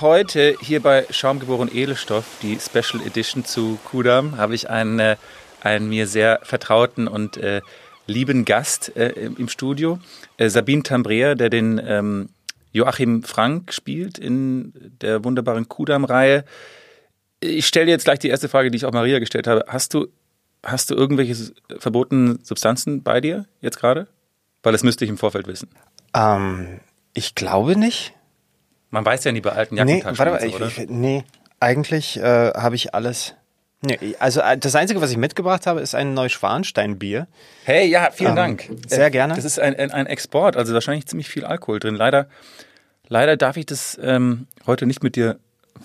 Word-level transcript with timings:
heute 0.00 0.56
hier 0.60 0.80
bei 0.80 1.06
Schaumgeboren 1.10 1.70
Edelstoff, 1.72 2.24
die 2.42 2.58
Special 2.58 3.04
Edition 3.06 3.44
zu 3.44 3.78
Kudam, 3.84 4.36
habe 4.36 4.54
ich 4.54 4.70
einen, 4.70 4.98
äh, 4.98 5.16
einen 5.60 5.88
mir 5.88 6.06
sehr 6.06 6.40
vertrauten 6.42 7.08
und 7.08 7.36
äh, 7.36 7.60
lieben 8.06 8.44
Gast 8.44 8.96
äh, 8.96 9.10
im 9.10 9.48
Studio, 9.48 9.98
äh, 10.36 10.48
Sabine 10.48 10.82
Tambrea, 10.82 11.34
der 11.34 11.50
den 11.50 11.80
ähm, 11.84 12.28
Joachim 12.72 13.22
Frank 13.22 13.72
spielt 13.72 14.18
in 14.18 14.72
der 15.00 15.24
wunderbaren 15.24 15.68
Kudam-Reihe. 15.68 16.44
Ich 17.40 17.66
stelle 17.66 17.90
jetzt 17.90 18.04
gleich 18.04 18.18
die 18.18 18.28
erste 18.28 18.48
Frage, 18.48 18.70
die 18.70 18.76
ich 18.76 18.84
auch 18.84 18.92
Maria 18.92 19.18
gestellt 19.18 19.46
habe. 19.46 19.64
Hast 19.68 19.94
du, 19.94 20.08
hast 20.64 20.90
du 20.90 20.94
irgendwelche 20.94 21.52
verbotenen 21.78 22.40
Substanzen 22.42 23.02
bei 23.02 23.20
dir 23.20 23.46
jetzt 23.60 23.78
gerade? 23.78 24.08
Weil 24.62 24.72
das 24.72 24.82
müsste 24.82 25.04
ich 25.04 25.10
im 25.10 25.18
Vorfeld 25.18 25.46
wissen. 25.46 25.68
Ähm, 26.14 26.80
ich 27.12 27.34
glaube 27.34 27.78
nicht. 27.78 28.14
Man 28.94 29.04
weiß 29.04 29.24
ja 29.24 29.32
nie 29.32 29.40
bei 29.40 29.50
alten 29.50 29.76
Jackentaschen. 29.76 30.12
Nee, 30.12 30.18
warte 30.18 30.30
mal, 30.32 30.44
ich, 30.48 30.54
oder? 30.54 30.66
ich, 30.68 30.88
nee 30.88 31.24
eigentlich 31.60 32.16
äh, 32.18 32.22
habe 32.54 32.74
ich 32.76 32.94
alles. 32.94 33.34
Nee, 33.82 33.98
also 34.18 34.40
äh, 34.40 34.56
das 34.56 34.74
Einzige, 34.74 35.00
was 35.00 35.10
ich 35.10 35.16
mitgebracht 35.16 35.66
habe, 35.66 35.80
ist 35.80 35.94
ein 35.94 36.14
Neuschwanstein-Bier. 36.14 37.26
Hey, 37.64 37.86
ja, 37.88 38.10
vielen 38.12 38.30
Ähm, 38.30 38.36
Dank. 38.36 38.70
sehr 38.86 39.10
gerne. 39.10 39.34
Das 39.34 39.44
ist 39.44 39.58
ein, 39.58 39.74
ein, 39.90 40.06
Export, 40.06 40.56
also 40.56 40.72
wahrscheinlich 40.74 41.06
ziemlich 41.06 41.28
viel 41.28 41.44
Alkohol 41.44 41.80
drin. 41.80 41.94
Leider, 41.94 42.28
leider 43.08 43.36
darf 43.36 43.56
ich 43.56 43.66
das 43.66 43.98
ähm, 44.02 44.46
heute 44.66 44.86
nicht 44.86 45.02
mit 45.02 45.16
dir 45.16 45.38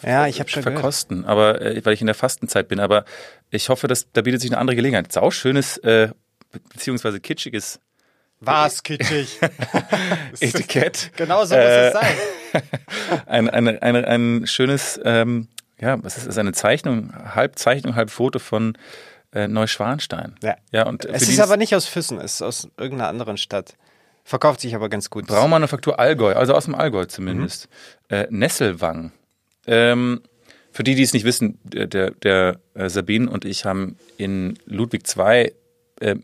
Ja, 0.04 0.28
ich 0.28 0.40
habe 0.40 0.50
schon 0.50 0.64
gehört. 0.64 0.80
verkosten, 0.80 1.26
aber 1.26 1.62
äh, 1.62 1.82
weil 1.84 1.94
ich 1.94 2.02
in 2.02 2.08
der 2.08 2.16
Fastenzeit 2.16 2.68
bin. 2.68 2.80
Aber 2.80 3.06
ich 3.50 3.70
hoffe, 3.70 3.88
dass 3.88 4.12
da 4.14 4.22
bietet 4.22 4.42
sich 4.42 4.52
eine 4.52 4.60
andere 4.60 4.76
Gelegenheit. 4.76 5.12
Sau 5.12 5.32
schönes 5.32 5.78
äh, 5.80 6.10
be- 6.52 6.60
beziehungsweise 6.74 7.20
kitschiges 7.20 7.80
Was 8.40 8.84
kitschig. 8.84 9.40
Etikett. 10.40 11.12
genau 11.16 11.44
so 11.46 11.56
muss 11.56 11.64
Äh, 11.64 11.88
es 11.88 11.94
sein. 11.94 12.16
Ein, 13.28 13.50
ein, 13.50 13.68
ein, 13.68 14.06
ein 14.06 14.48
schönes, 14.48 15.00
ähm, 15.04 15.48
ja, 15.80 16.04
was 16.04 16.18
ist 16.18 16.26
das? 16.28 16.38
Eine 16.40 16.52
Zeichnung, 16.54 17.14
halb 17.36 17.60
Zeichnung, 17.60 17.96
halb 17.96 18.10
Foto 18.10 18.40
von 18.40 18.76
äh, 19.34 19.48
Neuschwanstein. 19.48 20.36
Ja. 20.42 20.56
ja 20.72 20.88
und 20.88 21.06
Es 21.06 21.30
ist 21.30 21.40
aber 21.40 21.58
nicht 21.58 21.76
aus 21.76 21.86
Füssen, 21.86 22.20
es 22.20 22.36
ist 22.36 22.42
aus 22.42 22.68
irgendeiner 22.78 23.10
anderen 23.10 23.38
Stadt. 23.38 23.76
Verkauft 24.24 24.62
sich 24.62 24.74
aber 24.74 24.90
ganz 24.90 25.10
gut. 25.10 25.28
Braumanufaktur 25.28 26.00
Allgäu, 26.00 26.34
also 26.34 26.56
aus 26.56 26.66
dem 26.66 26.76
Allgäu 26.76 27.06
zumindest. 27.06 27.70
Äh, 28.10 28.26
Nesselwang. 28.30 29.12
Ähm, 29.68 30.22
für 30.72 30.84
die, 30.84 30.96
die 30.96 31.04
es 31.04 31.14
nicht 31.14 31.26
wissen, 31.26 31.60
der, 31.64 31.88
der, 31.88 32.12
der 32.12 32.60
äh, 32.74 32.90
Sabine 32.90 33.30
und 33.30 33.46
ich 33.46 33.66
haben 33.66 33.98
in 34.18 34.58
Ludwig 34.66 35.04
II 35.16 35.54
äh, 36.00 36.16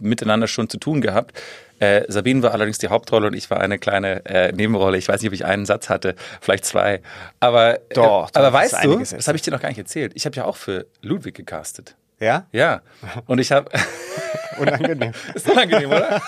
miteinander 0.00 0.46
schon 0.46 0.68
zu 0.68 0.78
tun 0.78 1.00
gehabt. 1.00 1.40
Äh, 1.78 2.04
Sabine 2.08 2.42
war 2.42 2.52
allerdings 2.52 2.78
die 2.78 2.88
Hauptrolle 2.88 3.26
und 3.26 3.34
ich 3.34 3.50
war 3.50 3.60
eine 3.60 3.78
kleine 3.78 4.24
äh, 4.24 4.52
Nebenrolle. 4.52 4.96
Ich 4.96 5.08
weiß 5.08 5.20
nicht, 5.20 5.28
ob 5.28 5.34
ich 5.34 5.44
einen 5.44 5.66
Satz 5.66 5.88
hatte, 5.90 6.14
vielleicht 6.40 6.64
zwei. 6.64 7.02
Aber, 7.38 7.80
Doch, 7.94 8.30
äh, 8.34 8.38
aber 8.38 8.52
weißt 8.52 8.82
du, 8.84 8.98
das 8.98 9.28
habe 9.28 9.36
ich 9.36 9.42
dir 9.42 9.50
noch 9.50 9.60
gar 9.60 9.68
nicht 9.68 9.78
erzählt. 9.78 10.12
Ich 10.14 10.24
habe 10.24 10.34
ja 10.36 10.44
auch 10.46 10.56
für 10.56 10.86
Ludwig 11.02 11.34
gecastet. 11.34 11.94
Ja? 12.18 12.46
Ja. 12.52 12.80
Und 13.26 13.40
ich 13.40 13.52
habe 13.52 13.70
Unangenehm. 14.58 15.12
ist 15.34 15.50
unangenehm, 15.50 15.90
oder? 15.90 16.22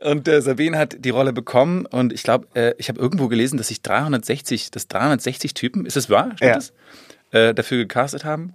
und 0.02 0.28
äh, 0.28 0.42
Sabine 0.42 0.76
hat 0.78 0.96
die 0.98 1.10
Rolle 1.10 1.32
bekommen 1.32 1.86
und 1.86 2.12
ich 2.12 2.22
glaube, 2.22 2.46
äh, 2.54 2.74
ich 2.76 2.88
habe 2.90 3.00
irgendwo 3.00 3.28
gelesen, 3.28 3.56
dass 3.56 3.68
sich 3.68 3.80
360, 3.80 4.70
dass 4.70 4.86
360 4.88 5.54
Typen, 5.54 5.86
ist 5.86 5.96
das 5.96 6.10
wahr? 6.10 6.32
Stimmt 6.36 6.40
Ja. 6.42 6.54
das? 6.56 6.72
Äh, 7.30 7.54
dafür 7.54 7.78
gecastet 7.78 8.24
haben. 8.24 8.54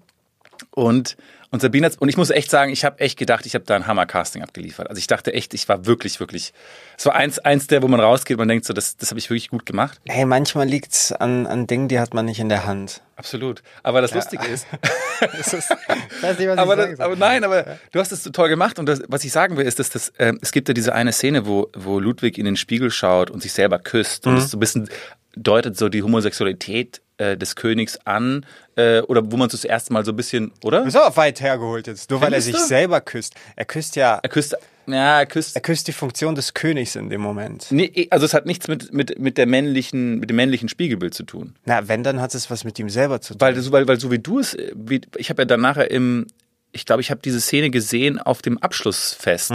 Und, 0.72 1.18
und 1.50 1.62
Sabine 1.62 1.88
hat, 1.88 1.98
und 2.00 2.10
ich 2.10 2.16
muss 2.18 2.30
echt 2.30 2.52
sagen, 2.52 2.72
ich 2.72 2.86
habe 2.86 3.00
echt 3.00 3.18
gedacht, 3.18 3.46
ich 3.48 3.56
habe 3.56 3.66
da 3.66 3.76
ein 3.76 3.88
Hammer-Casting 3.88 4.44
abgeliefert. 4.44 4.88
Also 4.88 5.00
ich 5.00 5.08
dachte 5.08 5.34
echt, 5.34 5.54
ich 5.56 5.68
war 5.68 5.86
wirklich, 5.88 6.20
wirklich, 6.20 6.54
es 6.98 7.06
war 7.08 7.16
eins, 7.16 7.40
eins 7.40 7.66
der, 7.68 7.82
wo 7.82 7.88
man 7.88 8.00
rausgeht, 8.00 8.38
man 8.38 8.48
denkt 8.48 8.66
so, 8.66 8.74
das, 8.74 8.96
das 8.96 9.10
habe 9.10 9.18
ich 9.20 9.30
wirklich 9.32 9.50
gut 9.50 9.66
gemacht. 9.66 10.00
Hey, 10.08 10.26
manchmal 10.26 10.68
liegt's 10.68 11.12
an, 11.12 11.48
an 11.48 11.66
Dingen, 11.66 11.88
die 11.88 12.00
hat 12.00 12.14
man 12.14 12.26
nicht 12.26 12.40
in 12.40 12.50
der 12.50 12.66
Hand. 12.66 13.02
Absolut. 13.16 13.64
Aber 13.84 14.02
das 14.02 14.14
Lustige 14.14 14.46
ist, 14.46 14.68
Das 15.38 15.54
ist, 15.54 15.72
ich 15.72 16.24
weiß 16.24 16.38
nicht, 16.40 16.48
was 16.48 16.58
aber, 16.60 16.74
ich 16.76 16.80
sagen 16.80 16.92
das, 16.92 16.98
soll. 16.98 17.06
aber 17.08 17.16
nein, 17.18 17.44
aber 17.44 17.78
du 17.92 18.00
hast 18.00 18.12
es 18.14 18.24
so 18.24 18.30
toll 18.30 18.48
gemacht 18.48 18.78
und 18.80 18.86
das, 18.86 19.02
was 19.10 19.24
ich 19.26 19.32
sagen 19.32 19.58
will, 19.58 19.66
ist, 19.66 19.80
dass 19.80 19.90
das, 19.90 20.14
ähm, 20.20 20.38
es 20.42 20.52
gibt 20.54 20.68
ja 20.70 20.74
diese 20.74 20.94
eine 20.94 21.12
Szene, 21.12 21.46
wo, 21.46 21.70
wo 21.76 22.00
Ludwig 22.00 22.38
in 22.38 22.46
den 22.46 22.56
Spiegel 22.56 22.92
schaut 22.92 23.30
und 23.32 23.42
sich 23.42 23.52
selber 23.54 23.80
küsst 23.80 24.26
Mhm. 24.26 24.32
und 24.34 24.38
es 24.38 24.52
so 24.52 24.58
ein 24.58 24.60
bisschen 24.62 24.90
deutet 25.36 25.78
so 25.78 25.90
die 25.90 26.04
Homosexualität 26.04 27.02
äh, 27.20 27.38
des 27.38 27.56
Königs 27.56 28.00
an 28.06 28.46
äh, 28.76 29.02
oder 29.02 29.32
wo 29.32 29.38
man 29.38 29.50
so 29.50 29.56
das 29.58 29.64
erste 29.66 29.94
Mal 29.94 30.04
so 30.04 30.12
ein 30.12 30.16
bisschen, 30.16 30.52
oder? 30.64 30.84
ist 30.86 30.98
auch 30.98 31.16
weit 31.16 31.40
hergeholt 31.42 31.86
jetzt, 31.88 32.10
nur 32.10 32.20
weil 32.22 32.34
er 32.34 32.42
Findest 32.42 32.48
sich 32.48 32.56
du? 32.64 32.68
selber 32.68 33.02
küsst. 33.02 33.36
Er 33.56 33.66
küsst 33.66 33.96
ja, 33.96 34.20
Er 34.24 34.30
küsst, 34.30 34.56
ja, 34.88 35.20
er 35.20 35.26
küsst. 35.28 35.56
er 35.56 35.62
küsst 35.62 35.88
die 35.88 35.92
Funktion 35.92 36.34
des 36.34 36.54
Königs 36.56 36.96
in 36.96 37.10
dem 37.10 37.22
Moment. 37.22 37.68
Nee, 37.70 38.08
also 38.10 38.26
es 38.26 38.34
hat 38.34 38.46
nichts 38.48 38.68
mit, 38.68 38.92
mit, 38.94 39.20
mit 39.20 39.38
der 39.38 39.46
männlichen, 39.46 40.20
mit 40.20 40.30
dem 40.32 40.36
männlichen 40.38 40.68
Spiegelbild 40.70 41.14
zu 41.14 41.24
tun. 41.24 41.54
Na, 41.66 41.88
wenn, 41.88 42.04
dann 42.04 42.20
hat 42.22 42.34
es 42.34 42.50
was 42.50 42.64
mit 42.64 42.80
ihm 42.80 42.90
selber 42.90 43.22
zu 43.22 43.34
tun. 43.34 43.42
Weil, 43.42 43.54
das- 43.54 43.72
weil, 43.72 43.88
weil 43.88 44.00
so 44.00 44.10
wie 44.12 44.20
du 44.20 44.40
es, 44.40 44.58
wie, 44.74 45.02
ich 45.18 45.30
habe 45.30 45.44
ja 45.44 45.46
dann 45.46 45.62
nachher 45.62 45.92
im, 45.92 46.26
ich 46.72 46.86
glaube, 46.86 47.02
ich 47.02 47.12
habe 47.12 47.22
diese 47.24 47.40
Szene 47.42 47.70
gesehen 47.70 48.18
auf 48.20 48.42
dem 48.42 48.58
Abschlussfest. 48.58 49.54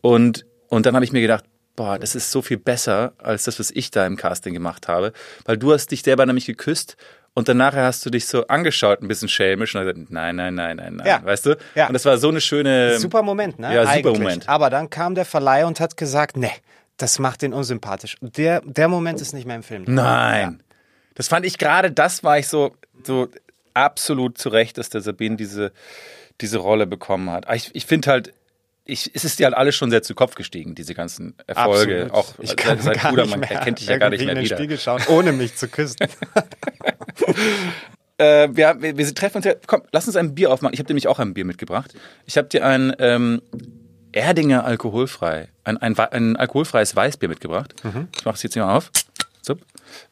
Und, 0.00 0.46
und 0.68 0.86
dann 0.86 0.94
habe 0.94 1.04
ich 1.04 1.12
mir 1.12 1.20
gedacht, 1.20 1.44
boah, 1.76 1.98
das 1.98 2.14
ist 2.14 2.30
so 2.30 2.42
viel 2.42 2.56
besser 2.56 3.12
als 3.18 3.44
das, 3.44 3.60
was 3.60 3.70
ich 3.70 3.90
da 3.90 4.06
im 4.06 4.16
Casting 4.16 4.54
gemacht 4.54 4.88
habe. 4.88 5.12
Weil 5.44 5.58
du 5.58 5.72
hast 5.72 5.90
dich 5.90 6.02
selber 6.02 6.26
nämlich 6.26 6.46
geküsst 6.46 6.96
und 7.34 7.48
dann 7.48 7.58
nachher 7.58 7.84
hast 7.84 8.04
du 8.06 8.10
dich 8.10 8.26
so 8.26 8.46
angeschaut, 8.46 9.02
ein 9.02 9.08
bisschen 9.08 9.28
schelmisch 9.28 9.74
und 9.74 9.82
hast 9.82 9.92
gesagt, 9.92 10.10
nein, 10.10 10.36
nein, 10.36 10.54
nein, 10.54 10.76
nein, 10.78 10.96
nein. 10.96 11.06
Ja. 11.06 11.22
Weißt 11.22 11.46
du? 11.46 11.56
Ja. 11.74 11.86
Und 11.86 11.92
das 11.92 12.06
war 12.06 12.16
so 12.16 12.30
eine 12.30 12.40
schöne. 12.40 12.98
Super 12.98 13.22
Moment, 13.22 13.58
ne? 13.58 13.74
Ja, 13.74 13.82
super 13.82 13.92
Eigentlich. 13.92 14.18
Moment. 14.18 14.48
Aber 14.48 14.70
dann 14.70 14.88
kam 14.88 15.14
der 15.14 15.26
Verleih 15.26 15.66
und 15.66 15.78
hat 15.78 15.98
gesagt, 15.98 16.38
ne, 16.38 16.50
das 16.96 17.18
macht 17.18 17.42
den 17.42 17.52
unsympathisch. 17.52 18.16
Der, 18.22 18.62
der 18.62 18.88
Moment 18.88 19.20
ist 19.20 19.34
nicht 19.34 19.46
mehr 19.46 19.56
im 19.56 19.62
Film. 19.62 19.84
Nein. 19.86 20.62
Das 21.14 21.28
fand 21.28 21.44
ich 21.44 21.58
gerade, 21.58 21.92
das 21.92 22.24
war 22.24 22.38
ich 22.38 22.48
so, 22.48 22.74
so 23.04 23.28
absolut 23.74 24.38
zurecht, 24.38 24.78
dass 24.78 24.88
der 24.88 25.02
Sabine 25.02 25.36
diese, 25.36 25.72
diese 26.40 26.56
Rolle 26.58 26.86
bekommen 26.86 27.30
hat. 27.30 27.46
Ich, 27.54 27.74
ich 27.74 27.84
finde 27.84 28.10
halt, 28.10 28.32
ich, 28.86 29.10
es 29.14 29.24
ist 29.24 29.38
dir 29.38 29.46
halt 29.46 29.56
alles 29.56 29.74
schon 29.74 29.90
sehr 29.90 30.02
zu 30.02 30.14
Kopf 30.14 30.34
gestiegen, 30.34 30.74
diese 30.74 30.94
ganzen 30.94 31.34
Erfolge. 31.46 32.04
Absolut. 32.04 32.12
Auch 32.12 32.34
ich 32.40 32.56
kann 32.56 32.80
seit 32.80 33.00
gar 33.00 33.10
Bruder, 33.10 33.22
nicht 33.22 33.30
man 33.32 33.40
mehr 33.40 33.50
erkennt 33.50 33.80
dich 33.80 33.88
ja 33.88 33.98
gar 33.98 34.10
nicht 34.10 34.20
mehr 34.20 34.30
in 34.30 34.36
den 34.36 34.44
wieder. 34.44 34.56
Spiegel 34.56 34.78
schauen, 34.78 35.02
ohne 35.08 35.32
mich 35.32 35.56
zu 35.56 35.68
küssen. 35.68 35.98
Äh, 38.18 38.48
wir, 38.52 38.76
wir, 38.80 38.96
wir 38.96 39.14
treffen 39.14 39.36
uns 39.36 39.44
ja. 39.44 39.52
Komm, 39.66 39.82
lass 39.92 40.06
uns 40.06 40.16
ein 40.16 40.34
Bier 40.34 40.50
aufmachen. 40.50 40.72
Ich 40.72 40.78
habe 40.80 40.86
dir 40.86 40.94
nämlich 40.94 41.06
auch 41.06 41.18
ein 41.18 41.34
Bier 41.34 41.44
mitgebracht. 41.44 41.92
Ich 42.24 42.38
habe 42.38 42.48
dir 42.48 42.64
ein 42.64 42.96
ähm, 42.98 43.42
Erdinger 44.12 44.64
alkoholfrei, 44.64 45.48
ein, 45.64 45.76
ein, 45.76 45.98
ein 45.98 46.36
alkoholfreies 46.36 46.96
Weißbier 46.96 47.28
mitgebracht. 47.28 47.74
Ich 48.16 48.24
mache 48.24 48.36
es 48.36 48.42
jetzt 48.42 48.54
hier 48.54 48.64
mal 48.64 48.74
auf. 48.74 48.90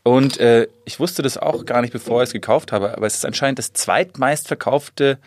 Und 0.03 0.39
äh, 0.39 0.69
ich 0.85 1.01
wusste 1.01 1.23
das 1.23 1.37
auch 1.37 1.65
gar 1.65 1.81
nicht, 1.81 1.93
bevor 1.93 2.23
ich 2.23 2.29
es 2.29 2.33
gekauft 2.33 2.73
habe, 2.73 2.97
aber 2.97 3.07
es 3.07 3.15
ist 3.15 3.27
anscheinend 3.27 3.59
das 3.59 3.73
zweitmeistverkaufte 3.73 5.19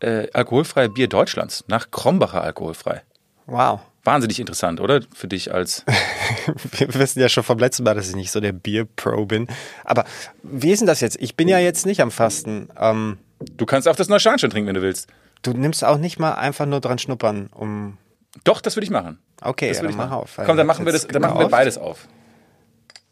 äh, 0.00 0.28
alkoholfreie 0.32 0.88
Bier 0.88 1.08
Deutschlands, 1.08 1.64
nach 1.68 1.90
Krombacher 1.90 2.42
alkoholfrei. 2.42 3.02
Wow. 3.46 3.80
Wahnsinnig 4.04 4.38
interessant, 4.38 4.80
oder? 4.80 5.00
Für 5.14 5.28
dich 5.28 5.52
als. 5.54 5.84
Wir 6.72 6.92
wissen 6.94 7.20
ja 7.20 7.28
schon 7.30 7.42
vom 7.42 7.58
letzten 7.58 7.84
Mal, 7.84 7.94
dass 7.94 8.08
ich 8.08 8.14
nicht 8.16 8.30
so 8.30 8.40
der 8.40 8.52
Bier-Pro 8.52 9.24
bin. 9.24 9.48
Aber 9.84 10.04
wie 10.42 10.72
ist 10.72 10.80
denn 10.80 10.86
das 10.86 11.00
jetzt? 11.00 11.16
Ich 11.20 11.36
bin 11.36 11.48
ja 11.48 11.58
jetzt 11.58 11.86
nicht 11.86 12.00
am 12.02 12.10
Fasten. 12.10 12.68
Ähm, 12.78 13.18
Du 13.56 13.66
kannst 13.66 13.88
auch 13.88 13.96
das 13.96 14.08
Neuschwanstein 14.08 14.50
trinken, 14.50 14.68
wenn 14.68 14.74
du 14.74 14.80
willst. 14.82 15.08
du 15.42 15.52
nimmst 15.52 15.84
auch 15.84 15.98
nicht 15.98 16.18
mal 16.18 16.32
einfach 16.32 16.64
nur 16.66 16.80
dran 16.80 16.98
schnuppern, 16.98 17.48
um. 17.52 17.98
Doch, 18.44 18.60
das 18.60 18.76
würde 18.76 18.84
ich 18.84 18.90
machen. 18.90 19.18
Okay, 19.42 19.68
Das 19.68 19.78
ja, 19.78 19.84
ich 19.88 19.96
mach 19.96 20.08
machen. 20.10 20.22
auf. 20.22 20.38
Komm, 20.44 20.56
dann 20.56 20.66
machen 20.66 20.84
wir 20.86 20.92
das, 20.92 21.06
dann 21.06 21.20
machen 21.22 21.38
wir 21.38 21.48
beides 21.48 21.76
auf. 21.78 22.08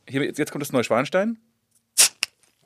Hier, 0.08 0.24
jetzt 0.24 0.50
kommt 0.50 0.62
das 0.62 0.72
Neuschwanstein. 0.72 1.38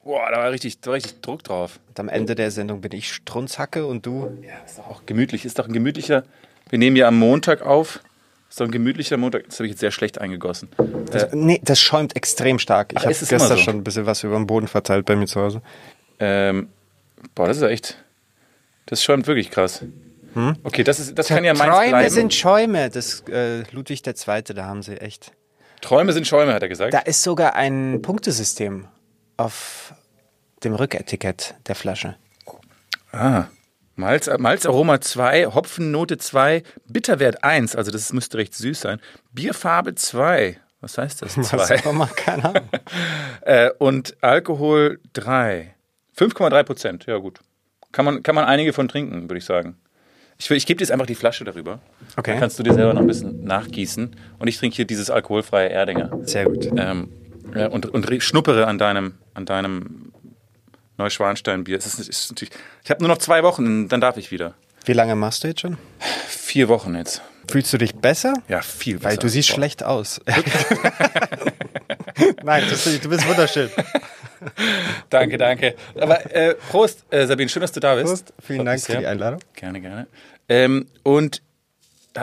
Boah, 0.06 0.30
da 0.30 0.38
war 0.38 0.52
richtig, 0.52 0.80
da 0.80 0.86
war 0.88 0.94
richtig 0.94 1.20
Druck 1.20 1.42
drauf. 1.42 1.80
Und 1.88 1.98
am 1.98 2.08
Ende 2.08 2.36
der 2.36 2.52
Sendung 2.52 2.80
bin 2.80 2.92
ich 2.92 3.12
Strunzhacke 3.12 3.84
und 3.86 4.06
du. 4.06 4.38
Ja, 4.40 4.54
ist 4.64 4.78
doch 4.78 4.86
auch 4.88 5.02
gemütlich. 5.04 5.44
Ist 5.44 5.58
doch 5.58 5.66
ein 5.66 5.72
gemütlicher. 5.72 6.22
Wir 6.70 6.78
nehmen 6.78 6.94
ja 6.94 7.08
am 7.08 7.18
Montag 7.18 7.62
auf. 7.62 8.00
Ist 8.48 8.60
doch 8.60 8.66
ein 8.66 8.70
gemütlicher 8.70 9.16
Montag. 9.16 9.46
Das 9.48 9.58
habe 9.58 9.66
ich 9.66 9.72
jetzt 9.72 9.80
sehr 9.80 9.90
schlecht 9.90 10.20
eingegossen. 10.20 10.68
Äh, 11.12 11.26
Nee, 11.32 11.60
das 11.64 11.80
schäumt 11.80 12.14
extrem 12.14 12.60
stark. 12.60 12.92
Ich 12.92 13.00
habe 13.04 13.08
gestern 13.12 13.40
so? 13.40 13.56
schon 13.56 13.74
ein 13.78 13.84
bisschen 13.84 14.06
was 14.06 14.22
über 14.22 14.36
den 14.36 14.46
Boden 14.46 14.68
verteilt 14.68 15.06
bei 15.06 15.16
mir 15.16 15.26
zu 15.26 15.40
Hause. 15.40 15.60
ähm, 16.20 16.68
boah, 17.34 17.48
das 17.48 17.56
ist 17.56 17.64
ja 17.64 17.68
echt. 17.68 17.96
Das 18.86 19.02
schäumt 19.02 19.26
wirklich 19.26 19.50
krass. 19.50 19.84
Okay, 20.62 20.84
das, 20.84 21.00
ist, 21.00 21.18
das 21.18 21.26
kann 21.28 21.42
ja 21.44 21.54
meins 21.54 21.74
Träume 21.74 21.88
bleiben. 21.88 22.10
sind 22.10 22.32
Schäume. 22.34 22.90
Das 22.90 23.24
äh, 23.28 23.62
Ludwig 23.72 24.06
II., 24.06 24.42
da 24.54 24.66
haben 24.66 24.82
sie 24.82 25.00
echt. 25.00 25.32
Träume 25.80 26.12
sind 26.12 26.28
Schäume, 26.28 26.52
hat 26.52 26.62
er 26.62 26.68
gesagt. 26.68 26.94
Da 26.94 27.00
ist 27.00 27.22
sogar 27.22 27.56
ein 27.56 28.00
Punktesystem 28.02 28.86
auf 29.38 29.94
dem 30.66 30.74
Rücketikett 30.74 31.54
der 31.66 31.74
Flasche. 31.74 32.16
Ah. 33.12 33.44
Malz, 33.94 34.28
Malzaroma 34.38 35.00
2, 35.00 35.46
Hopfennote 35.46 36.18
2, 36.18 36.62
Bitterwert 36.86 37.42
1, 37.42 37.74
also 37.76 37.90
das 37.90 38.12
müsste 38.12 38.36
recht 38.36 38.54
süß 38.54 38.78
sein. 38.78 39.00
Bierfarbe 39.32 39.94
2, 39.94 40.58
was 40.82 40.98
heißt 40.98 41.22
das? 41.22 41.38
Was 41.38 41.68
2. 41.68 41.80
auch 41.80 41.86
immer, 41.86 42.06
keine 42.08 42.44
Ahnung. 42.44 42.68
Äh, 43.40 43.70
und 43.78 44.16
Alkohol 44.20 45.00
3. 45.14 45.74
5,3 46.18 46.62
Prozent, 46.64 47.06
ja 47.06 47.16
gut. 47.16 47.40
Kann 47.92 48.04
man, 48.04 48.22
kann 48.22 48.34
man 48.34 48.44
einige 48.44 48.74
von 48.74 48.88
trinken, 48.88 49.22
würde 49.22 49.38
ich 49.38 49.44
sagen. 49.44 49.76
Ich, 50.38 50.50
ich 50.50 50.66
gebe 50.66 50.78
dir 50.78 50.82
jetzt 50.82 50.90
einfach 50.90 51.06
die 51.06 51.14
Flasche 51.14 51.44
darüber. 51.44 51.80
Okay. 52.16 52.32
Dann 52.32 52.40
kannst 52.40 52.58
du 52.58 52.62
dir 52.62 52.74
selber 52.74 52.92
noch 52.92 53.00
ein 53.00 53.06
bisschen 53.06 53.44
nachgießen. 53.44 54.16
Und 54.38 54.48
ich 54.48 54.58
trinke 54.58 54.76
hier 54.76 54.84
dieses 54.84 55.08
alkoholfreie 55.08 55.70
Erdinger. 55.70 56.10
Sehr 56.24 56.44
gut. 56.44 56.66
Ähm, 56.76 57.08
Ja, 57.54 57.68
und, 57.68 57.86
und 57.86 58.22
schnuppere 58.22 58.66
an 58.66 58.78
deinem, 58.78 59.14
an 59.34 59.46
deinem 59.46 60.12
Neuschwanstein-Bier. 60.98 61.76
Es 61.76 61.86
ist, 61.86 61.98
es 61.98 62.08
ist 62.08 62.30
natürlich, 62.30 62.54
ich 62.84 62.90
habe 62.90 63.02
nur 63.02 63.08
noch 63.08 63.18
zwei 63.18 63.42
Wochen, 63.42 63.88
dann 63.88 64.00
darf 64.00 64.16
ich 64.16 64.30
wieder. 64.30 64.54
Wie 64.84 64.92
lange 64.92 65.16
machst 65.16 65.44
du 65.44 65.48
jetzt 65.48 65.60
schon? 65.60 65.76
Vier 66.28 66.68
Wochen 66.68 66.94
jetzt. 66.94 67.22
Fühlst 67.50 67.72
du 67.72 67.78
dich 67.78 67.94
besser? 67.94 68.34
Ja, 68.48 68.60
viel 68.62 69.02
Weil 69.02 69.10
besser. 69.10 69.20
du 69.20 69.28
siehst 69.28 69.48
Boah. 69.50 69.54
schlecht 69.54 69.82
aus. 69.84 70.20
Nein, 72.42 72.64
du, 72.68 73.08
bist 73.08 73.28
wunderschön. 73.28 73.70
Danke, 75.10 75.38
danke. 75.38 75.74
Aber 75.98 76.34
äh, 76.34 76.54
Prost, 76.70 77.04
äh, 77.10 77.26
Sabine, 77.26 77.48
schön, 77.48 77.62
dass 77.62 77.72
du 77.72 77.80
da 77.80 77.94
bist. 77.94 78.06
Prost, 78.06 78.32
vielen 78.40 78.64
Dank 78.64 78.80
für 78.80 78.96
die 78.98 79.06
Einladung. 79.06 79.40
Gerne, 79.54 79.80
gerne. 79.80 80.06
Ähm, 80.48 80.86
und 81.02 81.42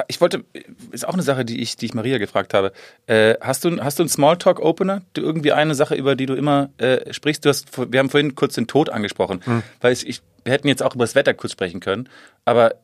ich 0.08 0.20
wollte, 0.22 0.44
ist 0.92 1.08
auch 1.08 1.14
eine 1.14 1.24
Sache, 1.24 1.46
die 1.46 1.62
ich, 1.62 1.76
die 1.78 1.86
ich 1.86 1.94
Maria 1.94 2.18
gefragt 2.18 2.54
habe. 2.54 2.72
Äh, 3.08 3.36
hast, 3.42 3.64
du, 3.66 3.82
hast 3.84 4.00
du 4.00 4.04
einen 4.04 4.10
Smalltalk-Opener? 4.10 5.02
Irgendwie 5.16 5.52
eine 5.52 5.76
Sache, 5.76 5.96
über 5.96 6.16
die 6.16 6.26
du 6.26 6.34
immer 6.34 6.70
äh, 6.78 7.14
sprichst? 7.14 7.46
Du 7.46 7.50
hast, 7.50 7.68
wir 7.92 8.00
haben 8.00 8.10
vorhin 8.10 8.36
kurz 8.36 8.56
den 8.56 8.68
Tod 8.68 8.90
angesprochen, 8.90 9.42
weil 9.82 9.94
ich, 9.94 10.08
ich, 10.08 10.22
wir 10.44 10.54
hätten 10.54 10.68
jetzt 10.68 10.82
auch 10.84 10.96
über 10.96 11.04
das 11.04 11.16
Wetter 11.16 11.34
kurz 11.34 11.52
sprechen 11.54 11.80
können, 11.80 12.10
aber 12.46 12.76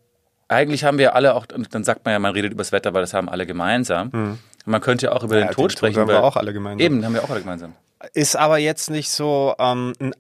eigentlich 0.48 0.84
haben 0.84 0.98
wir 0.98 1.16
alle 1.16 1.36
auch, 1.36 1.46
und 1.54 1.74
dann 1.76 1.84
sagt 1.84 2.06
man 2.06 2.12
ja, 2.14 2.20
man 2.20 2.34
redet 2.34 2.52
über 2.54 2.62
das 2.62 2.72
Wetter, 2.72 2.94
weil 2.94 3.02
das 3.02 3.14
haben 3.14 3.30
alle 3.30 3.46
gemeinsam. 3.46 4.10
Und 4.10 4.40
man 4.66 4.82
könnte 4.82 5.08
ja 5.08 5.12
auch 5.12 5.24
über 5.24 5.36
Ja, 5.36 5.42
den 5.42 5.48
den 5.50 5.54
Tod 5.56 5.64
Tod 5.66 5.72
sprechen. 5.74 6.00
haben 6.00 6.08
wir 6.08 6.24
auch 6.24 6.36
alle 6.36 6.54
gemeinsam. 6.54 6.80
Eben, 6.86 7.06
haben 7.06 7.14
wir 7.14 7.24
auch 7.24 7.30
alle 7.30 7.42
gemeinsam. 7.42 7.76
Ist 8.14 8.36
aber 8.36 8.58
jetzt 8.58 8.90
nicht 8.90 9.10
so 9.12 9.54
ähm, 9.60 9.94
ein 10.00 10.14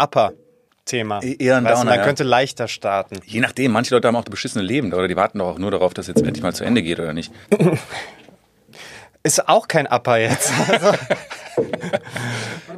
Upper-Thema. 0.89 1.21
Eher 1.23 1.57
ein 1.57 1.63
Weißt 1.63 1.75
Downer, 1.75 1.89
Man 1.91 1.99
ja. 1.99 2.05
könnte 2.05 2.23
leichter 2.23 2.67
starten. 2.67 3.19
Je 3.25 3.39
nachdem, 3.39 3.71
manche 3.71 3.93
Leute 3.93 4.07
haben 4.07 4.15
auch 4.15 4.23
das 4.23 4.31
beschissene 4.31 4.63
Leben 4.63 4.93
oder 4.93 5.07
die 5.07 5.15
warten 5.15 5.39
doch 5.39 5.47
auch 5.47 5.59
nur 5.59 5.71
darauf, 5.71 5.93
dass 5.93 6.07
es 6.07 6.15
jetzt 6.15 6.25
endlich 6.25 6.43
mal 6.43 6.53
zu 6.53 6.63
Ende 6.63 6.81
geht 6.81 6.99
oder 6.99 7.13
nicht. 7.13 7.31
Ist 9.21 9.49
auch 9.49 9.67
kein 9.67 9.85
Upper 9.85 10.17
jetzt. 10.17 10.51
Also, 10.69 10.93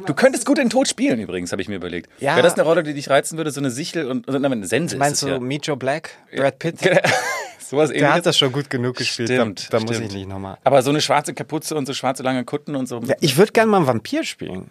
Du 0.06 0.14
könntest 0.14 0.44
gut 0.44 0.58
den 0.58 0.70
Tod 0.70 0.88
spielen 0.88 1.20
übrigens, 1.20 1.52
habe 1.52 1.62
ich 1.62 1.68
mir 1.68 1.76
überlegt. 1.76 2.10
Ja. 2.18 2.34
Wäre 2.34 2.42
das 2.42 2.54
eine 2.54 2.64
Rolle, 2.64 2.82
die 2.82 2.94
dich 2.94 3.08
reizen 3.08 3.36
würde, 3.36 3.52
so 3.52 3.60
eine 3.60 3.70
Sichel 3.70 4.10
und, 4.10 4.26
und 4.26 4.44
eine 4.44 4.66
Sense 4.66 4.96
meinst 4.96 5.22
du 5.22 5.28
es 5.28 5.40
Meet 5.40 5.66
Joe 5.68 5.76
Black? 5.76 6.10
Brad 6.34 6.58
Pitt? 6.58 6.84
ja. 6.84 6.96
Sowas 7.60 7.88
Der 7.90 7.98
ähnliches. 7.98 8.16
hat 8.16 8.26
das 8.26 8.36
schon 8.36 8.52
gut 8.52 8.68
genug 8.68 8.96
gespielt. 8.96 9.28
Stimmt, 9.30 9.72
da 9.72 9.78
da 9.78 9.84
muss 9.84 9.94
stimmt. 9.94 10.10
ich 10.10 10.14
nicht 10.16 10.28
nochmal. 10.28 10.58
Aber 10.64 10.82
so 10.82 10.90
eine 10.90 11.00
schwarze 11.00 11.32
Kapuze 11.32 11.74
und 11.76 11.86
so 11.86 11.94
schwarze 11.94 12.22
lange 12.24 12.44
Kutten 12.44 12.74
und 12.74 12.86
so. 12.86 13.00
Ja, 13.06 13.14
ich 13.20 13.36
würde 13.38 13.52
gerne 13.52 13.70
mal 13.70 13.78
einen 13.78 13.86
Vampir 13.86 14.24
spielen. 14.24 14.68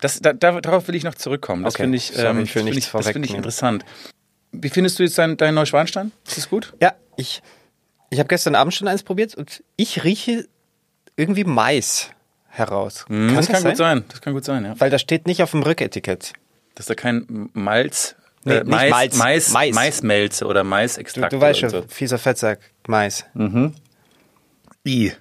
Das, 0.00 0.20
da, 0.20 0.32
da, 0.32 0.60
darauf 0.60 0.88
will 0.88 0.94
ich 0.94 1.04
noch 1.04 1.14
zurückkommen. 1.14 1.64
Das 1.64 1.74
Okay, 1.74 1.84
finde 1.84 1.96
ich, 1.98 2.16
ähm, 2.18 2.40
ich 2.42 2.54
will 2.54 2.62
das 2.64 2.74
nichts 2.74 2.86
ich, 2.86 2.92
das 2.92 3.08
finde 3.10 3.28
ich 3.28 3.34
interessant. 3.34 3.84
Wie 4.52 4.68
findest 4.68 4.98
du 4.98 5.02
jetzt 5.04 5.16
deinen 5.18 5.36
dein 5.36 5.54
Neuschwanstein? 5.54 6.12
Ist 6.26 6.38
das 6.38 6.48
gut? 6.48 6.74
Ja, 6.80 6.94
ich, 7.16 7.42
ich 8.10 8.18
habe 8.18 8.28
gestern 8.28 8.54
Abend 8.54 8.74
schon 8.74 8.88
eins 8.88 9.02
probiert 9.02 9.34
und 9.34 9.62
ich 9.76 10.02
rieche 10.04 10.46
irgendwie 11.16 11.44
Mais 11.44 12.10
heraus. 12.48 13.04
Hm, 13.08 13.34
das 13.36 13.48
kann 13.48 13.62
gut 13.62 13.76
sein. 13.76 14.04
Das 14.08 14.20
kann 14.20 14.32
gut 14.32 14.44
sein, 14.44 14.64
ja. 14.64 14.74
Weil 14.80 14.90
da 14.90 14.98
steht 14.98 15.26
nicht 15.26 15.42
auf 15.42 15.52
dem 15.52 15.62
Rücketikett. 15.62 16.32
Dass 16.74 16.86
da 16.86 16.94
kein 16.94 17.50
Malz, 17.52 18.16
Nee, 18.44 18.54
äh, 18.54 18.64
Mais, 18.64 18.90
Malz, 18.90 19.16
Mais, 19.18 19.52
Mais. 19.52 19.74
Maismelze 19.74 20.46
oder 20.46 20.62
Du, 20.62 20.68
Maisextrakt. 20.70 21.32
du 21.32 21.40
weißt 21.40 21.62
oder 21.62 21.70
schon, 21.70 21.82
so. 21.82 21.88
fieser 21.88 22.18
Fettsack, 22.18 22.58
Mais. 22.86 23.26
I. 24.86 25.12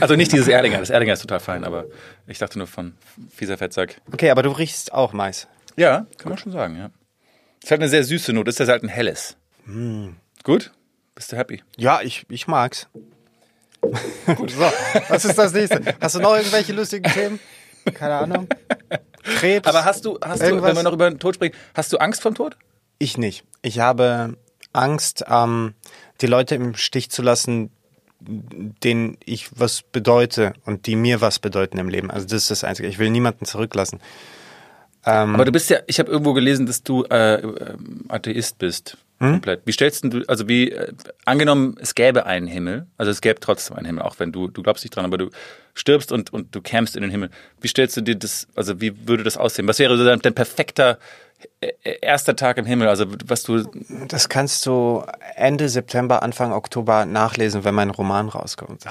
Also 0.00 0.16
nicht 0.16 0.32
dieses 0.32 0.48
Erdinger, 0.48 0.78
das 0.78 0.90
Erdinger 0.90 1.12
ist 1.12 1.20
total 1.20 1.40
fein, 1.40 1.64
aber 1.64 1.86
ich 2.26 2.38
dachte 2.38 2.58
nur 2.58 2.66
von 2.66 2.94
fieser 3.34 3.56
Fettsack. 3.58 4.00
Okay, 4.12 4.30
aber 4.30 4.42
du 4.42 4.50
riechst 4.50 4.92
auch 4.92 5.12
Mais. 5.12 5.48
Ja, 5.76 6.06
kann 6.18 6.30
man 6.30 6.38
schon 6.38 6.52
sagen, 6.52 6.76
ja. 6.76 6.90
Es 7.62 7.70
hat 7.70 7.80
eine 7.80 7.88
sehr 7.88 8.04
süße 8.04 8.32
Note, 8.32 8.50
ist 8.50 8.58
ja 8.58 8.66
halt 8.66 8.82
ein 8.82 8.88
helles. 8.88 9.36
Gut? 10.44 10.72
Bist 11.14 11.32
du 11.32 11.36
happy? 11.36 11.62
Ja, 11.76 12.00
ich, 12.02 12.26
ich 12.28 12.46
mag's. 12.46 12.88
Gut, 13.80 14.50
so. 14.50 14.60
Was 15.08 15.24
ist 15.24 15.36
das 15.38 15.52
nächste? 15.52 15.82
Hast 16.00 16.14
du 16.14 16.20
noch 16.20 16.36
irgendwelche 16.36 16.72
lustigen 16.72 17.10
Themen? 17.10 17.40
Keine 17.94 18.14
Ahnung. 18.14 18.48
Krebs? 19.22 19.66
Aber 19.66 19.84
hast 19.84 20.04
du, 20.04 20.18
hast 20.22 20.42
du, 20.42 20.62
wenn 20.62 20.76
wir 20.76 20.82
noch 20.82 20.92
über 20.92 21.10
den 21.10 21.18
Tod 21.18 21.34
sprechen, 21.34 21.56
hast 21.74 21.92
du 21.92 21.98
Angst 21.98 22.22
vom 22.22 22.34
Tod? 22.34 22.56
Ich 22.98 23.18
nicht. 23.18 23.44
Ich 23.62 23.80
habe 23.80 24.36
Angst, 24.72 25.24
ähm, 25.28 25.74
die 26.20 26.26
Leute 26.26 26.54
im 26.54 26.74
Stich 26.74 27.10
zu 27.10 27.22
lassen, 27.22 27.70
denen 28.20 29.18
ich 29.24 29.48
was 29.58 29.82
bedeute 29.82 30.54
und 30.64 30.86
die 30.86 30.96
mir 30.96 31.20
was 31.20 31.38
bedeuten 31.38 31.78
im 31.78 31.88
Leben. 31.88 32.10
Also 32.10 32.26
das 32.26 32.42
ist 32.42 32.50
das 32.50 32.64
Einzige. 32.64 32.88
Ich 32.88 32.98
will 32.98 33.10
niemanden 33.10 33.44
zurücklassen. 33.44 34.00
Aber 35.02 35.44
du 35.44 35.52
bist 35.52 35.70
ja, 35.70 35.78
ich 35.86 36.00
habe 36.00 36.10
irgendwo 36.10 36.32
gelesen, 36.32 36.66
dass 36.66 36.82
du 36.82 37.04
äh, 37.04 37.36
ähm, 37.36 38.06
Atheist 38.08 38.58
bist. 38.58 38.96
Komplett. 39.18 39.62
Wie 39.64 39.72
stellst 39.72 40.04
du, 40.04 40.22
also 40.28 40.46
wie, 40.46 40.72
äh, 40.72 40.92
angenommen, 41.24 41.76
es 41.80 41.94
gäbe 41.94 42.26
einen 42.26 42.46
Himmel, 42.46 42.86
also 42.98 43.10
es 43.10 43.22
gäbe 43.22 43.40
trotzdem 43.40 43.76
einen 43.76 43.86
Himmel, 43.86 44.02
auch 44.02 44.18
wenn 44.18 44.30
du, 44.30 44.48
du 44.48 44.62
glaubst 44.62 44.84
nicht 44.84 44.94
dran, 44.94 45.06
aber 45.06 45.16
du 45.16 45.30
stirbst 45.72 46.12
und, 46.12 46.32
und 46.32 46.54
du 46.54 46.60
kämst 46.60 46.96
in 46.96 47.02
den 47.02 47.10
Himmel. 47.10 47.30
Wie 47.60 47.68
stellst 47.68 47.96
du 47.96 48.02
dir 48.02 48.16
das, 48.16 48.46
also 48.54 48.80
wie 48.80 49.08
würde 49.08 49.24
das 49.24 49.38
aussehen? 49.38 49.66
Was 49.68 49.78
wäre 49.78 49.96
so 49.96 50.04
dein, 50.04 50.20
dein 50.20 50.34
perfekter 50.34 50.98
äh, 51.60 51.68
äh, 51.82 51.98
erster 52.02 52.36
Tag 52.36 52.58
im 52.58 52.66
Himmel? 52.66 52.88
Also 52.88 53.06
was 53.26 53.42
du, 53.42 53.64
Das 54.06 54.28
kannst 54.28 54.66
du 54.66 55.02
Ende 55.34 55.70
September, 55.70 56.22
Anfang 56.22 56.52
Oktober 56.52 57.06
nachlesen, 57.06 57.64
wenn 57.64 57.74
mein 57.74 57.90
Roman 57.90 58.28
rauskommt. 58.28 58.84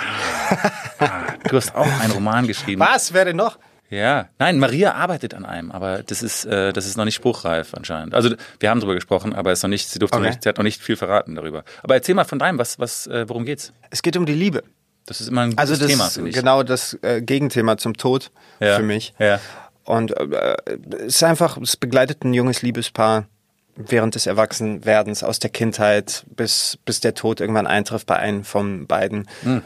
du 1.50 1.56
hast 1.56 1.75
auch 1.75 2.00
einen 2.01 2.13
Roman 2.13 2.48
geschrieben. 2.48 2.81
Was? 2.81 3.13
Wer 3.13 3.25
denn 3.25 3.36
noch? 3.36 3.60
Ja, 3.89 4.29
nein, 4.39 4.57
Maria 4.59 4.93
arbeitet 4.95 5.33
an 5.35 5.45
einem, 5.45 5.71
aber 5.71 6.01
das 6.01 6.23
ist, 6.23 6.45
äh, 6.45 6.73
das 6.73 6.85
ist 6.87 6.97
noch 6.97 7.05
nicht 7.05 7.15
spruchreif 7.15 7.73
anscheinend. 7.75 8.15
Also 8.15 8.35
wir 8.59 8.69
haben 8.69 8.79
darüber 8.79 8.95
gesprochen, 8.95 9.33
aber 9.35 9.51
es 9.51 9.59
ist 9.59 9.63
noch 9.63 9.69
nicht, 9.69 9.87
sie 9.89 9.99
durfte 9.99 10.17
Okay. 10.17 10.29
nicht, 10.29 10.43
sie 10.43 10.49
hat 10.49 10.57
noch 10.57 10.63
nicht 10.63 10.81
viel 10.81 10.95
verraten 10.97 11.35
darüber. 11.35 11.63
Aber 11.83 11.93
erzähl 11.93 12.15
mal 12.15 12.23
von 12.25 12.39
deinem, 12.39 12.57
was, 12.57 12.79
was, 12.79 13.05
äh, 13.07 13.29
worum 13.29 13.45
geht's? 13.45 13.73
Es 13.91 14.01
geht 14.01 14.17
um 14.17 14.25
die 14.25 14.33
Liebe. 14.33 14.63
Das 15.05 15.21
ist 15.21 15.27
immer 15.27 15.41
ein 15.41 15.49
gutes 15.51 15.59
Also 15.59 15.75
das 15.79 15.87
Thema, 15.91 16.05
finde 16.09 16.31
ich. 16.31 16.35
genau 16.35 16.63
das 16.63 16.97
äh, 17.03 17.21
Gegenthema 17.21 17.77
zum 17.77 17.95
Tod 17.95 18.31
Ja. 18.59 18.75
für 18.77 18.81
mich. 18.83 19.13
Ja. 19.19 19.39
Und 19.83 20.17
äh, 20.17 20.55
es 21.01 21.15
ist 21.17 21.23
einfach, 21.23 21.57
es 21.57 21.77
begleitet 21.77 22.23
ein 22.23 22.33
junges 22.33 22.63
Liebespaar 22.63 23.27
während 23.75 24.15
des 24.15 24.25
Erwachsenwerdens 24.25 25.23
aus 25.23 25.38
der 25.38 25.51
Kindheit 25.51 26.25
bis, 26.35 26.79
bis 26.85 27.01
der 27.01 27.13
Tod 27.13 27.39
irgendwann 27.39 27.67
eintrifft 27.67 28.07
bei 28.07 28.15
einem 28.15 28.43
von 28.45 28.88
beiden. 28.88 29.27
Hm. 29.43 29.61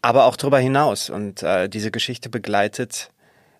Aber 0.00 0.26
auch 0.26 0.36
darüber 0.36 0.60
hinaus. 0.60 1.10
Und 1.10 1.42
äh, 1.42 1.68
diese 1.68 1.90
Geschichte 1.90 2.28
begleitet 2.28 3.10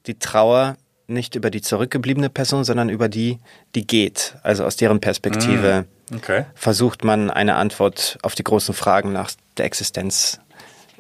die 0.07 0.19
Trauer 0.19 0.77
nicht 1.07 1.35
über 1.35 1.51
die 1.51 1.63
zurückgebliebene 1.63 2.29
Person, 2.29 2.65
sondern 2.65 2.89
über 2.91 3.09
die, 3.09 3.39
die 3.75 3.87
geht. 3.87 4.37
Also 4.43 4.65
aus 4.65 4.77
deren 4.77 5.01
Perspektive 5.01 5.87
Okay. 6.15 6.45
versucht 6.55 7.05
man 7.05 7.31
eine 7.31 7.57
Antwort 7.57 8.19
auf 8.23 8.35
die 8.35 8.45
großen 8.45 8.75
Fragen 8.75 9.13
nach 9.13 9.31
der 9.59 9.67
Existenz 9.67 10.41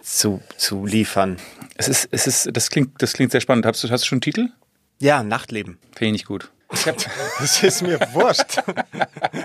zu, 0.02 0.42
zu 0.58 0.84
liefern. 0.84 1.38
Es 1.76 1.88
ist, 1.88 2.08
es 2.10 2.26
ist, 2.26 2.50
das 2.54 2.68
klingt, 2.70 3.00
das 3.02 3.12
klingt 3.14 3.32
sehr 3.32 3.40
spannend. 3.40 3.64
Hast 3.64 3.82
du, 3.84 3.88
hast 3.90 4.04
du 4.04 4.06
schon 4.08 4.16
einen 4.16 4.20
Titel? 4.22 4.48
Ja, 5.00 5.22
Nachtleben. 5.22 5.78
Finde 5.94 6.06
ich 6.06 6.12
nicht 6.12 6.26
gut. 6.26 6.50
Ich 6.72 6.86
habe 6.86 6.98
Das 7.40 7.62
ist 7.62 7.80
mir 7.82 7.98
wurscht. 8.12 8.62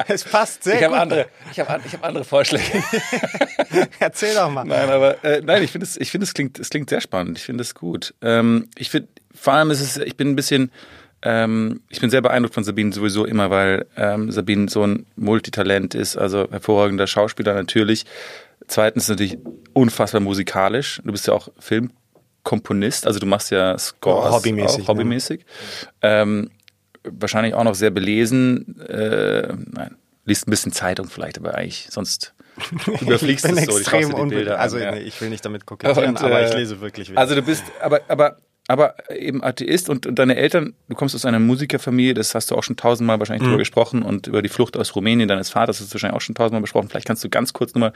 es 0.10 0.26
passt 0.26 0.66
sehr 0.66 0.76
ich 0.78 0.84
hab 0.84 0.92
gut. 0.92 1.00
andere, 1.00 1.26
ich 1.52 1.60
hab, 1.62 1.70
an- 1.70 1.82
ich 1.86 1.94
hab 1.94 2.04
andere 2.04 2.26
Vorschläge. 2.26 2.66
Erzähl 4.00 4.36
doch 4.36 4.50
mal. 4.52 4.66
Nein, 4.66 4.90
aber 4.90 5.24
äh, 5.24 5.42
nein, 5.42 5.64
ich 5.64 5.72
finde 5.72 5.86
es, 5.86 5.96
ich 5.98 6.12
finde 6.12 6.26
es 6.26 6.34
klingt, 6.34 6.60
es 6.60 6.70
klingt 6.70 6.90
sehr 6.90 7.00
spannend. 7.02 7.38
Ich 7.38 7.46
finde 7.46 7.62
es 7.62 7.76
gut. 7.76 8.14
Ähm, 8.22 8.68
ich 8.76 8.90
finde, 8.90 9.08
vor 9.34 9.54
allem 9.54 9.72
ist 9.72 9.82
es, 9.82 9.98
ich 9.98 10.16
bin 10.16 10.30
ein 10.30 10.36
bisschen, 10.36 10.72
ähm, 11.22 11.82
ich 11.90 12.02
bin 12.02 12.10
sehr 12.10 12.22
beeindruckt 12.22 12.54
von 12.54 12.64
Sabine 12.64 12.92
sowieso 12.94 13.26
immer, 13.26 13.50
weil 13.50 13.86
ähm, 13.96 14.32
Sabine 14.32 14.70
so 14.70 14.86
ein 14.86 15.06
Multitalent 15.16 15.96
ist, 15.96 16.18
also 16.18 16.48
hervorragender 16.50 17.08
Schauspieler 17.08 17.54
natürlich. 17.54 18.06
Zweitens 18.68 19.10
natürlich 19.10 19.38
unfassbar 19.74 20.22
musikalisch. 20.22 21.02
Du 21.04 21.12
bist 21.12 21.28
ja 21.28 21.34
auch 21.34 21.50
Filmkomponist, 21.60 23.08
also 23.08 23.20
du 23.20 23.26
machst 23.26 23.52
ja 23.52 23.78
Scores, 23.78 24.26
Ja, 24.26 24.32
hobbymäßig, 24.32 24.84
auch, 24.84 24.88
hobbymäßig. 24.90 25.46
Ähm, 26.02 26.50
wahrscheinlich 27.04 27.54
auch 27.54 27.64
noch 27.64 27.76
sehr 27.76 27.92
belesen. 27.92 28.80
Äh, 28.88 29.54
nein, 29.72 29.96
liest 30.26 30.48
ein 30.48 30.52
bisschen 30.52 30.72
Zeitung 30.72 31.08
vielleicht, 31.08 31.38
aber 31.38 31.56
eigentlich 31.56 31.88
sonst 31.90 32.34
überfliegst 33.02 33.46
ich 33.46 33.52
bin 33.52 33.60
es 33.60 33.66
so. 33.66 33.72
die 33.72 33.78
extrem 33.80 34.10
dir 34.10 34.16
die 34.16 34.22
unbe 34.22 34.36
Bilder 34.36 34.56
an, 34.56 34.62
Also 34.62 34.78
ja. 34.78 34.92
nee, 34.92 35.00
ich 35.00 35.20
will 35.22 35.30
nicht 35.30 35.44
damit 35.44 35.66
kokettieren, 35.66 36.10
Und, 36.10 36.22
aber 36.22 36.42
äh, 36.42 36.48
ich 36.48 36.54
lese 36.54 36.80
wirklich 36.82 37.10
wieder. 37.10 37.20
Also 37.20 37.36
du 37.36 37.42
bist, 37.42 37.64
aber, 37.82 38.02
aber, 38.08 38.38
aber 38.74 38.96
eben 39.16 39.44
Atheist 39.44 39.90
und, 39.90 40.06
und 40.06 40.20
deine 40.20 40.36
Eltern, 40.36 40.74
du 40.90 40.96
kommst 40.96 41.16
aus 41.16 41.24
einer 41.26 41.40
Musikerfamilie, 41.40 42.14
das 42.14 42.36
hast 42.36 42.52
du 42.52 42.56
auch 42.56 42.64
schon 42.64 42.76
tausendmal 42.76 43.20
wahrscheinlich 43.20 43.44
Mhm. 43.44 43.48
drüber 43.52 43.60
gesprochen 43.60 44.02
und 44.04 44.28
über 44.28 44.42
die 44.42 44.50
Flucht 44.50 44.76
aus 44.76 44.96
Rumänien 44.96 45.28
deines 45.30 45.50
Vaters 45.50 45.80
hast 45.80 45.90
du 45.90 45.94
wahrscheinlich 45.96 46.18
auch 46.18 46.22
schon 46.22 46.36
tausendmal 46.36 46.62
besprochen. 46.62 46.90
Vielleicht 46.90 47.08
kannst 47.08 47.24
du 47.24 47.30
ganz 47.30 47.54
kurz 47.54 47.74
nochmal, 47.74 47.94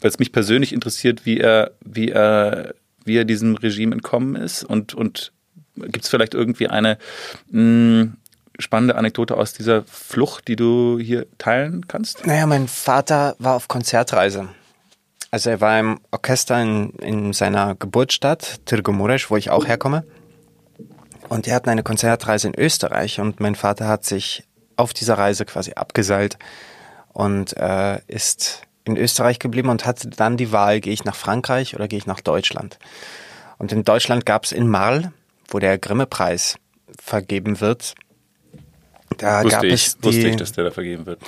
weil 0.00 0.10
es 0.10 0.18
mich 0.18 0.30
persönlich 0.32 0.72
interessiert, 0.72 1.26
wie 1.26 1.38
er, 1.38 1.72
wie 1.84 2.08
er, 2.10 2.74
wie 3.04 3.16
er 3.16 3.24
diesem 3.24 3.56
Regime 3.56 3.92
entkommen 3.94 4.36
ist 4.36 4.62
und, 4.62 4.94
und 4.94 5.32
gibt 5.76 6.04
es 6.04 6.10
vielleicht 6.10 6.34
irgendwie 6.34 6.68
eine 6.68 6.98
mh, 7.50 8.08
spannende 8.58 8.96
Anekdote 8.96 9.36
aus 9.36 9.52
dieser 9.54 9.84
Flucht, 9.84 10.46
die 10.48 10.56
du 10.56 10.98
hier 11.00 11.26
teilen 11.38 11.88
kannst? 11.88 12.26
naja, 12.26 12.46
mein 12.46 12.68
Vater 12.68 13.34
war 13.38 13.54
auf 13.54 13.68
Konzertreise. 13.68 14.48
Also 15.30 15.50
er 15.50 15.60
war 15.60 15.78
im 15.78 16.00
Orchester 16.10 16.60
in, 16.60 16.90
in 16.94 17.32
seiner 17.32 17.74
Geburtsstadt, 17.74 18.60
Tirgomures, 18.66 19.30
wo 19.30 19.36
ich 19.36 19.50
auch 19.50 19.66
herkomme. 19.66 20.04
Und 21.28 21.46
die 21.46 21.52
hatten 21.52 21.68
eine 21.68 21.84
Konzertreise 21.84 22.48
in 22.48 22.58
Österreich 22.58 23.20
und 23.20 23.38
mein 23.38 23.54
Vater 23.54 23.86
hat 23.86 24.04
sich 24.04 24.44
auf 24.76 24.92
dieser 24.92 25.18
Reise 25.18 25.44
quasi 25.44 25.74
abgeseilt 25.74 26.38
und 27.12 27.56
äh, 27.56 28.00
ist 28.08 28.62
in 28.84 28.96
Österreich 28.96 29.38
geblieben 29.38 29.68
und 29.68 29.86
hatte 29.86 30.08
dann 30.08 30.36
die 30.36 30.50
Wahl, 30.50 30.80
gehe 30.80 30.92
ich 30.92 31.04
nach 31.04 31.14
Frankreich 31.14 31.76
oder 31.76 31.86
gehe 31.86 31.98
ich 31.98 32.06
nach 32.06 32.20
Deutschland. 32.20 32.78
Und 33.58 33.70
in 33.70 33.84
Deutschland 33.84 34.26
gab 34.26 34.44
es 34.44 34.52
in 34.52 34.66
Marl 34.66 35.12
wo 35.50 35.58
der 35.58 35.78
Grimme-Preis 35.78 36.56
vergeben 36.98 37.60
wird. 37.60 37.94
Da 39.18 39.42
wusste 39.42 39.56
gab 39.56 39.64
ich, 39.64 39.72
es 39.86 39.96
die, 39.98 40.04
wusste 40.04 40.28
ich, 40.28 40.36
dass 40.36 40.52
der 40.52 40.64
da 40.64 40.70
vergeben 40.70 41.04
wird. 41.06 41.20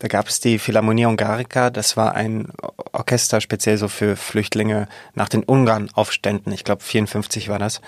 Da 0.00 0.08
gab 0.08 0.28
es 0.28 0.40
die 0.40 0.58
Philharmonie 0.58 1.06
Ungarica, 1.06 1.70
das 1.70 1.96
war 1.96 2.14
ein 2.14 2.52
Orchester 2.92 3.40
speziell 3.40 3.76
so 3.78 3.88
für 3.88 4.16
Flüchtlinge 4.16 4.88
nach 5.14 5.28
den 5.28 5.42
Ungarn-Aufständen. 5.44 6.52
Ich 6.52 6.64
glaube 6.64 6.82
54 6.82 7.48
war 7.48 7.58
das. 7.58 7.80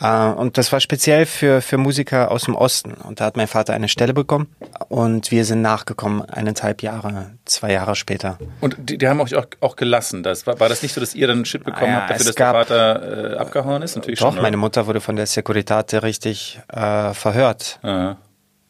Äh, 0.00 0.06
Und 0.32 0.56
das 0.58 0.72
war 0.72 0.80
speziell 0.80 1.26
für, 1.26 1.60
für 1.62 1.78
Musiker 1.78 2.30
aus 2.30 2.44
dem 2.44 2.54
Osten. 2.54 2.92
Und 2.94 3.20
da 3.20 3.26
hat 3.26 3.36
mein 3.36 3.48
Vater 3.48 3.72
eine 3.74 3.88
Stelle 3.88 4.12
bekommen 4.14 4.48
und 4.88 5.30
wir 5.30 5.44
sind 5.44 5.62
nachgekommen, 5.62 6.22
eineinhalb 6.22 6.82
Jahre, 6.82 7.32
zwei 7.44 7.72
Jahre 7.72 7.94
später. 7.96 8.38
Und 8.60 8.76
die, 8.78 8.96
die 8.98 9.08
haben 9.08 9.20
euch 9.20 9.36
auch, 9.36 9.46
auch 9.60 9.76
gelassen. 9.76 10.22
Das, 10.22 10.46
war, 10.46 10.58
war 10.60 10.68
das 10.68 10.82
nicht 10.82 10.94
so, 10.94 11.00
dass 11.00 11.14
ihr 11.14 11.26
dann 11.26 11.44
Shit 11.44 11.64
bekommen 11.64 11.84
Ah 11.84 11.88
ja, 11.88 12.00
habt, 12.00 12.10
dafür, 12.10 12.26
dass 12.26 12.34
gab- 12.34 12.66
der 12.68 12.76
Vater 12.98 13.32
äh, 13.34 13.36
abgehauen 13.36 13.82
ist? 13.82 13.96
Natürlich 13.96 14.20
Doch, 14.20 14.32
schon. 14.34 14.42
meine 14.42 14.56
Mutter 14.56 14.86
wurde 14.86 15.00
von 15.02 15.16
der 15.16 15.26
Securitate 15.26 16.02
richtig 16.02 16.60
äh, 16.68 17.12
verhört, 17.14 17.78
Aha. 17.82 18.16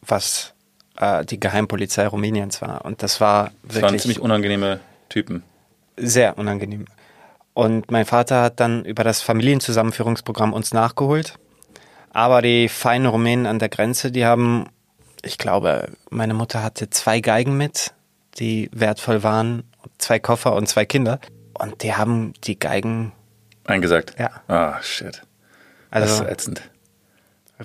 Was 0.01 0.53
äh, 0.97 1.25
die 1.25 1.39
Geheimpolizei 1.39 2.07
Rumäniens 2.07 2.61
war. 2.61 2.85
Und 2.85 3.03
das 3.03 3.21
war 3.21 3.51
Das 3.63 3.75
waren 3.75 3.83
wirklich 3.83 4.01
ziemlich 4.03 4.19
unangenehme 4.19 4.79
Typen. 5.09 5.43
sehr 5.97 6.37
unangenehm. 6.37 6.85
Und 7.53 7.91
mein 7.91 8.05
Vater 8.05 8.41
hat 8.41 8.59
dann 8.59 8.85
über 8.85 9.03
das 9.03 9.21
Familienzusammenführungsprogramm 9.21 10.53
uns 10.53 10.73
nachgeholt. 10.73 11.35
Aber 12.11 12.41
die 12.41 12.69
feinen 12.69 13.07
Rumänen 13.07 13.45
an 13.45 13.59
der 13.59 13.69
Grenze, 13.69 14.11
die 14.11 14.25
haben, 14.25 14.67
ich 15.21 15.37
glaube, 15.37 15.89
meine 16.09 16.33
Mutter 16.33 16.63
hatte 16.63 16.89
zwei 16.89 17.19
Geigen 17.19 17.57
mit, 17.57 17.93
die 18.39 18.69
wertvoll 18.73 19.23
waren, 19.23 19.63
zwei 19.97 20.19
Koffer 20.19 20.55
und 20.55 20.67
zwei 20.67 20.85
Kinder. 20.85 21.19
Und 21.53 21.83
die 21.83 21.93
haben 21.93 22.33
die 22.43 22.57
Geigen, 22.57 23.11
Eingesagt. 23.65 24.15
Ja. 24.17 24.29
Ah, 24.47 24.81
shit. 24.81 25.21
Das 25.91 26.03
also 26.11 26.23
ist 26.23 26.31
ätzend. 26.31 26.61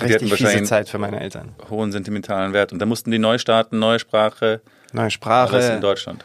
Richtig 0.01 0.35
fiese 0.35 0.63
Zeit 0.65 0.89
für 0.89 0.99
meine 0.99 1.21
Eltern. 1.21 1.55
Hohen 1.71 1.93
sentimentalen 1.93 2.53
Wert. 2.53 2.73
Und 2.73 2.79
da 2.79 2.87
mussten 2.87 3.11
die 3.11 3.19
neu 3.19 3.39
starten, 3.39 3.79
neue 3.79 3.99
Sprache, 3.99 4.61
Neue 4.93 5.03
alles 5.05 5.07
in 5.07 5.11
Sprache, 5.11 5.81
Deutschland. 5.81 6.25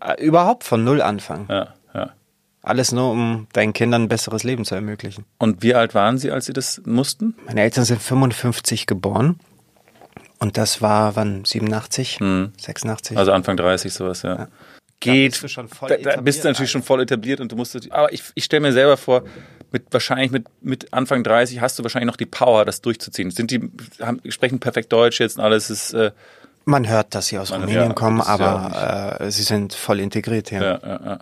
äh, 0.00 0.22
überhaupt 0.22 0.64
von 0.64 0.84
Null 0.84 1.02
anfangen. 1.02 1.46
Ja, 1.50 1.74
ja. 1.94 2.10
Alles 2.62 2.92
nur, 2.92 3.10
um 3.12 3.46
deinen 3.52 3.72
Kindern 3.72 4.02
ein 4.04 4.08
besseres 4.08 4.42
Leben 4.42 4.64
zu 4.64 4.74
ermöglichen. 4.74 5.24
Und 5.38 5.62
wie 5.62 5.74
alt 5.74 5.94
waren 5.94 6.18
sie, 6.18 6.30
als 6.32 6.46
sie 6.46 6.52
das 6.52 6.82
mussten? 6.84 7.34
Meine 7.46 7.62
Eltern 7.62 7.84
sind 7.84 8.02
55 8.02 8.86
geboren. 8.86 9.38
Und 10.38 10.58
das 10.58 10.82
war 10.82 11.16
wann? 11.16 11.44
87? 11.44 12.18
86? 12.58 13.16
Also 13.16 13.32
Anfang 13.32 13.56
30, 13.56 13.92
sowas, 13.92 14.22
ja. 14.22 14.34
Da 14.36 14.48
Geht. 15.00 15.32
bist 15.32 15.42
du 15.44 15.48
schon 15.48 15.68
voll 15.68 15.88
da, 15.90 15.96
da 15.96 16.20
bist 16.20 16.42
du 16.42 16.48
natürlich 16.48 16.70
schon 16.70 16.82
voll 16.82 17.02
etabliert 17.02 17.40
und 17.40 17.52
du 17.52 17.56
musst. 17.56 17.76
Aber 17.92 18.12
ich, 18.12 18.22
ich 18.34 18.44
stelle 18.44 18.62
mir 18.62 18.72
selber 18.72 18.96
vor, 18.96 19.24
mit 19.72 19.84
wahrscheinlich 19.92 20.30
mit, 20.30 20.46
mit 20.62 20.92
Anfang 20.92 21.22
30 21.24 21.60
hast 21.60 21.78
du 21.78 21.82
wahrscheinlich 21.82 22.06
noch 22.06 22.16
die 22.16 22.26
Power, 22.26 22.64
das 22.64 22.80
durchzuziehen. 22.80 23.30
Sind 23.30 23.50
die 23.50 23.70
haben, 24.00 24.20
sprechen 24.30 24.58
perfekt 24.60 24.92
Deutsch 24.92 25.20
jetzt 25.20 25.38
und 25.38 25.44
alles 25.44 25.70
ist. 25.70 25.92
Äh, 25.92 26.12
Man 26.64 26.88
hört, 26.88 27.14
dass 27.14 27.26
sie 27.28 27.38
aus 27.38 27.50
Man- 27.50 27.60
Rumänien 27.62 27.88
ja, 27.88 27.92
kommen, 27.94 28.20
aber 28.20 29.20
äh, 29.20 29.30
sie 29.30 29.42
sind 29.42 29.74
voll 29.74 30.00
integriert 30.00 30.48
hier. 30.50 30.62
ja, 30.62 30.78
ja, 30.82 31.00
ja. 31.04 31.18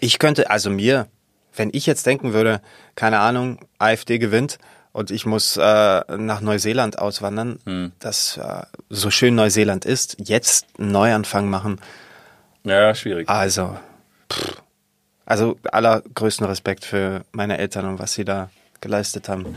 Ich 0.00 0.18
könnte, 0.18 0.50
also 0.50 0.70
mir, 0.70 1.06
wenn 1.54 1.70
ich 1.72 1.86
jetzt 1.86 2.06
denken 2.06 2.32
würde, 2.32 2.60
keine 2.96 3.18
Ahnung, 3.20 3.58
AfD 3.78 4.18
gewinnt 4.18 4.58
und 4.92 5.10
ich 5.10 5.26
muss 5.26 5.56
äh, 5.56 5.62
nach 6.16 6.40
Neuseeland 6.40 6.98
auswandern, 6.98 7.58
Hm. 7.66 7.92
das 8.00 8.36
äh, 8.38 8.62
so 8.90 9.10
schön 9.10 9.34
Neuseeland 9.34 9.84
ist, 9.84 10.16
jetzt 10.18 10.66
einen 10.78 10.90
Neuanfang 10.92 11.48
machen, 11.48 11.80
ja, 12.64 12.94
schwierig. 12.94 13.28
also, 13.28 13.76
pff, 14.32 14.62
also 15.32 15.56
allergrößten 15.64 16.46
Respekt 16.46 16.84
für 16.84 17.24
meine 17.32 17.56
Eltern 17.56 17.86
und 17.86 17.98
was 17.98 18.12
sie 18.12 18.24
da 18.24 18.50
geleistet 18.82 19.30
haben. 19.30 19.56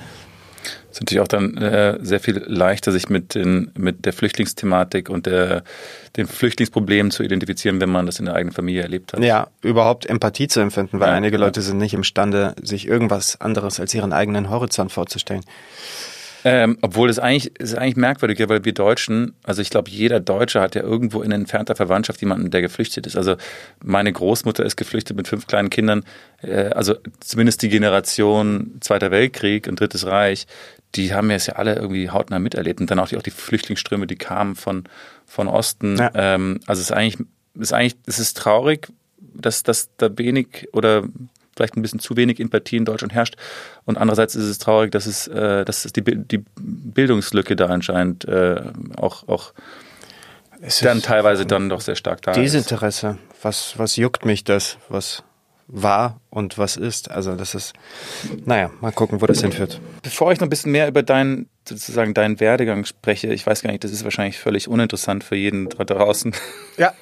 ist 0.90 1.02
natürlich 1.02 1.20
auch 1.20 1.28
dann 1.28 1.58
äh, 1.58 1.98
sehr 2.02 2.22
viel 2.22 2.42
leichter, 2.48 2.94
sich 2.94 3.10
mit, 3.10 3.36
den, 3.36 3.72
mit 3.78 4.06
der 4.06 4.14
Flüchtlingsthematik 4.14 5.10
und 5.10 5.26
der, 5.26 5.64
dem 6.16 6.30
Flüchtlingsproblem 6.30 7.12
zu 7.12 7.24
identifizieren, 7.24 7.82
wenn 7.82 7.90
man 7.90 8.06
das 8.06 8.20
in 8.20 8.26
der 8.26 8.36
eigenen 8.36 8.54
Familie 8.54 8.84
erlebt 8.84 9.12
hat. 9.12 9.22
Ja, 9.22 9.48
überhaupt 9.62 10.06
Empathie 10.06 10.48
zu 10.48 10.62
empfinden, 10.62 11.02
weil 11.02 11.10
Ja, 11.10 11.14
einige 11.14 11.36
ja. 11.36 11.44
Leute 11.44 11.62
sind 11.62 11.78
nicht 11.78 11.94
imstande, 11.94 12.56
sich 12.62 12.88
irgendwas 12.88 13.42
anderes 13.42 13.82
als 13.82 13.94
ihren 13.94 14.14
eigenen 14.14 14.50
Horizont 14.50 14.94
vorzustellen. 14.94 15.44
Ähm, 16.48 16.78
obwohl 16.82 17.10
es 17.10 17.18
eigentlich, 17.18 17.52
es 17.58 17.72
ist 17.72 17.78
eigentlich 17.80 17.96
merkwürdig, 17.96 18.38
ja, 18.38 18.48
weil 18.48 18.64
wir 18.64 18.74
Deutschen, 18.74 19.34
also 19.44 19.64
ich 19.64 19.72
glaube, 19.72 19.90
jeder 19.90 20.20
Deutsche 20.20 20.62
hat 20.62 20.76
ja 20.76 20.84
irgendwo 20.84 21.24
in 21.24 21.32
entfernter 21.32 21.76
Verwandtschaft 21.76 22.22
jemanden, 22.22 22.52
der 22.52 22.62
geflüchtet 22.62 23.08
ist. 23.08 23.18
Also 23.18 23.36
meine 23.84 24.14
Großmutter 24.14 24.64
ist 24.64 24.76
geflüchtet 24.76 25.18
mit 25.18 25.28
fünf 25.28 25.48
kleinen 25.48 25.72
Kindern. 25.72 26.04
Äh, 26.44 26.68
also 26.68 26.94
zumindest 27.20 27.64
die 27.64 27.70
Generation 27.70 28.78
Zweiter 28.80 29.10
Weltkrieg 29.10 29.68
und 29.68 29.80
Drittes 29.80 30.06
Reich, 30.06 30.46
die 30.94 31.16
haben 31.16 31.32
es 31.32 31.48
ja 31.48 31.56
alle 31.56 31.76
irgendwie 31.78 32.12
hautnah 32.12 32.38
miterlebt. 32.38 32.80
Und 32.80 32.92
dann 32.92 33.00
auch 33.00 33.08
die, 33.08 33.18
auch 33.18 33.24
die 33.24 33.32
Flüchtlingsströme, 33.32 34.06
die 34.06 34.16
kamen 34.16 34.56
von, 34.56 34.84
von 35.26 35.48
Osten. 35.48 35.98
Ja. 35.98 36.12
Ähm, 36.14 36.60
also 36.68 36.80
es 36.80 36.92
ist 36.92 36.96
eigentlich, 36.96 37.28
es 37.56 37.62
ist 37.62 37.74
eigentlich, 37.74 37.96
es 38.06 38.20
ist 38.20 38.38
traurig, 38.38 38.90
dass, 39.18 39.64
dass 39.64 39.90
da 39.98 40.16
wenig 40.16 40.68
oder 40.74 41.06
vielleicht 41.56 41.78
ein 41.78 41.82
bisschen 41.82 42.00
zu 42.00 42.18
wenig 42.18 42.40
Empathie 42.40 42.78
in 42.78 42.86
Deutschland 42.86 43.14
herrscht. 43.14 43.36
Und 43.86 43.98
andererseits 43.98 44.36
ist 44.36 44.46
es 44.46 44.58
traurig, 44.58 44.92
dass 44.92 45.06
es, 45.06 45.28
äh, 45.28 45.66
dass 45.66 45.86
es 45.86 45.94
die, 45.94 46.04
die 46.04 46.44
Bildungslücke 46.58 47.56
da 47.56 47.68
anscheinend 47.68 48.26
äh, 48.26 48.62
auch, 48.98 49.28
auch 49.28 49.54
Es 50.62 50.80
dann 50.80 51.02
teilweise 51.02 51.46
dann 51.46 51.70
doch 51.70 51.82
sehr 51.82 51.96
stark 51.96 52.22
da 52.22 52.32
ist. 52.32 52.38
Desinteresse. 52.38 53.18
Was, 53.42 53.78
was 53.78 53.96
juckt 53.96 54.26
mich 54.26 54.44
das, 54.44 54.78
was 54.90 55.24
war 55.68 56.20
und 56.30 56.58
was 56.58 56.78
ist? 56.78 57.10
Also 57.12 57.36
das 57.36 57.56
ist, 57.56 57.74
naja, 58.46 58.70
mal 58.82 58.92
gucken, 58.92 59.22
wo 59.22 59.26
das 59.26 59.42
hinführt. 59.42 59.80
Bevor 60.04 60.32
ich 60.32 60.40
noch 60.40 60.48
ein 60.48 60.50
bisschen 60.50 60.72
mehr 60.72 60.88
über 60.88 61.04
deinen, 61.04 61.50
sozusagen 61.68 62.14
deinen 62.14 62.40
Werdegang 62.40 62.86
spreche, 62.86 63.34
ich 63.34 63.46
weiß 63.46 63.62
gar 63.62 63.72
nicht, 63.72 63.84
das 63.84 63.92
ist 63.92 64.04
wahrscheinlich 64.04 64.38
völlig 64.38 64.68
uninteressant 64.68 65.24
für 65.24 65.36
jeden 65.36 65.70
da 65.70 65.84
draußen. 65.84 66.34
Ja, 66.78 66.94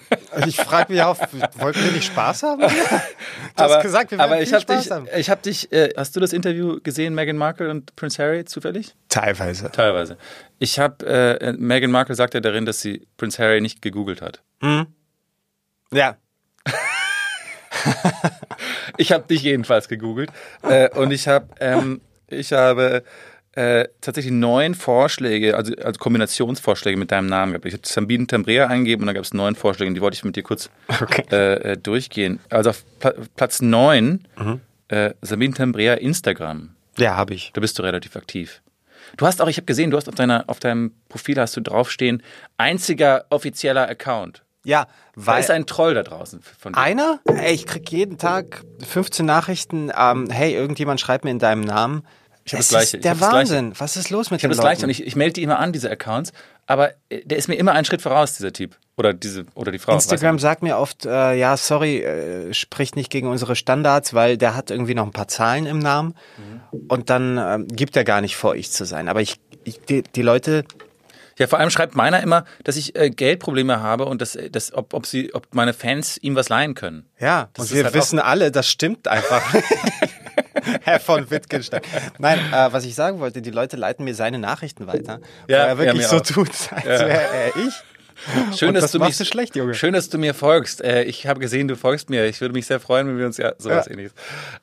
ich 0.46 0.58
frage 0.58 0.94
mich 0.94 1.02
auch, 1.02 1.18
wollten 1.56 1.84
wir 1.84 1.92
nicht 1.92 2.06
Spaß 2.06 2.44
haben? 2.44 2.64
Du 3.56 3.64
aber 3.64 3.76
hast 3.76 3.84
gesagt, 3.84 4.12
wir 4.12 4.20
aber 4.20 4.42
ich 4.42 4.52
habe 4.52 4.62
Spaß 4.62 4.84
dich, 4.84 4.92
haben. 4.92 5.08
ich 5.16 5.30
habe 5.30 5.42
dich, 5.42 5.72
äh, 5.72 5.90
hast 5.96 6.16
du 6.16 6.20
das 6.20 6.34
Interview 6.34 6.80
gesehen, 6.82 7.14
Meghan 7.14 7.38
Markle 7.38 7.70
und 7.70 7.96
Prince 7.96 8.22
Harry 8.22 8.46
zufällig? 8.46 8.96
Teilweise. 9.10 9.72
Teilweise. 9.72 10.18
Ich 10.58 10.80
habe, 10.80 11.06
äh, 11.06 11.54
Meghan 11.54 11.92
Markle 11.92 12.16
sagt 12.16 12.34
ja 12.34 12.40
darin, 12.40 12.66
dass 12.66 12.82
sie 12.82 13.08
Prince 13.18 13.42
Harry 13.42 13.62
nicht 13.62 13.82
gegoogelt 13.82 14.22
hat. 14.22 14.42
Ja, 15.92 16.18
Ich 18.98 19.12
habe 19.12 19.28
dich 19.28 19.42
jedenfalls 19.42 19.88
gegoogelt 19.88 20.30
äh, 20.64 20.90
und 20.90 21.12
ich 21.12 21.28
habe 21.28 21.48
ähm, 21.60 22.02
ich 22.28 22.54
habe 22.54 23.04
äh, 23.56 23.88
tatsächlich 24.02 24.34
neun 24.34 24.74
Vorschläge, 24.76 25.56
also, 25.56 25.74
also 25.76 26.00
Kombinationsvorschläge 26.00 26.98
mit 26.98 27.12
deinem 27.12 27.28
Namen 27.28 27.52
gehabt. 27.54 27.66
Ich 27.66 27.74
habe 27.74 27.84
Sabine 27.86 28.26
Tambrea 28.28 28.68
eingegeben 28.68 29.04
und 29.04 29.08
dann 29.08 29.16
gab 29.16 29.24
es 29.24 29.34
neun 29.34 29.56
Vorschläge, 29.56 29.90
und 29.90 29.96
die 29.96 30.02
wollte 30.02 30.16
ich 30.16 30.24
mit 30.24 30.36
dir 30.36 30.44
kurz 30.44 30.70
Okay. 31.02 31.24
äh, 31.32 31.72
äh, 31.74 31.78
durchgehen. 31.78 32.40
Also 32.50 32.72
auf 32.72 32.84
Pla 33.00 33.14
Platz 33.36 33.62
neun 33.62 34.28
äh, 34.88 35.12
Sabine 35.22 35.54
Tambrea 35.54 35.94
Instagram. 35.96 36.76
ja, 36.98 37.16
habe 37.16 37.34
ich. 37.34 37.52
Da 37.54 37.62
bist 37.62 37.78
du 37.78 37.84
relativ 37.84 38.16
aktiv. 38.16 38.62
Du 39.18 39.28
hast 39.28 39.42
auch, 39.42 39.48
ich 39.48 39.58
habe 39.58 39.66
gesehen, 39.66 39.92
du 39.92 39.98
hast 39.98 40.08
auf 40.10 40.16
deiner 40.16 40.46
auf 40.48 40.60
deinem 40.60 40.92
Profil 41.10 41.40
hast 41.40 41.56
du 41.56 41.62
draufstehen 41.62 42.24
einziger 42.58 43.26
offizieller 43.30 43.88
Account. 43.88 44.44
Ja, 44.66 44.86
Da 44.86 44.90
weil 45.28 45.42
ist 45.42 45.52
ein 45.52 45.66
Troll 45.66 45.94
da 45.94 46.04
draußen 46.04 46.40
von 46.58 46.72
dir. 46.74 46.80
einer, 46.80 47.20
ey, 47.26 47.54
ich 47.54 47.66
krieg 47.68 47.92
jeden 47.92 48.18
Tag 48.18 48.64
15 48.88 49.26
Nachrichten, 49.26 49.92
ähm, 49.96 50.30
hey, 50.32 50.54
irgendjemand 50.54 51.02
schreibt 51.02 51.26
mir 51.26 51.32
in 51.32 51.40
deinem 51.40 51.62
Namen. 51.62 52.04
Ich 52.46 52.54
hab 52.54 52.60
es 52.60 52.68
das 52.68 52.70
Gleiche, 52.70 52.98
ist 52.98 53.06
der 53.06 53.12
das 53.14 53.20
Gleiche. 53.20 53.36
Wahnsinn. 53.36 53.74
Was 53.78 53.96
ist 53.96 54.10
los 54.10 54.30
mit 54.32 54.40
Ich 54.40 54.44
habe 54.44 54.54
das 54.54 54.62
Gleiche 54.62 54.84
und 54.84 54.90
ich, 54.90 55.06
ich 55.06 55.16
melde 55.16 55.34
die 55.34 55.44
immer 55.44 55.60
an, 55.60 55.72
diese 55.72 55.90
Accounts, 55.90 56.34
aber 56.68 56.92
äh, 57.10 57.24
der 57.26 57.38
ist 57.38 57.48
mir 57.48 57.56
immer 57.56 57.72
einen 57.72 57.86
Schritt 57.86 58.02
voraus, 58.02 58.36
dieser 58.36 58.52
Typ. 58.52 58.78
Oder 58.96 59.14
diese, 59.14 59.46
oder 59.56 59.72
die 59.72 59.80
Frau. 59.80 59.94
Instagram 59.94 60.38
sagt 60.40 60.62
mir 60.62 60.78
oft, 60.78 61.06
äh, 61.06 61.34
ja, 61.34 61.58
sorry, 61.58 62.00
äh, 62.04 62.54
spricht 62.54 62.96
nicht 62.96 63.10
gegen 63.10 63.28
unsere 63.28 63.56
Standards, 63.56 64.14
weil 64.14 64.38
der 64.38 64.56
hat 64.56 64.70
irgendwie 64.72 64.94
noch 64.94 65.06
ein 65.06 65.12
paar 65.12 65.28
Zahlen 65.28 65.66
im 65.66 65.80
Namen 65.80 66.14
und 66.90 67.10
dann 67.10 67.38
ähm, 67.38 67.68
gibt 67.68 67.96
er 67.98 68.04
gar 68.04 68.22
nicht 68.22 68.36
vor, 68.36 68.56
ich 68.56 68.72
zu 68.72 68.86
sein. 68.86 69.08
Aber 69.10 69.22
ich, 69.22 69.40
ich 69.64 69.80
die, 69.82 70.04
die 70.04 70.22
Leute, 70.22 70.64
Ja, 71.40 71.48
vor 71.48 71.58
allem 71.58 71.72
schreibt 71.72 71.96
meiner 71.96 72.22
immer, 72.22 72.46
dass 72.64 72.76
ich 72.76 72.96
äh, 72.96 73.10
Geldprobleme 73.10 73.82
habe 73.82 74.06
und 74.06 74.22
dass, 74.22 74.36
äh, 74.36 74.52
dass 74.52 74.74
ob, 74.74 74.94
ob, 74.94 75.08
sie, 75.08 75.34
ob 75.34 75.48
meine 75.56 75.74
Fans 75.74 76.18
ihm 76.20 76.36
was 76.36 76.50
leihen 76.50 76.76
können. 76.76 77.08
ja, 77.20 77.50
Das 77.54 77.72
und 77.72 77.78
wir 77.78 77.86
halt 77.86 77.96
wissen 77.96 78.20
alle, 78.20 78.52
das 78.52 78.68
stimmt 78.70 79.08
einfach. 79.08 79.42
Herr 80.82 81.00
von 81.00 81.30
Wittgenstein. 81.30 81.82
Nein, 82.20 82.40
äh, 82.52 82.72
was 82.72 82.86
ich 82.86 82.96
sagen 82.96 83.20
wollte, 83.20 83.42
die 83.42 83.52
Leute 83.52 83.78
leiten 83.78 84.04
mir 84.06 84.16
seine 84.16 84.40
Nachrichten 84.40 84.88
weiter, 84.88 85.20
Ja, 85.48 85.60
weil 85.60 85.68
er 85.68 85.78
wirklich 85.78 86.02
ja, 86.04 86.08
so 86.10 86.18
auch. 86.18 86.22
tut, 86.22 86.50
als 86.72 86.86
wäre 86.86 87.10
er 87.12 87.48
ich. 87.68 87.74
Schön, 88.58 88.70
Und 88.70 88.76
dass 88.76 88.84
das 88.84 88.92
du 88.92 89.00
mich, 89.00 89.18
schlecht, 89.28 89.56
Junge. 89.56 89.74
Schön, 89.74 89.94
dass 89.94 90.08
du 90.08 90.18
mir 90.18 90.34
folgst. 90.34 90.82
Äh, 90.82 91.04
ich 91.04 91.28
habe 91.28 91.40
gesehen, 91.42 91.68
du 91.68 91.76
folgst 91.76 92.10
mir. 92.10 92.26
Ich 92.28 92.40
würde 92.42 92.54
mich 92.54 92.68
sehr 92.68 92.80
freuen, 92.80 93.08
wenn 93.08 93.18
wir 93.18 93.26
uns 93.26 93.38
ja 93.38 93.54
sowas 93.58 93.86
Ja. 93.88 93.92
ähnliches. 93.92 94.14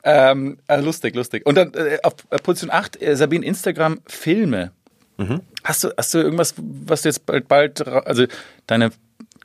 Ähm, 0.03 0.57
also 0.67 0.85
lustig, 0.85 1.15
lustig. 1.15 1.45
Und 1.45 1.55
dann 1.55 1.73
äh, 1.73 1.99
auf 2.01 2.13
äh, 2.31 2.37
Position 2.37 2.71
8, 2.71 2.99
äh, 3.01 3.15
Sabine 3.15 3.45
Instagram 3.45 3.99
Filme. 4.07 4.71
Mhm. 5.17 5.41
Hast 5.63 5.83
du 5.83 5.89
hast 5.95 6.13
du 6.13 6.19
irgendwas, 6.19 6.55
was 6.57 7.03
du 7.03 7.09
jetzt 7.09 7.25
bald 7.27 7.47
bald 7.47 7.85
also 7.87 8.25
deine 8.65 8.91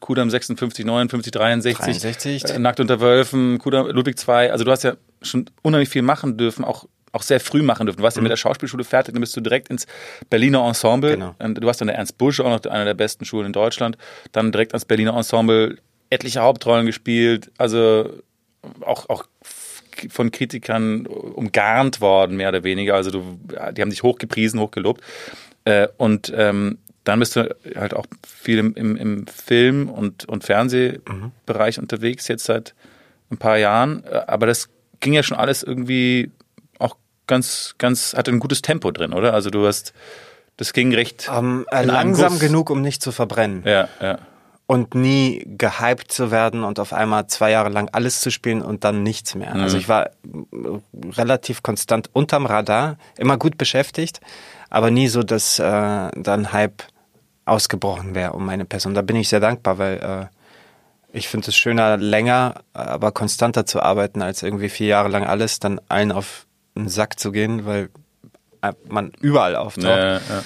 Kudam 0.00 0.30
56, 0.30 0.84
59, 0.84 1.32
63, 1.32 2.00
63. 2.00 2.44
Äh, 2.44 2.58
Nackt 2.58 2.80
unter 2.80 3.00
Wölfen, 3.00 3.58
Kudam 3.58 3.88
Ludwig 3.88 4.16
II, 4.26 4.50
also 4.50 4.64
du 4.64 4.70
hast 4.70 4.84
ja 4.84 4.94
schon 5.22 5.46
unheimlich 5.62 5.88
viel 5.88 6.02
machen 6.02 6.36
dürfen, 6.36 6.64
auch 6.64 6.86
auch 7.16 7.22
sehr 7.22 7.40
früh 7.40 7.62
machen 7.62 7.86
dürfen. 7.86 7.98
Du 7.98 8.02
warst 8.02 8.16
ja 8.16 8.22
mit 8.22 8.30
der 8.30 8.36
Schauspielschule 8.36 8.84
fertig, 8.84 9.14
dann 9.14 9.20
bist 9.20 9.34
du 9.36 9.40
direkt 9.40 9.68
ins 9.68 9.86
Berliner 10.28 10.66
Ensemble. 10.66 11.12
Genau. 11.12 11.34
Und 11.38 11.54
Du 11.54 11.66
warst 11.66 11.80
an 11.80 11.88
der 11.88 11.96
Ernst 11.96 12.18
Busch, 12.18 12.40
auch 12.40 12.50
noch 12.50 12.70
einer 12.70 12.84
der 12.84 12.94
besten 12.94 13.24
Schulen 13.24 13.46
in 13.46 13.52
Deutschland. 13.52 13.96
Dann 14.32 14.52
direkt 14.52 14.72
ans 14.74 14.84
Berliner 14.84 15.16
Ensemble, 15.16 15.78
etliche 16.10 16.40
Hauptrollen 16.40 16.84
gespielt, 16.84 17.50
also 17.56 18.10
auch, 18.82 19.08
auch 19.08 19.24
von 20.10 20.30
Kritikern 20.30 21.06
umgarnt 21.06 22.02
worden, 22.02 22.36
mehr 22.36 22.50
oder 22.50 22.64
weniger. 22.64 22.94
Also 22.94 23.10
du, 23.10 23.38
die 23.72 23.80
haben 23.80 23.90
dich 23.90 24.02
hochgepriesen, 24.02 24.60
hochgelobt. 24.60 25.00
Äh, 25.64 25.88
und 25.96 26.32
ähm, 26.36 26.78
dann 27.06 27.20
bist 27.20 27.36
du 27.36 27.54
halt 27.76 27.94
auch 27.94 28.06
viel 28.26 28.58
im, 28.58 28.75
im, 28.75 28.96
im 28.96 29.26
Film- 29.28 29.88
und, 29.88 30.25
und 30.25 30.42
Fernsehbereich 30.42 31.78
unterwegs, 31.78 32.26
jetzt 32.26 32.44
seit 32.44 32.75
ein 33.30 33.38
paar 33.38 33.58
Jahren. 33.58 34.02
Äh, 34.04 34.22
Aber 34.26 34.46
das 34.46 34.68
ging 35.00 35.12
ja 35.12 35.22
schon 35.22 35.36
alles 35.36 35.62
irgendwie 35.62 36.32
auch 36.80 36.96
ganz, 37.28 37.76
ganz, 37.78 38.14
hatte 38.14 38.32
ein 38.32 38.40
gutes 38.40 38.60
Tempo 38.60 38.90
drin, 38.90 39.12
oder? 39.12 39.34
Also 39.34 39.50
du 39.50 39.66
hast, 39.66 39.94
das 40.56 40.72
ging 40.72 40.92
recht 40.94 41.30
Ähm, 41.32 41.64
äh, 41.70 41.84
langsam 41.84 42.40
genug, 42.40 42.70
um 42.70 42.82
nicht 42.82 43.00
zu 43.02 43.12
verbrennen. 43.12 43.62
Ja, 43.64 43.88
ja. 44.00 44.18
und 44.66 44.96
nie 44.96 45.46
gehypt 45.46 46.10
zu 46.10 46.32
werden 46.32 46.64
und 46.64 46.80
auf 46.80 46.92
einmal 46.92 47.28
zwei 47.28 47.52
Jahre 47.52 47.68
lang 47.68 47.88
alles 47.92 48.20
zu 48.20 48.32
spielen 48.32 48.62
und 48.62 48.82
dann 48.82 49.04
nichts 49.04 49.36
mehr. 49.36 49.54
Mhm. 49.54 49.60
Also 49.60 49.78
ich 49.78 49.88
war 49.88 50.06
äh, 50.06 50.10
relativ 51.16 51.62
konstant 51.62 52.10
unterm 52.12 52.46
Radar, 52.46 52.98
immer 53.16 53.36
gut 53.36 53.58
beschäftigt, 53.58 54.20
aber 54.70 54.90
nie 54.90 55.06
so, 55.06 55.22
dass 55.22 55.60
äh, 55.60 55.62
dann 56.16 56.52
Hype 56.52 56.82
ausgebrochen 57.46 58.14
wäre 58.14 58.32
um 58.32 58.44
meine 58.44 58.64
Person. 58.64 58.94
Da 58.94 59.02
bin 59.02 59.16
ich 59.16 59.28
sehr 59.28 59.40
dankbar, 59.40 59.78
weil 59.78 59.96
äh, 59.98 61.16
ich 61.16 61.28
finde 61.28 61.48
es 61.48 61.56
schöner, 61.56 61.96
länger, 61.96 62.62
aber 62.74 63.12
konstanter 63.12 63.64
zu 63.64 63.80
arbeiten, 63.80 64.20
als 64.20 64.42
irgendwie 64.42 64.68
vier 64.68 64.88
Jahre 64.88 65.08
lang 65.08 65.24
alles, 65.24 65.60
dann 65.60 65.80
allen 65.88 66.12
auf 66.12 66.46
den 66.76 66.88
Sack 66.88 67.18
zu 67.18 67.32
gehen, 67.32 67.64
weil 67.64 67.88
äh, 68.62 68.72
man 68.88 69.12
überall 69.20 69.56
auftaucht. 69.56 69.86
Ja, 69.86 70.14
ja. 70.14 70.44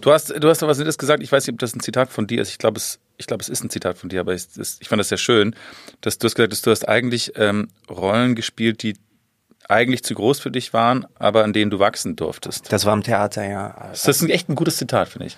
Du 0.00 0.12
hast, 0.12 0.30
du 0.30 0.48
hast 0.48 0.62
was 0.62 0.78
Nettes 0.78 0.96
gesagt. 0.96 1.22
Ich 1.22 1.32
weiß 1.32 1.46
nicht, 1.46 1.54
ob 1.54 1.58
das 1.58 1.74
ein 1.74 1.80
Zitat 1.80 2.10
von 2.10 2.26
dir 2.26 2.40
ist. 2.40 2.50
Ich 2.50 2.58
glaube, 2.58 2.78
es, 2.78 3.00
ich 3.16 3.26
glaube, 3.26 3.42
es 3.42 3.48
ist 3.48 3.64
ein 3.64 3.70
Zitat 3.70 3.98
von 3.98 4.08
dir, 4.08 4.20
aber 4.20 4.32
ich, 4.32 4.46
ich 4.56 4.88
fand 4.88 5.00
das 5.00 5.08
sehr 5.08 5.18
schön, 5.18 5.56
dass 6.00 6.18
du 6.18 6.26
hast 6.26 6.36
gesagt, 6.36 6.52
dass 6.52 6.62
du 6.62 6.70
hast 6.70 6.88
eigentlich 6.88 7.32
ähm, 7.34 7.68
Rollen 7.90 8.36
gespielt, 8.36 8.82
die 8.84 8.94
eigentlich 9.68 10.04
zu 10.04 10.14
groß 10.14 10.38
für 10.40 10.50
dich 10.50 10.72
waren, 10.72 11.06
aber 11.18 11.44
an 11.44 11.52
denen 11.52 11.70
du 11.70 11.78
wachsen 11.78 12.16
durftest. 12.16 12.72
Das 12.72 12.86
war 12.86 12.94
im 12.94 13.02
Theater, 13.02 13.46
ja. 13.46 13.74
Das 13.90 14.06
ist 14.06 14.22
ein, 14.22 14.30
echt 14.30 14.48
ein 14.48 14.54
gutes 14.54 14.76
Zitat, 14.78 15.08
finde 15.08 15.26
ich. 15.26 15.36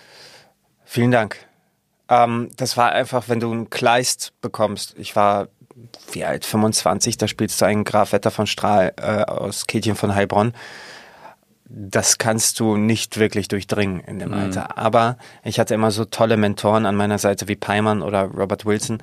Vielen 0.92 1.12
Dank. 1.12 1.37
Ähm, 2.09 2.49
das 2.56 2.76
war 2.76 2.90
einfach, 2.90 3.28
wenn 3.28 3.38
du 3.38 3.52
einen 3.52 3.70
Kleist 3.70 4.32
bekommst. 4.40 4.97
Ich 4.99 5.14
war, 5.14 5.47
wie 6.11 6.25
alt, 6.25 6.44
25, 6.44 7.16
da 7.16 7.28
spielst 7.28 7.61
du 7.61 7.64
einen 7.64 7.85
Graf 7.85 8.11
Wetter 8.11 8.32
von 8.32 8.49
Strahl 8.49 8.92
äh, 8.97 9.23
aus 9.23 9.68
Kätchen 9.68 9.94
von 9.94 10.16
Heilbronn. 10.16 10.52
Das 11.66 12.18
kannst 12.18 12.59
du 12.59 12.76
nicht 12.76 13.18
wirklich 13.20 13.47
durchdringen 13.47 14.00
in 14.00 14.18
dem 14.18 14.35
Alter. 14.35 14.78
Aber 14.78 15.16
ich 15.44 15.61
hatte 15.61 15.75
immer 15.75 15.92
so 15.92 16.04
tolle 16.06 16.37
Mentoren 16.37 16.87
an 16.87 16.97
meiner 16.97 17.18
Seite 17.18 17.47
wie 17.47 17.54
Peimann 17.54 18.02
oder 18.02 18.25
Robert 18.25 18.66
Wilson, 18.66 19.00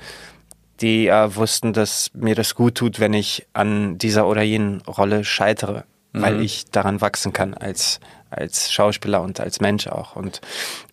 die 0.82 1.08
äh, 1.08 1.34
wussten, 1.38 1.72
dass 1.72 2.12
mir 2.14 2.36
das 2.36 2.54
gut 2.54 2.76
tut, 2.76 3.00
wenn 3.00 3.14
ich 3.14 3.48
an 3.54 3.98
dieser 3.98 4.28
oder 4.28 4.42
jenen 4.42 4.82
Rolle 4.82 5.24
scheitere, 5.24 5.86
weil 6.12 6.42
ich 6.42 6.66
daran 6.66 7.00
wachsen 7.00 7.32
kann 7.32 7.54
als, 7.54 8.02
als 8.30 8.72
Schauspieler 8.72 9.22
und 9.22 9.40
als 9.40 9.60
Mensch 9.60 9.88
auch. 9.88 10.16
Und 10.16 10.42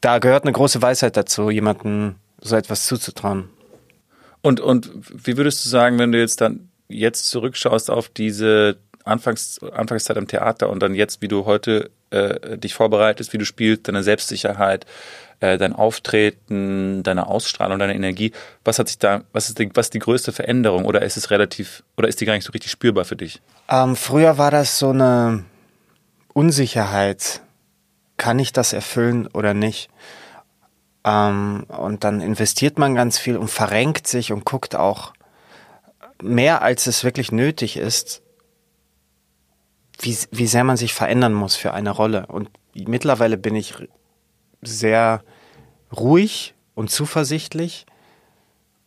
da 0.01 0.19
gehört 0.19 0.45
eine 0.45 0.53
große 0.53 0.83
Weisheit 0.83 1.17
dazu, 1.17 1.51
jemandem 1.51 2.17
so 2.41 2.57
etwas 2.57 2.87
zuzutrauen. 2.87 3.49
Und, 4.43 4.61
und 4.61 4.91
wie 5.11 5.37
würdest 5.37 5.65
du 5.65 5.69
sagen, 5.69 5.99
wenn 5.99 6.13
du 6.13 6.19
jetzt 6.19 6.41
dann 6.41 6.69
jetzt 6.89 7.29
zurückschaust 7.31 7.91
auf 7.91 8.09
diese 8.09 8.77
Anfangs, 9.05 9.61
Anfangszeit 9.63 10.17
am 10.17 10.29
Theater 10.29 10.71
und 10.71 10.83
dann 10.83 10.95
jetzt, 10.95 11.23
wie 11.23 11.29
du 11.29 11.45
heute 11.45 11.91
äh, 12.11 12.57
dich 12.57 12.75
vorbereitest, 12.75 13.33
wie 13.33 13.39
du 13.39 13.45
spielst, 13.45 13.87
deine 13.89 14.03
Selbstsicherheit, 14.03 14.87
äh, 15.41 15.59
dein 15.59 15.73
Auftreten, 15.75 17.03
deine 17.03 17.27
Ausstrahlung, 17.27 17.79
deine 17.79 17.95
Energie, 17.95 18.33
was 18.65 18.79
hat 18.79 18.89
sich 18.89 18.99
da, 18.99 19.23
was 19.33 19.49
ist 19.49 19.59
die, 19.59 19.71
was 19.75 19.87
ist 19.87 19.95
die 19.95 19.99
größte 19.99 20.33
Veränderung 20.33 20.85
oder 20.85 21.03
ist 21.03 21.17
es 21.17 21.31
relativ, 21.31 21.83
oder 21.97 22.09
ist 22.09 22.21
die 22.21 22.25
gar 22.25 22.35
nicht 22.35 22.45
so 22.45 22.53
richtig 22.53 22.71
spürbar 22.71 23.05
für 23.05 23.17
dich? 23.17 23.43
Ähm, 23.69 23.97
früher 23.97 24.39
war 24.39 24.51
das 24.51 24.79
so 24.79 24.91
eine 24.91 25.45
Unsicherheit. 26.35 27.41
Kann 28.19 28.39
ich 28.39 28.53
das 28.53 28.75
erfüllen 28.75 29.27
oder 29.29 29.55
nicht? 29.55 29.89
Ähm, 31.05 31.65
und 31.69 32.05
dann 32.05 32.21
investiert 32.21 32.79
man 32.79 32.95
ganz 32.95 33.19
viel 33.19 33.39
und 33.39 33.49
verrenkt 33.49 34.07
sich 34.07 34.33
und 34.33 34.45
guckt 34.45 34.77
auch 34.77 35.15
mehr, 36.23 36.63
als 36.63 36.87
es 36.87 37.05
wirklich 37.05 37.33
nötig 37.33 37.77
ist, 37.77 38.23
wie, 40.01 40.17
wie 40.31 40.47
sehr 40.47 40.65
man 40.65 40.77
sich 40.77 40.93
verändern 40.93 41.33
muss 41.33 41.57
für 41.57 41.73
eine 41.73 41.91
Rolle. 41.91 42.27
Und 42.27 42.51
mittlerweile 42.75 43.39
bin 43.39 43.55
ich 43.55 43.75
sehr 44.63 45.23
ruhig 45.93 46.55
und 46.75 46.91
zuversichtlich 46.91 47.87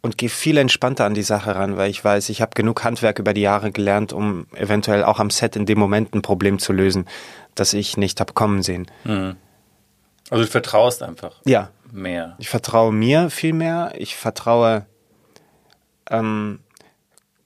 und 0.08 0.17
gehe 0.17 0.30
viel 0.30 0.58
entspannter 0.58 1.04
an 1.06 1.13
die 1.13 1.22
Sache 1.22 1.54
ran, 1.56 1.76
weil 1.76 1.89
ich 1.89 2.02
weiß, 2.04 2.30
ich 2.30 2.41
habe 2.41 2.52
genug 2.56 2.84
Handwerk 2.86 3.20
über 3.20 3.34
die 3.34 3.41
Jahre 3.41 3.72
gelernt, 3.74 4.13
um 4.13 4.48
eventuell 4.56 5.04
auch 5.04 5.20
am 5.20 5.30
Set 5.30 5.58
in 5.58 5.65
dem 5.65 5.78
Moment 5.78 6.15
ein 6.15 6.22
Problem 6.22 6.60
zu 6.60 6.72
lösen, 6.72 7.06
das 7.56 7.74
ich 7.74 7.98
nicht 7.98 8.22
hab 8.22 8.34
kommen 8.34 8.63
sehen. 8.63 8.88
Also 10.30 10.43
du 10.46 10.48
vertraust 10.50 11.04
einfach 11.04 11.41
Ja, 11.43 11.72
mehr. 11.91 12.36
ich 12.39 12.48
vertraue 12.48 12.93
mir 12.93 13.30
viel 13.30 13.52
mehr. 13.52 13.91
Ich 13.98 14.15
vertraue 14.15 14.86
ähm, 16.10 16.60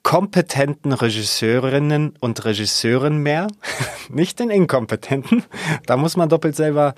kompetenten 0.04 0.93
Regisseurinnen 0.93 2.15
und 2.19 2.45
Regisseuren 2.45 3.17
mehr, 3.17 3.47
nicht 4.10 4.39
den 4.39 4.52
inkompetenten. 4.52 5.43
Da 5.88 5.97
muss 5.97 6.15
man 6.15 6.30
doppelt 6.30 6.56
selber 6.56 6.93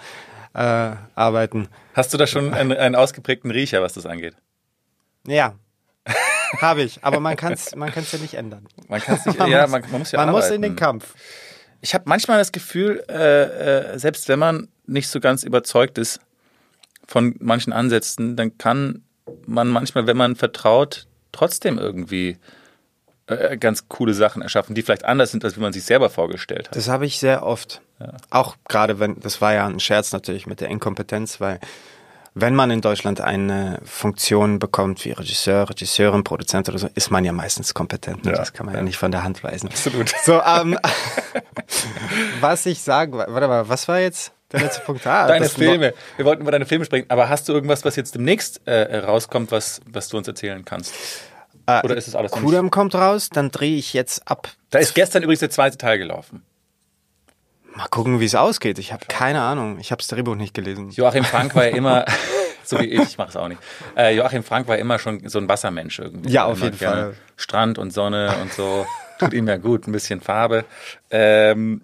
äh, 0.54 0.92
arbeiten. 1.16 1.70
Hast 1.94 2.14
du 2.14 2.18
da 2.18 2.28
schon 2.28 2.54
einen, 2.54 2.74
einen 2.74 2.96
ausgeprägten 2.96 3.50
Riecher, 3.50 3.82
was 3.82 3.94
das 3.94 4.06
angeht? 4.06 4.36
Ja, 5.28 5.56
habe 6.62 6.84
ich. 6.84 7.04
Aber 7.04 7.20
man 7.20 7.36
kann 7.36 7.54
es 7.54 7.76
man 7.76 7.92
kann's 7.92 8.12
ja 8.12 8.20
nicht 8.20 8.34
ändern. 8.36 8.68
Man 8.88 9.02
kann 9.02 9.20
nicht, 9.26 9.38
Man 9.40 9.50
ja, 9.50 9.62
muss- 9.64 9.72
man, 9.72 9.82
man 9.92 10.00
muss 10.00 10.12
ja 10.12 10.20
man 10.20 10.32
muss 10.32 10.46
arbeiten. 10.46 10.56
in 10.56 10.62
den 10.62 10.76
Kampf. 10.76 11.14
Ich 11.82 11.94
habe 11.94 12.06
manchmal 12.08 12.38
das 12.38 12.52
Gefühl, 12.52 13.04
äh, 13.10 13.94
äh, 13.94 14.00
selbst 14.00 14.28
wenn 14.30 14.40
man 14.40 14.70
nicht 14.86 15.10
so 15.10 15.20
ganz 15.20 15.44
überzeugt 15.44 15.98
ist 15.98 16.20
von 17.08 17.36
manchen 17.40 17.74
Ansätzen, 17.74 18.36
dann 18.38 18.58
kann 18.58 19.04
man 19.46 19.68
manchmal, 19.70 20.08
wenn 20.08 20.16
man 20.18 20.36
vertraut, 20.36 21.08
trotzdem 21.32 21.78
irgendwie 21.78 22.38
äh, 23.28 23.58
ganz 23.58 23.88
coole 23.90 24.14
Sachen 24.14 24.42
erschaffen, 24.42 24.76
die 24.76 24.82
vielleicht 24.82 25.04
anders 25.06 25.32
sind, 25.32 25.44
als 25.44 25.58
wie 25.58 25.62
man 25.62 25.74
sich 25.74 25.84
selber 25.84 26.10
vorgestellt 26.10 26.68
hat. 26.70 26.76
Das 26.76 26.88
habe 26.88 27.06
ich 27.06 27.20
sehr 27.20 27.44
oft. 27.44 27.82
Auch 28.30 28.56
gerade 28.68 29.00
wenn, 29.00 29.20
das 29.22 29.40
war 29.42 29.54
ja 29.54 29.66
ein 29.66 29.80
Scherz 29.80 30.12
natürlich 30.12 30.46
mit 30.46 30.60
der 30.62 30.68
Inkompetenz, 30.70 31.40
weil 31.40 31.60
wenn 32.36 32.56
man 32.56 32.72
in 32.72 32.82
Deutschland 32.82 33.22
eine 33.22 33.80
Funktion 33.84 34.60
bekommt 34.60 35.06
wie 35.06 35.12
Regisseur, 35.12 35.70
Regisseurin, 35.70 36.24
Produzent 36.24 36.68
oder 36.70 36.80
so, 36.80 36.90
ist 36.96 37.12
man 37.12 37.24
ja 37.24 37.32
meistens 37.32 37.74
kompetent. 37.74 38.26
Ja, 38.26 38.32
das 38.34 38.54
kann 38.54 38.66
man 38.66 38.74
ja. 38.74 38.80
ja. 38.80 38.84
nicht 38.84 38.98
von 38.98 39.12
der 39.12 39.24
Hand 39.24 39.44
weisen. 39.44 39.70
Absolut. 39.70 40.14
So, 40.24 40.42
ähm, 40.42 40.78
was 42.42 42.66
ich 42.66 42.82
sagen, 42.82 43.14
warte 43.14 43.48
mal, 43.48 43.70
was 43.70 43.88
war 43.88 44.00
jetzt 44.00 44.32
der 44.52 44.62
letzte 44.62 44.82
Punkt? 44.82 45.06
Ah, 45.06 45.28
Deine 45.28 45.48
Filme. 45.48 45.94
Wir 46.16 46.26
wollten 46.26 46.42
über 46.42 46.52
deine 46.52 46.66
Filme 46.66 46.86
sprechen, 46.86 47.06
aber 47.10 47.30
hast 47.30 47.50
du 47.50 47.54
irgendwas, 47.54 47.86
was 47.86 47.96
jetzt 47.96 48.16
demnächst 48.16 48.62
äh, 48.66 48.98
rauskommt, 48.98 49.52
was, 49.52 49.82
was 49.86 50.10
du 50.10 50.18
uns 50.18 50.28
erzählen 50.28 50.66
kannst? 50.66 50.94
Äh, 51.66 51.82
Oder 51.84 51.96
ist 51.96 52.08
es 52.08 52.16
alles? 52.16 52.32
Kudam 52.32 52.72
kommt 52.72 52.96
raus, 52.96 53.30
dann 53.30 53.52
drehe 53.52 53.78
ich 53.78 53.94
jetzt 53.94 54.28
ab. 54.28 54.50
Da 54.70 54.80
ist 54.80 54.96
gestern 54.96 55.24
übrigens 55.24 55.40
der 55.40 55.50
zweite 55.50 55.78
Teil 55.78 55.98
gelaufen. 55.98 56.44
Mal 57.76 57.88
gucken, 57.88 58.20
wie 58.20 58.26
es 58.26 58.36
ausgeht. 58.36 58.78
Ich 58.78 58.94
habe 58.94 59.06
keine 59.08 59.42
Ahnung. 59.42 59.80
Ich 59.80 59.92
habe 59.92 60.00
das 60.00 60.08
Drehbuch 60.08 60.36
nicht 60.36 60.54
gelesen. 60.54 60.90
Joachim 60.92 61.24
Frank 61.24 61.56
war 61.56 61.66
ja 61.66 61.72
immer, 61.76 62.06
so 62.64 62.80
wie 62.80 62.86
ich, 62.86 63.02
ich 63.02 63.18
mache 63.18 63.30
es 63.30 63.36
auch 63.36 63.48
nicht. 63.48 63.60
Äh, 63.98 64.16
Joachim 64.16 64.44
Frank 64.44 64.68
war 64.68 64.78
immer 64.78 65.00
schon 65.00 65.28
so 65.28 65.40
ein 65.40 65.50
Wassermensch 65.50 66.00
irgendwie. 66.00 66.30
Ja, 66.30 66.46
auf 66.46 66.58
Immer 66.58 66.66
jeden 66.66 66.78
Fall. 66.78 67.16
Strand 67.36 67.78
und 67.80 67.92
Sonne 67.92 68.36
und 68.42 68.54
so. 68.54 68.86
Tut 69.20 69.34
ihm 69.34 69.48
ja 69.48 69.58
gut, 69.58 69.88
ein 69.88 69.92
bisschen 69.92 70.22
Farbe. 70.22 70.66
Ähm, 71.10 71.82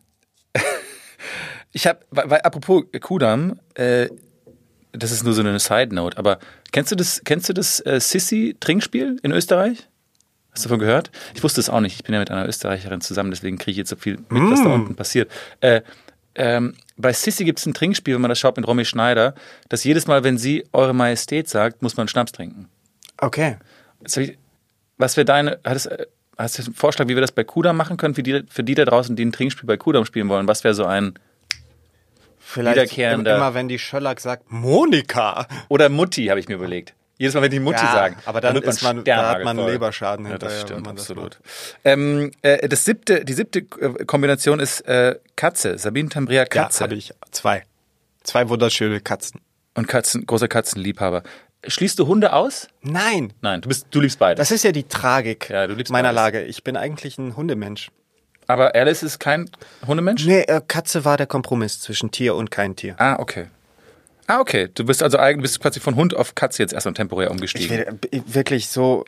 ich 1.71 1.88
habe, 1.88 1.99
apropos 2.43 2.84
Kudam, 3.02 3.60
äh, 3.75 4.10
das 4.91 5.12
ist 5.12 5.23
nur 5.23 5.34
so 5.34 5.41
eine 5.41 5.60
Side 5.60 5.93
Note, 5.93 6.17
aber 6.17 6.39
kennst 6.71 6.91
du 6.91 6.95
das, 6.95 7.21
kennst 7.23 7.49
du 7.49 7.54
das 7.54 7.80
äh, 7.86 7.99
Sissi-Trinkspiel 7.99 9.19
in 9.21 9.32
Österreich? 9.32 9.88
Hast 10.51 10.65
du 10.65 10.69
davon 10.69 10.79
gehört? 10.79 11.12
Ich 11.35 11.43
wusste 11.43 11.59
es 11.62 11.69
auch 11.69 11.79
nicht. 11.79 11.95
Ich 11.95 12.03
bin 12.03 12.13
ja 12.13 12.19
mit 12.19 12.31
einer 12.31 12.47
Österreicherin 12.47 13.01
zusammen, 13.01 13.31
deswegen 13.31 13.57
kriege 13.57 13.71
ich 13.71 13.77
jetzt 13.77 13.89
so 13.89 13.95
viel 13.95 14.17
mit, 14.29 14.51
was 14.51 14.62
da 14.63 14.69
unten 14.69 14.95
passiert. 14.95 15.31
Äh, 15.62 15.81
ähm, 16.35 16.75
bei 16.97 17.12
Sissi 17.13 17.43
gibt 17.45 17.59
es 17.59 17.65
ein 17.65 17.73
Trinkspiel, 17.73 18.13
wenn 18.15 18.21
man 18.21 18.29
das 18.29 18.39
schaut 18.39 18.55
mit 18.57 18.65
Romy 18.67 18.85
Schneider, 18.85 19.35
dass 19.69 19.83
jedes 19.83 20.07
Mal, 20.07 20.23
wenn 20.23 20.38
sie 20.38 20.65
Eure 20.73 20.93
Majestät 20.93 21.49
sagt, 21.49 21.81
muss 21.81 21.97
man 21.97 22.07
Schnaps 22.07 22.31
trinken. 22.31 22.67
Okay. 23.17 23.57
Ich- 24.05 24.38
Was 24.97 25.15
wäre 25.17 25.25
deine, 25.25 25.59
hattest, 25.65 25.88
äh, 25.88 26.05
hast 26.38 26.57
du 26.59 26.63
einen 26.63 26.73
Vorschlag, 26.73 27.07
wie 27.07 27.15
wir 27.15 27.21
das 27.21 27.31
bei 27.31 27.43
Kudam 27.43 27.77
machen 27.77 27.97
können, 27.97 28.15
für 28.15 28.23
die, 28.23 28.43
für 28.49 28.63
die 28.63 28.75
da 28.75 28.85
draußen, 28.85 29.15
die 29.15 29.25
ein 29.25 29.31
Trinkspiel 29.31 29.65
bei 29.67 29.77
Kudam 29.77 30.05
spielen 30.05 30.29
wollen? 30.29 30.47
Was 30.47 30.63
wäre 30.63 30.73
so 30.73 30.85
ein, 30.85 31.13
Vielleicht 32.39 32.91
Wiederkehrender- 32.93 33.35
immer, 33.35 33.53
wenn 33.53 33.67
die 33.67 33.77
Schöllack 33.79 34.19
sagt, 34.19 34.51
Monika. 34.51 35.47
oder 35.67 35.89
Mutti, 35.89 36.25
habe 36.27 36.39
ich 36.39 36.47
mir 36.47 36.55
überlegt. 36.55 36.93
Jedes 37.19 37.36
Mal, 37.36 37.41
wenn 37.43 37.51
die 37.51 37.60
Mutti 37.60 37.84
Ja, 37.84 37.91
sagen. 37.91 38.15
aber 38.25 38.39
dann 38.41 38.55
wird 38.55 38.65
ist 38.65 38.82
man- 38.82 39.03
da 39.03 39.29
hat 39.34 39.43
man. 39.43 39.58
Leberschaden 39.58 40.25
Ja, 40.25 40.32
hinterher, 40.32 40.55
das 40.58 40.62
stimmt, 40.67 40.86
man 40.86 40.95
das 40.95 41.03
absolut. 41.12 41.38
ähm, 41.84 42.32
äh, 42.41 42.67
das 42.67 42.86
siebte, 42.86 43.23
die 43.25 43.34
siebte 43.34 43.60
äh, 43.60 44.05
Kombination 44.05 44.60
ist 44.62 44.82
äh, 44.88 45.19
Katze. 45.36 45.77
Sabine 45.77 46.10
Tambrea 46.10 46.45
Katze. 46.45 46.79
Ja, 46.79 46.84
habe 46.86 46.95
ich 46.95 47.13
zwei. 47.32 47.63
Zwei 48.23 48.49
wunderschöne 48.49 49.01
Katzen. 49.01 49.41
Und 49.75 49.88
Katzen, 49.88 50.25
großer 50.25 50.47
Katzenliebhaber. 50.47 51.23
Schließt 51.67 51.99
du 51.99 52.08
Hunde 52.08 52.32
aus? 52.32 52.69
Nein, 52.82 53.34
Nein, 53.41 53.60
du 53.62 53.67
bist, 53.67 53.88
du 53.91 53.99
liebst 53.99 54.17
beide. 54.17 54.38
das 54.38 54.49
ist 54.51 54.63
ja 54.63 54.71
die 54.71 54.84
Tragik 54.88 55.49
Ja, 55.49 55.67
du 55.67 55.73
liebst 55.73 55.91
meiner 55.91 56.13
beides. 56.13 56.15
Lage. 56.39 56.43
Ich 56.45 56.63
bin 56.63 56.77
eigentlich 56.77 57.17
ein 57.17 57.36
Hundemensch. 57.36 57.91
Aber 58.47 58.73
Alice 58.75 59.03
ist 59.03 59.19
kein 59.19 59.49
Hundemensch? 59.86 60.25
Nee, 60.25 60.41
äh, 60.43 60.62
Katze 60.65 61.03
war 61.05 61.17
der 61.17 61.27
Kompromiss 61.27 61.82
zwischen 61.82 62.12
Tier 62.12 62.34
und 62.36 62.49
kein 62.49 62.77
Tier. 62.77 62.95
Ah, 62.97 63.17
okay. 63.19 63.47
Ah, 64.29 64.39
okay. 64.39 64.69
Du 64.73 64.85
bist 64.85 65.01
also 65.01 65.17
eigentlich 65.17 65.41
bist 65.41 65.59
quasi 65.59 65.79
von 65.79 65.95
Hund 65.95 66.15
auf 66.15 66.35
Katze 66.35 66.61
jetzt 66.61 66.71
erstmal 66.73 66.93
temporär 66.93 67.27
Ich 67.27 67.31
umgestiegen. 67.31 67.69
will 67.77 67.99
äh, 68.11 68.21
wirklich 68.27 68.69
so, 68.69 69.03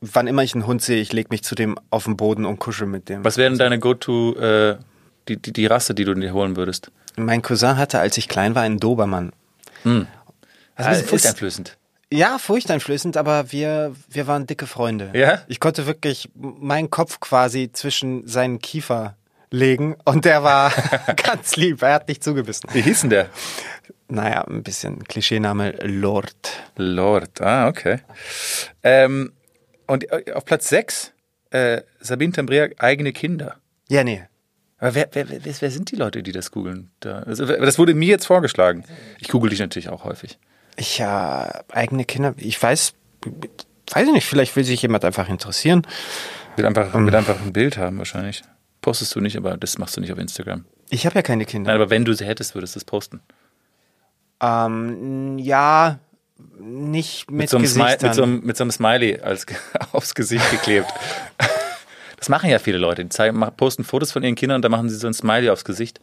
wann 0.00 0.26
immer 0.26 0.42
ich 0.42 0.54
einen 0.54 0.66
Hund 0.66 0.80
sehe, 0.82 1.00
ich 1.00 1.12
lege 1.12 1.28
mich 1.30 1.42
zu 1.44 1.54
dem 1.54 1.76
auf 1.90 2.04
den 2.04 2.16
Boden 2.16 2.46
und 2.46 2.58
kuschel 2.58 2.86
mit 2.86 3.08
dem. 3.10 3.24
Was 3.24 3.36
wäre 3.36 3.50
denn 3.50 3.58
deine 3.58 3.78
Go-To, 3.78 4.36
äh, 4.36 4.78
die, 5.28 5.36
die, 5.36 5.52
die 5.52 5.66
Rasse, 5.66 5.94
die 5.94 6.04
du 6.04 6.14
dir 6.14 6.32
holen 6.32 6.56
würdest? 6.56 6.90
Mein 7.16 7.42
Cousin 7.42 7.76
hatte, 7.76 7.98
als 8.00 8.16
ich 8.16 8.26
klein 8.28 8.54
war, 8.54 8.62
einen 8.62 8.78
Dobermann. 8.78 9.32
Das 9.84 9.92
ist 9.92 9.96
ein 9.96 10.86
bisschen 10.86 10.92
ist- 11.02 11.08
furchteinflößend. 11.10 11.76
Ja, 12.10 12.38
furchteinflößend, 12.38 13.18
aber 13.18 13.52
wir, 13.52 13.94
wir 14.08 14.26
waren 14.26 14.46
dicke 14.46 14.66
Freunde. 14.66 15.10
Ja? 15.12 15.42
Ich 15.46 15.60
konnte 15.60 15.86
wirklich 15.86 16.30
meinen 16.34 16.88
Kopf 16.88 17.20
quasi 17.20 17.70
zwischen 17.70 18.26
seinen 18.26 18.60
Kiefer 18.60 19.14
legen 19.50 19.94
und 20.06 20.24
der 20.24 20.42
war 20.42 20.72
ganz 21.22 21.56
lieb. 21.56 21.82
Er 21.82 21.92
hat 21.92 22.08
nicht 22.08 22.24
zugebissen. 22.24 22.70
Wie 22.72 22.80
hieß 22.80 23.02
denn 23.02 23.10
der? 23.10 23.28
Naja, 24.08 24.42
ein 24.44 24.62
bisschen 24.62 25.04
Klischeename 25.04 25.72
Lord. 25.82 26.52
Lord. 26.76 27.40
Ah, 27.40 27.68
okay. 27.68 27.98
Ähm, 28.82 29.32
und 29.86 30.10
äh, 30.10 30.32
auf 30.32 30.44
Platz 30.44 30.68
6, 30.68 31.12
äh, 31.50 31.82
Sabine 32.00 32.32
Tambrea, 32.32 32.68
eigene 32.78 33.12
Kinder. 33.12 33.56
Ja, 33.88 34.04
nee. 34.04 34.22
Aber 34.78 34.94
wer, 34.94 35.08
wer, 35.12 35.28
wer, 35.28 35.40
wer 35.44 35.70
sind 35.70 35.90
die 35.90 35.96
Leute, 35.96 36.22
die 36.22 36.32
das 36.32 36.50
googeln? 36.52 36.90
Also, 37.04 37.46
das 37.46 37.78
wurde 37.78 37.94
mir 37.94 38.08
jetzt 38.08 38.26
vorgeschlagen. 38.26 38.84
Ich 39.18 39.28
google 39.28 39.50
dich 39.50 39.58
natürlich 39.58 39.88
auch 39.88 40.04
häufig. 40.04 40.38
Ich 40.76 40.98
ja, 40.98 41.64
eigene 41.72 42.04
Kinder, 42.04 42.34
ich 42.36 42.62
weiß, 42.62 42.94
weiß 43.92 44.06
ich 44.06 44.12
nicht, 44.12 44.26
vielleicht 44.26 44.54
will 44.54 44.64
sich 44.64 44.80
jemand 44.80 45.04
einfach 45.04 45.28
interessieren. 45.28 45.86
Will 46.56 46.64
einfach, 46.64 46.94
will 46.94 47.14
einfach 47.14 47.40
ein 47.40 47.52
Bild 47.52 47.76
haben 47.76 47.98
wahrscheinlich. 47.98 48.42
Postest 48.80 49.14
du 49.16 49.20
nicht, 49.20 49.36
aber 49.36 49.56
das 49.56 49.78
machst 49.78 49.96
du 49.96 50.00
nicht 50.00 50.12
auf 50.12 50.18
Instagram. 50.18 50.64
Ich 50.90 51.04
habe 51.04 51.16
ja 51.16 51.22
keine 51.22 51.44
Kinder. 51.44 51.72
Nein, 51.72 51.80
aber 51.80 51.90
wenn 51.90 52.04
du 52.04 52.12
sie 52.12 52.24
hättest, 52.24 52.54
würdest 52.54 52.76
du 52.76 52.78
es 52.78 52.84
posten. 52.84 53.20
Ähm, 54.40 55.38
ja, 55.38 55.98
nicht 56.60 57.30
mit, 57.30 57.40
Mit 57.40 57.50
so, 57.50 57.56
einem 57.56 57.64
Gesichtern. 57.64 58.08
mit, 58.08 58.14
so 58.14 58.22
einem, 58.22 58.40
mit 58.44 58.56
so 58.56 58.64
einem 58.64 58.70
Smiley 58.70 59.20
als, 59.20 59.46
aufs 59.92 60.14
Gesicht 60.14 60.50
geklebt. 60.50 60.88
Das 62.20 62.28
machen 62.28 62.50
ja 62.50 62.58
viele 62.58 62.78
Leute. 62.78 63.04
Die 63.04 63.10
zeigen, 63.10 63.40
posten 63.56 63.84
Fotos 63.84 64.10
von 64.10 64.24
ihren 64.24 64.34
Kindern 64.34 64.56
und 64.56 64.62
dann 64.62 64.72
machen 64.72 64.88
sie 64.88 64.96
so 64.96 65.06
ein 65.06 65.14
Smiley 65.14 65.50
aufs 65.50 65.64
Gesicht. 65.64 66.00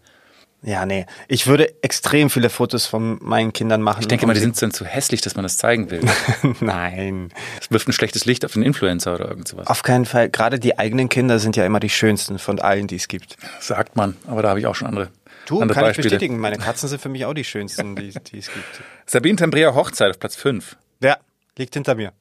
ja, 0.61 0.85
nee. 0.85 1.05
Ich 1.27 1.45
würde 1.45 1.83
extrem 1.83 2.29
viele 2.29 2.49
Fotos 2.49 2.85
von 2.85 3.19
meinen 3.21 3.51
Kindern 3.51 3.81
machen. 3.81 3.99
Ich 3.99 4.07
denke 4.07 4.25
mal, 4.25 4.33
die 4.33 4.39
sind 4.39 4.59
dann 4.61 4.71
zu 4.71 4.85
hässlich, 4.85 5.19
dass 5.19 5.35
man 5.35 5.43
das 5.43 5.57
zeigen 5.57 5.91
will. 5.91 5.99
Nein. 6.61 7.33
Das 7.59 7.69
wirft 7.69 7.89
ein 7.89 7.91
schlechtes 7.91 8.23
Licht 8.23 8.45
auf 8.45 8.53
den 8.53 8.63
Influencer 8.63 9.13
oder 9.13 9.27
irgend 9.27 9.49
sowas. 9.49 9.67
Auf 9.67 9.83
keinen 9.83 10.05
Fall. 10.05 10.29
Gerade 10.29 10.57
die 10.57 10.79
eigenen 10.79 11.09
Kinder 11.09 11.37
sind 11.37 11.57
ja 11.57 11.65
immer 11.65 11.81
die 11.81 11.89
schönsten 11.89 12.39
von 12.39 12.61
allen, 12.61 12.87
die 12.87 12.95
es 12.95 13.09
gibt. 13.09 13.35
Sagt 13.59 13.97
man, 13.97 14.15
aber 14.25 14.41
da 14.41 14.47
habe 14.47 14.59
ich 14.61 14.67
auch 14.67 14.75
schon 14.75 14.87
andere, 14.87 15.09
Du, 15.45 15.61
andere 15.61 15.75
kann 15.75 15.83
ich 15.85 15.89
Beispiele. 15.89 16.09
bestätigen. 16.09 16.39
Meine 16.39 16.57
Katzen 16.57 16.89
sind 16.89 17.01
für 17.01 17.09
mich 17.09 17.25
auch 17.25 17.33
die 17.33 17.43
schönsten, 17.43 17.95
die, 17.95 18.09
die 18.09 18.39
es 18.39 18.47
gibt. 18.51 18.65
Sabine 19.05 19.35
Tambrea 19.37 19.73
Hochzeit 19.75 20.09
auf 20.11 20.19
Platz 20.19 20.35
5. 20.35 20.75
Ja, 21.01 21.17
liegt 21.57 21.73
hinter 21.73 21.95
mir. 21.95 22.13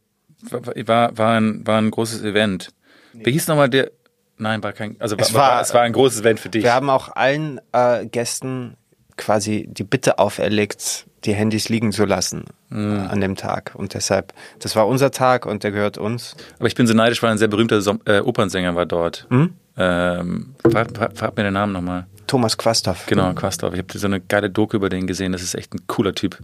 War, 0.50 0.62
war, 0.86 1.18
war, 1.18 1.36
ein, 1.40 1.66
war 1.66 1.78
ein 1.78 1.90
großes 1.90 2.22
Event. 2.22 2.68
Wie 3.12 3.32
hieß 3.32 3.48
nochmal 3.48 3.68
der? 3.70 3.90
Nein, 4.36 4.62
war 4.62 4.72
kein. 4.72 4.96
Also 4.98 5.16
Es 5.16 5.32
war, 5.32 5.52
war- 5.54 5.60
es 5.62 5.72
war 5.72 5.82
ein 5.82 5.92
großes 5.92 6.20
Event 6.20 6.40
für 6.40 6.48
dich. 6.48 6.64
Wir 6.64 6.74
haben 6.74 6.90
auch 6.90 7.14
allen 7.14 7.60
äh, 7.72 8.04
Gästen 8.06 8.76
quasi 9.16 9.66
die 9.70 9.84
Bitte 9.84 10.18
auferlegt, 10.18 11.06
die 11.24 11.32
Handys 11.34 11.68
liegen 11.68 11.92
zu 11.92 12.04
lassen 12.04 12.44
Mhm. 12.68 12.96
äh, 12.96 12.98
an 13.06 13.20
dem 13.20 13.36
Tag. 13.36 13.72
Und 13.76 13.94
deshalb, 13.94 14.32
das 14.58 14.74
war 14.74 14.88
unser 14.88 15.12
Tag 15.12 15.46
und 15.46 15.62
der 15.62 15.70
gehört 15.70 15.96
uns. 15.98 16.34
Aber 16.58 16.66
ich 16.66 16.74
bin 16.74 16.88
so 16.88 16.94
neidisch, 16.94 17.22
weil 17.22 17.30
ein 17.30 17.38
sehr 17.38 17.46
berühmter 17.48 17.80
Som 17.80 18.00
äh, 18.06 18.18
Opernsänger 18.18 18.74
war 18.74 18.86
dort. 18.86 19.26
Hm? 19.30 19.54
Ähm, 19.76 20.54
frag, 20.68 20.88
frag, 20.96 21.16
frag 21.16 21.36
mir 21.36 21.44
den 21.44 21.54
Namen 21.54 21.72
nochmal. 21.72 22.06
Thomas 22.26 22.56
Quasthoff. 22.56 23.06
Genau, 23.06 23.32
Quastorf. 23.34 23.74
Ich 23.74 23.80
habe 23.80 23.98
so 23.98 24.06
eine 24.06 24.20
geile 24.20 24.50
Doku 24.50 24.76
über 24.76 24.88
den 24.88 25.06
gesehen. 25.06 25.32
Das 25.32 25.42
ist 25.42 25.54
echt 25.54 25.74
ein 25.74 25.86
cooler 25.86 26.14
Typ. 26.14 26.38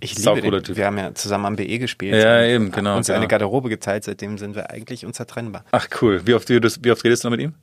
Ich 0.00 0.18
liebe 0.18 0.40
den. 0.40 0.62
Typ. 0.62 0.76
Wir 0.76 0.86
haben 0.86 0.98
ja 0.98 1.14
zusammen 1.14 1.46
am 1.46 1.56
BE 1.56 1.78
gespielt. 1.78 2.14
Ja, 2.14 2.42
eben, 2.42 2.72
genau, 2.72 2.96
Uns 2.96 3.06
genau. 3.06 3.18
eine 3.18 3.28
Garderobe 3.28 3.68
geteilt, 3.68 4.04
seitdem 4.04 4.36
sind 4.36 4.56
wir 4.56 4.70
eigentlich 4.70 5.06
unzertrennbar. 5.06 5.64
Ach 5.70 5.86
cool. 6.00 6.26
Wie 6.26 6.34
oft, 6.34 6.48
redest, 6.50 6.84
wie 6.84 6.90
oft 6.90 7.04
redest 7.04 7.22
du 7.22 7.28
noch 7.28 7.36
mit 7.36 7.40
ihm? 7.40 7.54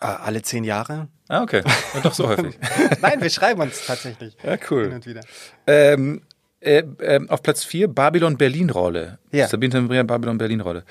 Äh, 0.00 0.06
alle 0.06 0.40
zehn 0.40 0.64
Jahre? 0.64 1.08
Ah, 1.28 1.42
okay. 1.42 1.62
Ja, 1.94 2.00
doch 2.00 2.14
so 2.14 2.28
häufig. 2.28 2.58
Nein, 3.02 3.20
wir 3.20 3.28
schreiben 3.30 3.60
uns 3.60 3.84
tatsächlich. 3.86 4.36
Ja, 4.42 4.52
Hin 4.52 4.60
cool. 4.70 4.90
und 4.94 5.06
wieder. 5.06 5.20
Ähm, 5.66 6.22
äh, 6.60 6.82
ähm, 7.00 7.28
auf 7.28 7.42
Platz 7.42 7.64
4 7.64 7.88
Babylon-Berlin-Rolle. 7.88 9.18
Ja. 9.30 9.48
Sabine 9.48 9.72
Tambria, 9.72 10.02
Babylon-Berlin-Rolle. 10.02 10.84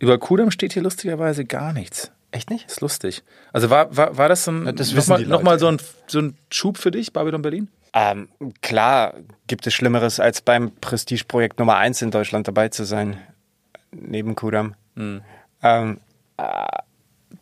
Über 0.00 0.18
Kudam 0.18 0.50
steht 0.50 0.72
hier 0.72 0.82
lustigerweise 0.82 1.44
gar 1.44 1.72
nichts. 1.72 2.10
Echt 2.30 2.50
nicht? 2.50 2.66
Ist 2.66 2.80
lustig. 2.80 3.22
Also 3.52 3.70
war, 3.70 3.96
war, 3.96 4.16
war 4.16 4.28
das 4.28 4.44
so 4.44 4.50
ein, 4.50 4.76
das 4.76 4.92
nochmal 4.92 5.18
die 5.18 5.24
Leute. 5.24 5.30
noch 5.30 5.42
mal 5.42 5.58
so, 5.58 5.68
ein, 5.68 5.78
so 6.06 6.20
ein 6.20 6.36
Schub 6.50 6.76
für 6.76 6.90
dich, 6.90 7.12
Babylon-Berlin? 7.12 7.68
Ähm, 7.94 8.28
klar 8.60 9.14
gibt 9.46 9.66
es 9.66 9.72
Schlimmeres, 9.72 10.20
als 10.20 10.42
beim 10.42 10.72
Prestigeprojekt 10.72 11.58
Nummer 11.58 11.76
eins 11.76 12.02
in 12.02 12.10
Deutschland 12.10 12.46
dabei 12.46 12.68
zu 12.68 12.84
sein, 12.84 13.18
neben 13.92 14.34
Kudam. 14.34 14.74
Hm. 14.94 15.22
Ähm, 15.62 16.00
äh, 16.36 16.42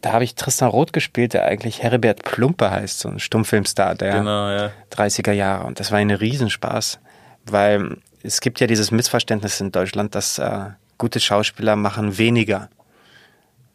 da 0.01 0.13
habe 0.13 0.25
ich 0.25 0.37
Tristan 0.37 0.69
Roth 0.69 0.93
gespielt, 0.93 1.35
der 1.35 1.47
eigentlich 1.47 1.83
Heribert 1.83 2.23
Plumpe 2.23 2.71
heißt, 2.71 3.01
so 3.01 3.09
ein 3.09 3.19
Stummfilmstar 3.19 3.97
der 3.97 4.19
Genau, 4.19 4.51
ja. 4.51 4.71
30er 4.93 5.33
Jahre. 5.33 5.67
Und 5.67 5.81
das 5.81 5.91
war 5.91 5.99
ein 5.99 6.11
Riesenspaß, 6.11 7.01
weil 7.47 7.97
es 8.23 8.41
gibt 8.41 8.61
ja 8.61 8.67
dieses 8.67 8.91
Missverständnis 8.91 9.61
in 9.61 9.73
Deutschland, 9.73 10.15
dass 10.15 10.39
äh, 10.39 10.71
gute 10.99 11.19
Schauspieler 11.19 11.77
machen 11.77 12.19
weniger. 12.19 12.69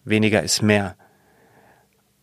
Weniger 0.03 0.41
ist 0.41 0.61
mehr. 0.61 0.95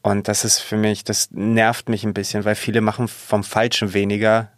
Und 0.09 0.27
das 0.27 0.43
ist 0.47 0.61
für 0.61 0.79
mich, 0.79 1.05
das 1.05 1.29
nervt 1.33 1.91
mich 1.91 2.03
ein 2.03 2.15
bisschen, 2.15 2.47
weil 2.47 2.55
viele 2.55 2.81
machen 2.81 3.09
vom 3.09 3.45
Falschen 3.45 3.93
weniger. 3.93 4.51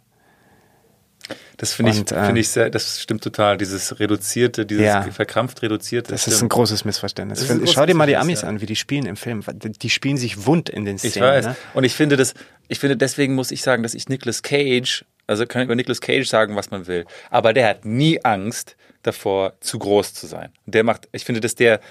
Das 1.57 1.73
finde 1.73 1.91
ich, 1.91 1.99
äh, 2.09 2.25
finde 2.25 2.39
ich 2.39 2.47
sehr, 2.47 2.69
das 2.69 3.01
stimmt 3.01 3.21
total. 3.21 3.57
Dieses 3.57 3.99
reduzierte, 3.99 4.65
dieses 4.65 4.85
Ja. 4.85 5.03
verkrampft 5.11 5.61
reduzierte. 5.61 6.11
Das 6.13 6.25
ist 6.25 6.33
ein 6.33 6.37
stimmt. 6.37 6.53
großes 6.53 6.85
Missverständnis. 6.85 7.49
Ein 7.49 7.59
großes 7.59 7.73
Schau 7.73 7.85
dir 7.85 7.95
mal 7.95 8.07
die 8.07 8.15
Amis 8.15 8.43
ja. 8.43 8.47
an, 8.47 8.61
wie 8.61 8.65
die 8.65 8.77
spielen 8.77 9.05
im 9.05 9.17
Film. 9.17 9.43
Die 9.51 9.89
spielen 9.89 10.15
sich 10.15 10.45
wund 10.45 10.69
in 10.69 10.85
den 10.85 10.97
Szenen. 10.97 11.15
Ich 11.15 11.21
weiß. 11.21 11.45
Ne? 11.47 11.55
Und 11.73 11.83
ich 11.83 11.95
finde 11.95 12.15
das, 12.15 12.33
ich 12.69 12.79
finde, 12.79 12.95
deswegen 12.95 13.35
muss 13.35 13.51
ich 13.51 13.61
sagen, 13.61 13.83
dass 13.83 13.93
ich 13.93 14.07
Nicolas 14.07 14.43
Cage, 14.43 15.03
also 15.27 15.45
kann 15.45 15.63
über 15.63 15.75
Nicolas 15.75 15.99
Cage 15.99 16.27
sagen, 16.27 16.55
was 16.55 16.71
man 16.71 16.87
will. 16.87 17.05
Aber 17.29 17.51
der 17.51 17.67
hat 17.67 17.83
nie 17.83 18.23
Angst 18.23 18.77
davor, 19.03 19.53
zu 19.59 19.79
groß 19.79 20.13
zu 20.13 20.27
sein. 20.27 20.49
Der 20.65 20.85
macht, 20.85 21.09
ich 21.11 21.25
finde, 21.25 21.41
dass 21.41 21.55
der, 21.55 21.81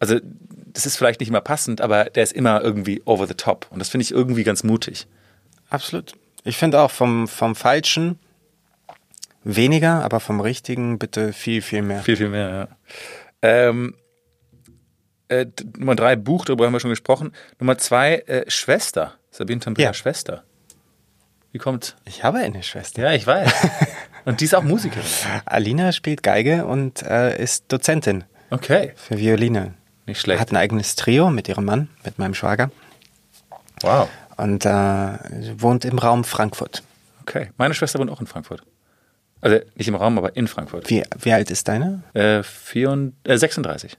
also, 0.00 0.18
das 0.72 0.86
ist 0.86 0.96
vielleicht 0.96 1.20
nicht 1.20 1.28
immer 1.28 1.40
passend, 1.40 1.80
aber 1.80 2.04
der 2.04 2.22
ist 2.22 2.32
immer 2.32 2.60
irgendwie 2.62 3.02
over 3.04 3.26
the 3.26 3.34
top. 3.34 3.66
Und 3.70 3.78
das 3.78 3.88
finde 3.88 4.02
ich 4.02 4.10
irgendwie 4.10 4.44
ganz 4.44 4.64
mutig. 4.64 5.06
Absolut. 5.68 6.12
Ich 6.42 6.56
finde 6.56 6.80
auch 6.80 6.90
vom, 6.90 7.28
vom 7.28 7.54
Falschen 7.54 8.18
weniger, 9.44 10.02
aber 10.04 10.20
vom 10.20 10.40
Richtigen 10.40 10.98
bitte 10.98 11.32
viel, 11.32 11.62
viel 11.62 11.82
mehr. 11.82 12.02
Viel, 12.02 12.16
viel 12.16 12.28
mehr, 12.28 12.50
ja. 12.50 12.68
Ähm, 13.42 13.94
äh, 15.28 15.46
Nummer 15.78 15.94
drei, 15.94 16.16
Buch, 16.16 16.44
darüber 16.44 16.66
haben 16.66 16.72
wir 16.72 16.80
schon 16.80 16.90
gesprochen. 16.90 17.32
Nummer 17.58 17.78
zwei, 17.78 18.16
äh, 18.26 18.50
Schwester. 18.50 19.14
Sabine 19.30 19.60
Tambria, 19.60 19.86
Ja. 19.86 19.94
Schwester. 19.94 20.44
Wie 21.52 21.58
kommt? 21.58 21.96
Ich 22.04 22.22
habe 22.24 22.38
eine 22.38 22.62
Schwester. 22.62 23.02
Ja, 23.02 23.12
ich 23.12 23.26
weiß. 23.26 23.52
Und 24.24 24.40
die 24.40 24.44
ist 24.44 24.54
auch 24.54 24.62
Musikerin. 24.62 25.04
Alina 25.46 25.92
spielt 25.92 26.22
Geige 26.22 26.66
und 26.66 27.02
äh, 27.02 27.42
ist 27.42 27.64
Dozentin 27.72 28.24
Okay, 28.50 28.92
für 28.94 29.16
Violine. 29.18 29.74
Nicht 30.10 30.20
schlecht. 30.20 30.40
Hat 30.40 30.52
ein 30.52 30.56
eigenes 30.56 30.96
Trio 30.96 31.30
mit 31.30 31.48
ihrem 31.48 31.64
Mann, 31.64 31.88
mit 32.04 32.18
meinem 32.18 32.34
Schwager. 32.34 32.70
Wow. 33.82 34.08
Und 34.36 34.64
äh, 34.66 34.70
wohnt 35.56 35.84
im 35.84 35.98
Raum 35.98 36.24
Frankfurt. 36.24 36.82
Okay. 37.22 37.50
Meine 37.56 37.74
Schwester 37.74 37.98
wohnt 37.98 38.10
auch 38.10 38.20
in 38.20 38.26
Frankfurt. 38.26 38.62
Also 39.40 39.58
nicht 39.74 39.88
im 39.88 39.94
Raum, 39.94 40.18
aber 40.18 40.36
in 40.36 40.48
Frankfurt. 40.48 40.90
Wie, 40.90 41.02
wie 41.18 41.32
alt 41.32 41.50
ist 41.50 41.66
deine? 41.68 42.02
Äh, 42.12 42.42
vier 42.42 42.90
und, 42.90 43.14
äh, 43.24 43.38
36. 43.38 43.96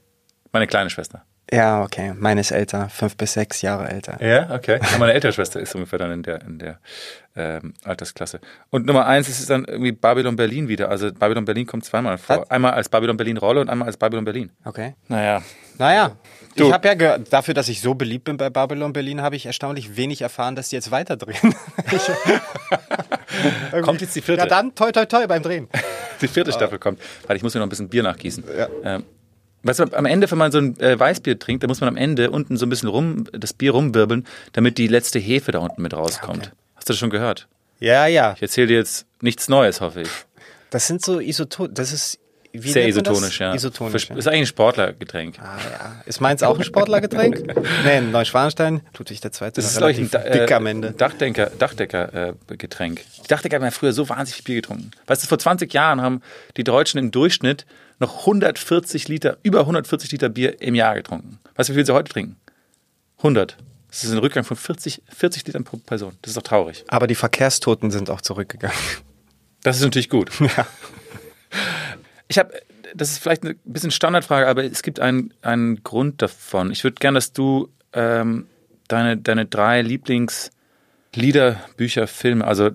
Meine 0.52 0.66
kleine 0.66 0.90
Schwester. 0.90 1.24
Ja, 1.52 1.82
okay. 1.82 2.14
Meine 2.18 2.40
ist 2.40 2.50
älter, 2.50 2.88
fünf 2.88 3.16
bis 3.16 3.34
sechs 3.34 3.60
Jahre 3.62 3.88
älter. 3.88 4.16
Ja, 4.24 4.54
okay. 4.54 4.80
Ja, 4.90 4.98
meine 4.98 5.12
ältere 5.12 5.32
Schwester 5.32 5.60
ist 5.60 5.74
ungefähr 5.74 5.98
dann 5.98 6.10
in 6.10 6.22
der, 6.22 6.40
in 6.42 6.58
der 6.58 6.78
ähm, 7.36 7.74
Altersklasse. 7.84 8.40
Und 8.70 8.86
Nummer 8.86 9.06
eins 9.06 9.28
ist 9.28 9.38
es 9.40 9.46
dann 9.46 9.66
irgendwie 9.66 9.92
Babylon 9.92 10.34
Berlin 10.36 10.68
wieder. 10.68 10.88
Also 10.88 11.12
Babylon 11.12 11.44
Berlin 11.44 11.66
kommt 11.66 11.84
zweimal 11.84 12.16
vor. 12.18 12.40
Was? 12.40 12.50
Einmal 12.50 12.72
als 12.72 12.88
Babylon 12.88 13.16
Berlin 13.16 13.36
Rolle 13.36 13.60
und 13.60 13.68
einmal 13.68 13.86
als 13.86 13.98
Babylon 13.98 14.24
Berlin. 14.24 14.50
Okay. 14.64 14.94
Naja. 15.08 15.42
Naja, 15.78 16.16
Du. 16.56 16.66
ich 16.66 16.72
habe 16.72 16.86
ja 16.88 16.94
gehört, 16.94 17.32
dafür, 17.32 17.54
dass 17.54 17.68
ich 17.68 17.80
so 17.80 17.94
beliebt 17.94 18.24
bin 18.24 18.36
bei 18.36 18.50
Babylon 18.50 18.92
Berlin, 18.92 19.22
habe 19.22 19.36
ich 19.36 19.46
erstaunlich 19.46 19.96
wenig 19.96 20.20
erfahren, 20.20 20.54
dass 20.54 20.68
die 20.68 20.76
jetzt 20.76 20.90
weiterdrehen. 20.90 21.54
ich, 21.90 23.82
Kommt 23.82 24.02
jetzt 24.02 24.14
die 24.14 24.20
vierte? 24.20 24.42
Ja, 24.42 24.48
dann 24.48 24.74
toi 24.74 24.92
toi 24.92 25.06
toi 25.06 25.26
beim 25.26 25.42
Drehen. 25.42 25.68
Die 26.20 26.28
vierte 26.28 26.52
Staffel 26.52 26.78
kommt. 26.78 27.00
Warte, 27.22 27.36
ich 27.36 27.42
muss 27.42 27.54
mir 27.54 27.60
noch 27.60 27.66
ein 27.66 27.70
bisschen 27.70 27.88
Bier 27.88 28.02
nachgießen. 28.02 28.44
Ähm, 28.84 29.04
weißt 29.62 29.80
du, 29.80 29.84
am 29.96 30.06
Ende, 30.06 30.30
wenn 30.30 30.38
man 30.38 30.52
so 30.52 30.58
ein 30.58 30.78
äh, 30.80 30.98
Weißbier 30.98 31.38
trinkt, 31.38 31.62
dann 31.62 31.68
muss 31.68 31.80
man 31.80 31.88
am 31.88 31.96
Ende 31.96 32.30
unten 32.30 32.56
so 32.56 32.66
ein 32.66 32.68
bisschen 32.70 32.88
rum, 32.88 33.24
das 33.32 33.52
Bier 33.52 33.72
rumwirbeln, 33.72 34.26
damit 34.52 34.78
die 34.78 34.88
letzte 34.88 35.18
Hefe 35.18 35.52
da 35.52 35.58
unten 35.60 35.82
mit 35.82 35.94
rauskommt. 35.94 36.46
Okay. 36.46 36.56
Hast 36.76 36.88
du 36.88 36.92
das 36.92 36.98
schon 36.98 37.10
gehört? 37.10 37.48
Ja, 37.80 38.06
ja. 38.06 38.34
Ich 38.36 38.42
erzähle 38.42 38.68
dir 38.68 38.76
jetzt 38.76 39.06
nichts 39.20 39.48
Neues, 39.48 39.80
hoffe 39.80 40.02
ich. 40.02 40.08
Das 40.70 40.86
sind 40.86 41.04
so 41.04 41.20
Isoton, 41.20 41.72
das 41.74 41.92
ist 41.92 42.18
wie 42.54 42.70
Sehr 42.70 42.86
isotonisch, 42.86 43.40
ja. 43.40 43.54
Isotonisch. 43.54 44.06
Für- 44.08 44.14
Ist 44.18 44.28
eigentlich 44.28 44.40
ein 44.42 44.46
Sportlergetränk. 44.46 45.38
Ah, 45.38 45.56
ja. 45.70 46.02
Ist 46.04 46.20
meins 46.20 46.42
auch 46.42 46.58
ein 46.58 46.64
Sportlergetränk? 46.64 47.46
nee, 47.84 47.98
in 47.98 48.10
Neuschwanstein, 48.10 48.82
tut 48.92 49.08
sich 49.08 49.20
der 49.22 49.32
zweite 49.32 49.54
Das 49.62 49.70
ist, 49.70 49.78
glaube 49.78 49.92
ich, 49.92 49.98
ein 49.98 50.10
dick 50.10 50.50
äh, 50.50 50.52
am 50.52 50.66
Ende. 50.66 50.92
Dachdenker, 50.92 51.46
Dachdecker-Getränk. 51.58 53.00
die 53.24 53.28
Dachdecker 53.28 53.56
haben 53.56 53.64
ja 53.64 53.70
früher 53.70 53.92
so 53.94 54.06
wahnsinnig 54.08 54.34
viel 54.36 54.44
Bier 54.44 54.56
getrunken. 54.56 54.90
Weißt 55.06 55.22
du, 55.22 55.28
vor 55.28 55.38
20 55.38 55.72
Jahren 55.72 56.02
haben 56.02 56.20
die 56.58 56.64
Deutschen 56.64 56.98
im 56.98 57.10
Durchschnitt 57.10 57.64
noch 58.02 58.20
140 58.20 59.08
Liter, 59.08 59.38
über 59.42 59.60
140 59.60 60.12
Liter 60.12 60.28
Bier 60.28 60.60
im 60.60 60.74
Jahr 60.74 60.94
getrunken. 60.94 61.38
Weißt 61.54 61.70
du, 61.70 61.72
wie 61.72 61.78
viel 61.78 61.86
sie 61.86 61.94
heute 61.94 62.12
trinken? 62.12 62.36
100. 63.18 63.56
Das 63.88 64.04
ist 64.04 64.12
ein 64.12 64.18
Rückgang 64.18 64.44
von 64.44 64.56
40, 64.56 65.02
40 65.08 65.46
Litern 65.46 65.64
pro 65.64 65.76
Person. 65.76 66.16
Das 66.22 66.30
ist 66.30 66.36
doch 66.36 66.42
traurig. 66.42 66.84
Aber 66.88 67.06
die 67.06 67.14
Verkehrstoten 67.14 67.90
sind 67.90 68.10
auch 68.10 68.20
zurückgegangen. 68.20 68.76
Das 69.62 69.76
ist 69.76 69.82
natürlich 69.82 70.10
gut. 70.10 70.30
Ich 72.28 72.38
habe, 72.38 72.50
das 72.94 73.10
ist 73.10 73.18
vielleicht 73.18 73.44
eine 73.44 73.56
bisschen 73.64 73.90
Standardfrage, 73.90 74.48
aber 74.48 74.64
es 74.64 74.82
gibt 74.82 75.00
einen, 75.00 75.34
einen 75.42 75.82
Grund 75.84 76.22
davon. 76.22 76.70
Ich 76.70 76.82
würde 76.82 76.94
gerne, 76.94 77.16
dass 77.16 77.34
du 77.34 77.68
ähm, 77.92 78.46
deine, 78.88 79.18
deine 79.18 79.44
drei 79.44 79.82
Lieblingslieder, 81.14 81.60
Bücher, 81.76 82.06
Filme, 82.06 82.46
also 82.46 82.70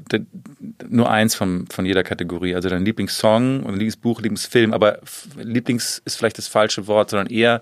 nur 0.87 1.09
eins 1.09 1.33
von, 1.33 1.65
von 1.71 1.87
jeder 1.87 2.03
Kategorie, 2.03 2.53
also 2.53 2.69
dein 2.69 2.85
Lieblingssong 2.85 3.63
oder 3.63 3.71
Lieblingsbuch, 3.71 4.21
Lieblingsfilm, 4.21 4.73
aber 4.73 4.99
Lieblings 5.41 6.03
ist 6.05 6.17
vielleicht 6.17 6.37
das 6.37 6.47
falsche 6.47 6.85
Wort, 6.85 7.09
sondern 7.09 7.33
eher 7.33 7.61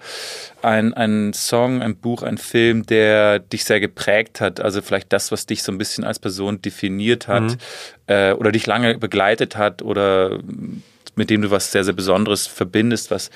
ein, 0.61 0.93
ein 0.93 1.31
Song, 1.31 1.81
ein 1.81 1.95
Buch, 1.95 2.23
ein 2.23 2.37
Film, 2.37 2.85
der 2.85 3.39
dich 3.39 3.63
sehr 3.63 3.79
geprägt 3.79 4.41
hat, 4.41 4.59
also 4.59 4.81
vielleicht 4.81 5.13
das, 5.13 5.31
was 5.31 5.45
dich 5.45 5.63
so 5.63 5.71
ein 5.71 5.77
bisschen 5.77 6.03
als 6.03 6.19
Person 6.19 6.61
definiert 6.61 7.29
hat 7.29 7.57
äh, 8.07 8.33
oder 8.33 8.51
dich 8.51 8.65
lange 8.65 8.97
begleitet 8.97 9.55
hat 9.55 9.81
oder 9.81 10.39
mit 11.15 11.29
dem 11.29 11.41
du 11.41 11.51
was 11.51 11.71
sehr, 11.71 11.85
sehr 11.85 11.93
Besonderes 11.93 12.47
verbindest, 12.47 13.11
was 13.11 13.29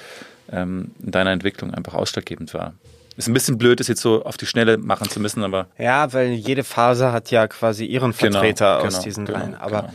ähm, 0.52 0.92
in 1.02 1.12
deiner 1.12 1.32
Entwicklung 1.32 1.74
einfach 1.74 1.94
ausschlaggebend 1.94 2.54
war. 2.54 2.74
Ist 3.20 3.28
ein 3.28 3.34
bisschen 3.34 3.58
blöd, 3.58 3.82
das 3.82 3.90
jetzt 3.90 4.00
so 4.00 4.24
auf 4.24 4.38
die 4.38 4.46
Schnelle 4.46 4.78
machen 4.78 5.10
zu 5.10 5.20
müssen, 5.20 5.44
aber 5.44 5.68
Ja, 5.78 6.14
weil 6.14 6.30
jede 6.30 6.64
Phase 6.64 7.12
hat 7.12 7.32
ja 7.32 7.50
quasi 7.50 7.84
ihren 7.84 8.14
Vertreter 8.14 8.80
aus 8.80 8.94
genau, 8.94 9.04
diesen 9.04 9.26
genau, 9.26 9.40
dreien. 9.40 9.56
Aber 9.56 9.82
genau. 9.82 9.94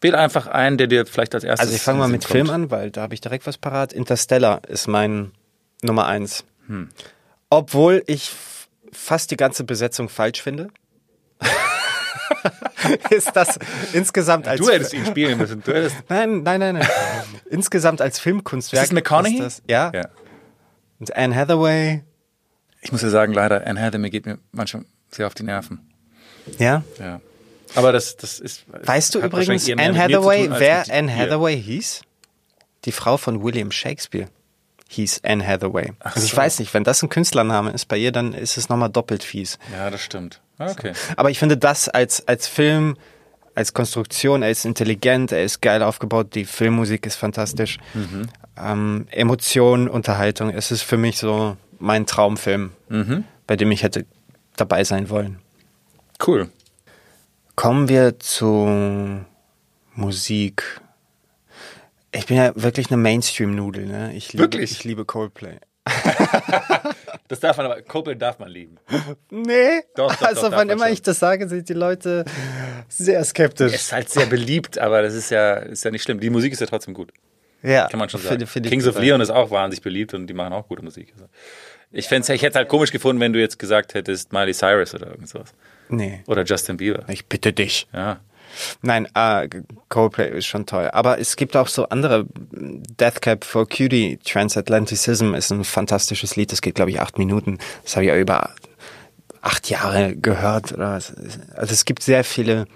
Wähl 0.00 0.14
einfach 0.14 0.46
einen, 0.46 0.78
der 0.78 0.86
dir 0.86 1.04
vielleicht 1.04 1.34
als 1.34 1.44
erstes. 1.44 1.66
also 1.66 1.76
ich 1.76 1.82
fange 1.82 1.98
mal 1.98 2.08
mit 2.08 2.24
Film 2.24 2.48
an, 2.48 2.70
weil 2.70 2.90
da 2.90 3.02
habe 3.02 3.12
ich 3.12 3.20
direkt 3.20 3.46
was 3.46 3.58
parat. 3.58 3.92
Interstellar 3.92 4.62
ist 4.66 4.88
mein 4.88 5.32
Nummer 5.82 6.06
eins. 6.06 6.44
Hm. 6.66 6.88
Obwohl 7.50 8.02
ich 8.06 8.32
fast 8.92 9.30
die 9.30 9.36
ganze 9.36 9.64
Besetzung 9.64 10.08
falsch 10.08 10.40
finde. 10.40 10.68
ist 13.10 13.30
das 13.34 13.58
insgesamt 13.92 14.48
als 14.48 14.58
Du 14.58 14.70
hättest 14.70 14.94
ihn 14.94 15.04
spielen 15.04 15.36
müssen. 15.36 15.62
Du 15.62 15.74
hättest, 15.74 15.96
Nein, 16.08 16.42
nein, 16.42 16.60
nein, 16.60 16.76
nein. 16.76 16.88
Insgesamt 17.50 18.00
als 18.00 18.18
Filmkunstwerk. 18.18 18.84
Ist 18.84 18.90
das 18.90 18.94
McConaughey? 18.94 19.38
das, 19.38 19.62
ja. 19.68 19.92
ja. 19.94 20.08
Und 20.98 21.14
Anne 21.14 21.36
Hathaway. 21.36 22.04
Ich 22.84 22.92
muss 22.92 23.02
ja 23.02 23.08
sagen, 23.08 23.32
leider, 23.32 23.66
Anne 23.66 23.80
Hathaway 23.80 24.10
geht 24.10 24.26
mir 24.26 24.38
manchmal 24.52 24.84
sehr 25.10 25.26
auf 25.26 25.34
die 25.34 25.42
Nerven. 25.42 25.80
Ja. 26.58 26.84
Ja. 26.98 27.20
Aber 27.74 27.92
das, 27.92 28.16
das 28.16 28.38
ist. 28.38 28.64
Weißt 28.68 29.14
du 29.14 29.20
übrigens, 29.20 29.68
Anne 29.70 29.98
Hathaway, 29.98 30.46
tun 30.46 30.56
wer 30.58 30.84
Anne. 30.90 31.14
Hathaway 31.14 31.60
hieß? 31.60 32.02
Die 32.84 32.92
Frau 32.92 33.16
von 33.16 33.42
William 33.42 33.70
Shakespeare 33.72 34.28
hieß 34.88 35.22
Anne 35.24 35.44
Hathaway. 35.46 35.92
Ach 36.00 36.14
also 36.14 36.26
ich 36.26 36.32
so. 36.32 36.36
weiß 36.36 36.58
nicht, 36.58 36.74
wenn 36.74 36.84
das 36.84 37.02
ein 37.02 37.08
Künstlername 37.08 37.70
ist 37.72 37.86
bei 37.86 37.96
ihr, 37.96 38.12
dann 38.12 38.34
ist 38.34 38.58
es 38.58 38.68
nochmal 38.68 38.90
doppelt 38.90 39.24
fies. 39.24 39.58
Ja, 39.72 39.90
das 39.90 40.02
stimmt. 40.02 40.40
Ah, 40.58 40.70
Okay. 40.70 40.92
Aber 41.16 41.30
ich 41.30 41.38
finde 41.38 41.56
das 41.56 41.88
als, 41.88 42.28
als 42.28 42.46
Film, 42.46 42.96
als 43.54 43.72
Konstruktion, 43.72 44.42
er 44.42 44.50
ist 44.50 44.64
intelligent, 44.66 45.32
er 45.32 45.42
ist 45.42 45.62
geil 45.62 45.82
aufgebaut, 45.82 46.34
die 46.34 46.44
Filmmusik 46.44 47.06
ist 47.06 47.16
fantastisch. 47.16 47.78
Mhm. 47.94 48.28
Ähm, 48.56 49.06
Emotion, 49.10 49.88
Unterhaltung, 49.88 50.50
es 50.50 50.70
ist 50.70 50.82
für 50.82 50.96
mich 50.98 51.18
so 51.18 51.56
mein 51.84 52.06
Traumfilm, 52.06 52.72
Mhm. 52.88 53.24
bei 53.46 53.56
dem 53.56 53.70
ich 53.70 53.82
hätte 53.82 54.06
dabei 54.56 54.84
sein 54.84 55.10
wollen. 55.10 55.38
Cool. 56.26 56.48
Kommen 57.56 57.88
wir 57.88 58.18
zu 58.18 59.24
Musik. 59.94 60.80
Ich 62.12 62.26
bin 62.26 62.36
ja 62.36 62.52
wirklich 62.54 62.88
eine 62.88 62.96
Mainstream-Nudel, 62.96 63.86
ne? 63.86 64.12
Ich 64.14 64.32
liebe, 64.32 64.44
Wirklich? 64.44 64.70
Ich 64.72 64.84
liebe 64.84 65.04
Coldplay. 65.04 65.58
Das 67.28 67.40
darf 67.40 67.56
man 67.56 67.66
aber, 67.66 67.80
Coldplay 67.80 68.16
darf 68.16 68.38
man 68.38 68.48
lieben. 68.50 68.76
Nee, 69.30 69.80
Doch, 69.96 70.10
doch, 70.12 70.16
doch, 70.20 70.26
also 70.28 70.42
darf 70.42 70.52
wann 70.52 70.68
immer 70.68 70.90
ich 70.90 71.00
das 71.00 71.18
sage, 71.18 71.48
sind 71.48 71.68
die 71.70 71.72
Leute 71.72 72.24
sehr 72.88 73.24
skeptisch. 73.24 73.72
Es 73.72 73.82
ist 73.84 73.92
halt 73.92 74.10
sehr 74.10 74.26
beliebt, 74.26 74.78
aber 74.78 75.00
das 75.00 75.14
ist 75.14 75.30
ja, 75.30 75.54
ist 75.54 75.84
ja 75.84 75.90
nicht 75.90 76.02
schlimm. 76.02 76.20
Die 76.20 76.28
Musik 76.28 76.52
ist 76.52 76.60
ja 76.60 76.66
trotzdem 76.66 76.92
gut. 76.92 77.12
Ja, 77.62 77.88
Kann 77.88 77.98
man 77.98 78.10
schon 78.10 78.20
sagen. 78.20 78.46
finde 78.46 78.68
ich 78.68 78.70
Kings 78.70 78.86
of. 78.86 78.98
Leon 79.00 79.22
ist 79.22 79.30
auch 79.30 79.50
wahnsinnig 79.50 79.82
beliebt 79.82 80.12
und 80.12 80.26
die 80.26 80.34
machen 80.34 80.52
auch 80.52 80.68
gute 80.68 80.82
Musik. 80.84 81.12
Also 81.14 81.26
ich, 81.94 82.08
fänd's, 82.08 82.28
ich 82.28 82.42
hätte 82.42 82.50
es 82.50 82.56
halt 82.56 82.68
komisch 82.68 82.92
gefunden, 82.92 83.20
wenn 83.20 83.32
du 83.32 83.40
jetzt 83.40 83.58
gesagt 83.58 83.94
hättest 83.94 84.32
Miley 84.32 84.52
Cyrus 84.52 84.94
oder 84.94 85.08
irgend 85.08 85.28
sowas. 85.28 85.54
Nee, 85.88 86.22
Oder 86.26 86.44
Justin 86.44 86.76
Bieber. 86.76 87.04
ich 87.08 87.26
bitte 87.26 87.52
dich. 87.52 87.86
Ja. 87.92 88.20
Nein, 88.82 89.08
äh, 89.14 89.48
Coldplay 89.88 90.30
ist 90.30 90.46
schon 90.46 90.66
toll. 90.66 90.88
Aber 90.92 91.18
es 91.18 91.36
gibt 91.36 91.56
auch 91.56 91.68
so 91.68 91.88
andere. 91.88 92.26
Death 92.52 93.20
Cab 93.20 93.44
for 93.44 93.68
Cutie, 93.68 94.18
Transatlanticism 94.24 95.34
ist 95.34 95.50
ein 95.50 95.64
fantastisches 95.64 96.36
Lied. 96.36 96.52
Das 96.52 96.60
geht, 96.60 96.76
glaube 96.76 96.90
ich, 96.90 97.00
acht 97.00 97.18
Minuten. 97.18 97.58
Das 97.82 97.96
habe 97.96 98.04
ich 98.04 98.10
ja 98.10 98.16
über 98.16 98.50
acht 99.40 99.68
Jahre 99.70 100.16
gehört. 100.16 100.72
Oder 100.72 100.92
was. 100.92 101.12
Also 101.54 101.72
es 101.72 101.84
gibt 101.84 102.02
sehr 102.02 102.24
viele 102.24 102.66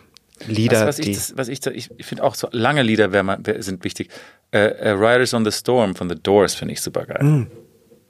Lieder, 0.47 0.87
Was, 0.87 0.99
was 0.99 0.99
ich, 1.01 1.17
das, 1.17 1.37
was 1.37 1.49
ich, 1.49 1.67
ich, 1.67 2.07
finde 2.07 2.23
auch 2.23 2.35
so 2.35 2.49
lange 2.53 2.83
Lieder 2.83 3.13
wär 3.13 3.27
wär, 3.27 3.63
sind 3.63 3.83
wichtig. 3.85 4.11
Äh, 4.53 4.59
äh, 4.59 4.91
Riders 4.91 5.35
on 5.35 5.45
the 5.45 5.51
Storm 5.51 5.95
von 5.95 6.09
The 6.09 6.15
Doors 6.15 6.55
finde 6.55 6.75
ich 6.75 6.81
super 6.81 7.07
geil. 7.07 7.23
Mm. 7.23 7.47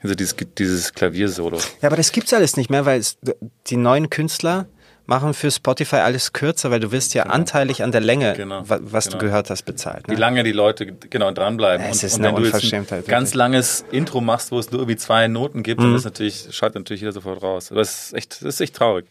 Also 0.03 0.15
dieses, 0.15 0.37
dieses 0.59 0.93
Klaviersolo. 0.93 1.59
Ja, 1.83 1.89
aber 1.89 1.97
das 1.97 2.13
gibt's 2.13 2.33
alles 2.33 2.57
nicht 2.57 2.71
mehr, 2.71 2.87
weil 2.87 3.01
es, 3.01 3.19
die 3.67 3.77
neuen 3.77 4.11
Künstler 4.11 4.67
machen 5.07 5.33
für 5.33 5.51
Spotify 5.51 5.97
alles 5.97 6.35
kürzer, 6.35 6.71
weil 6.71 6.81
du 6.81 6.93
wirst 6.93 7.15
ja 7.15 7.23
anteilig 7.25 7.83
an 7.83 7.93
der 7.93 8.03
Länge, 8.03 8.35
Genau, 8.37 8.69
wa- 8.69 8.79
was 8.83 9.07
du 9.07 9.13
genau. 9.13 9.23
gehört 9.25 9.49
hast, 9.49 9.63
bezahlt. 9.65 10.07
Wie 10.07 10.13
Ne? 10.13 10.19
lange 10.19 10.45
die 10.45 10.53
Leute 10.53 10.85
genau 10.87 11.31
dranbleiben. 11.33 11.87
Es 11.91 12.03
ist 12.03 12.19
und 12.19 12.27
eine 12.27 12.37
wenn 12.37 12.43
du 12.43 12.49
jetzt 12.49 12.53
ein 12.53 12.57
Unverschämtheit, 12.59 13.07
ganz 13.09 13.33
langes 13.33 13.87
Intro 13.91 14.21
machst, 14.21 14.53
wo 14.53 14.59
es 14.59 14.71
nur 14.71 14.83
irgendwie 14.83 14.99
zwei 14.99 15.27
Noten 15.27 15.63
gibt, 15.63 15.81
Mhm. 15.81 15.85
dann 15.85 15.95
ist 15.97 16.05
natürlich, 16.05 16.49
schaltet 16.51 16.77
natürlich 16.77 17.01
jeder 17.01 17.13
sofort 17.13 17.43
raus. 17.43 17.71
Aber 17.71 17.81
das 17.81 18.09
ist 18.09 18.13
echt, 18.15 18.33
das 18.43 18.55
ist 18.57 18.61
echt 18.61 18.77
traurig. 18.77 19.07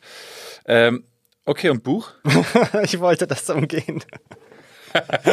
Ähm, 0.67 1.03
okay, 1.45 1.69
und 1.71 1.83
Buch? 1.83 2.11
ich 2.83 2.99
wollte 2.99 3.25
das 3.25 3.49
umgehen. 3.49 4.03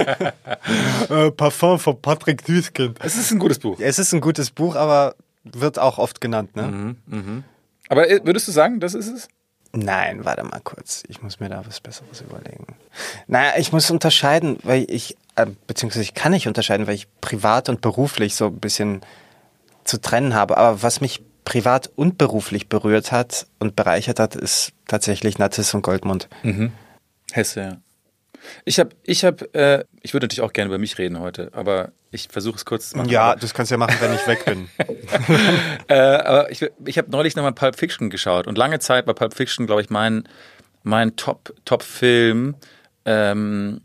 äh, 1.10 1.30
Parfum 1.30 1.78
von 1.78 2.00
Patrick 2.00 2.44
Düskind. 2.44 2.98
Es 3.02 3.16
ist 3.16 3.30
ein 3.30 3.38
gutes 3.38 3.58
Buch. 3.58 3.78
Es 3.80 3.98
ist 3.98 4.12
ein 4.12 4.20
gutes 4.20 4.50
Buch, 4.50 4.76
aber 4.76 5.14
wird 5.44 5.78
auch 5.78 5.98
oft 5.98 6.20
genannt, 6.20 6.56
ne? 6.56 6.96
Mhm. 7.06 7.44
Aber 7.88 8.08
äh, 8.08 8.20
würdest 8.24 8.48
du 8.48 8.52
sagen, 8.52 8.80
das 8.80 8.94
ist 8.94 9.08
es? 9.08 9.28
Nein, 9.72 10.24
warte 10.24 10.44
mal 10.44 10.60
kurz. 10.62 11.02
Ich 11.08 11.20
muss 11.22 11.40
mir 11.40 11.48
da 11.48 11.66
was 11.66 11.80
Besseres 11.80 12.20
überlegen. 12.20 12.76
Naja, 13.26 13.54
ich 13.58 13.72
muss 13.72 13.90
unterscheiden, 13.90 14.58
weil 14.62 14.86
ich, 14.88 15.16
äh, 15.34 15.46
beziehungsweise 15.66 16.02
ich 16.02 16.14
kann 16.14 16.32
nicht 16.32 16.46
unterscheiden, 16.46 16.86
weil 16.86 16.94
ich 16.94 17.08
privat 17.20 17.68
und 17.68 17.80
beruflich 17.80 18.36
so 18.36 18.46
ein 18.46 18.60
bisschen 18.60 19.00
zu 19.82 20.00
trennen 20.00 20.34
habe. 20.34 20.56
Aber 20.56 20.82
was 20.82 21.00
mich 21.00 21.22
privat 21.44 21.90
und 21.96 22.18
beruflich 22.18 22.68
berührt 22.68 23.10
hat 23.12 23.46
und 23.58 23.74
bereichert 23.76 24.20
hat, 24.20 24.36
ist 24.36 24.72
tatsächlich 24.86 25.38
Natis 25.38 25.74
und 25.74 25.82
Goldmund. 25.82 26.28
Hesse, 27.32 27.60
ja. 27.60 27.76
Ich 28.64 28.78
habe, 28.78 28.90
ich 29.02 29.24
habe, 29.24 29.52
äh, 29.54 29.84
ich 30.02 30.14
würde 30.14 30.24
natürlich 30.24 30.42
auch 30.42 30.52
gerne 30.52 30.68
über 30.68 30.78
mich 30.78 30.98
reden 30.98 31.20
heute, 31.20 31.50
aber 31.52 31.92
ich 32.10 32.28
versuche 32.30 32.56
es 32.56 32.64
kurz 32.64 32.90
zu 32.90 32.96
machen. 32.96 33.08
Ja, 33.08 33.36
das 33.36 33.54
kannst 33.54 33.70
du 33.70 33.74
ja 33.74 33.78
machen, 33.78 33.96
wenn 34.00 34.14
ich 34.14 34.26
weg 34.26 34.44
bin. 34.44 34.68
äh, 35.88 35.94
aber 35.94 36.50
ich, 36.50 36.64
ich 36.84 36.98
habe 36.98 37.10
neulich 37.10 37.36
nochmal 37.36 37.52
Pulp 37.52 37.76
Fiction 37.76 38.10
geschaut 38.10 38.46
und 38.46 38.56
lange 38.56 38.78
Zeit 38.78 39.06
war 39.06 39.14
Pulp 39.14 39.34
Fiction, 39.34 39.66
glaube 39.66 39.82
ich, 39.82 39.90
mein, 39.90 40.24
mein 40.82 41.16
Top, 41.16 41.54
Top-Film, 41.64 42.54
ähm, 43.04 43.80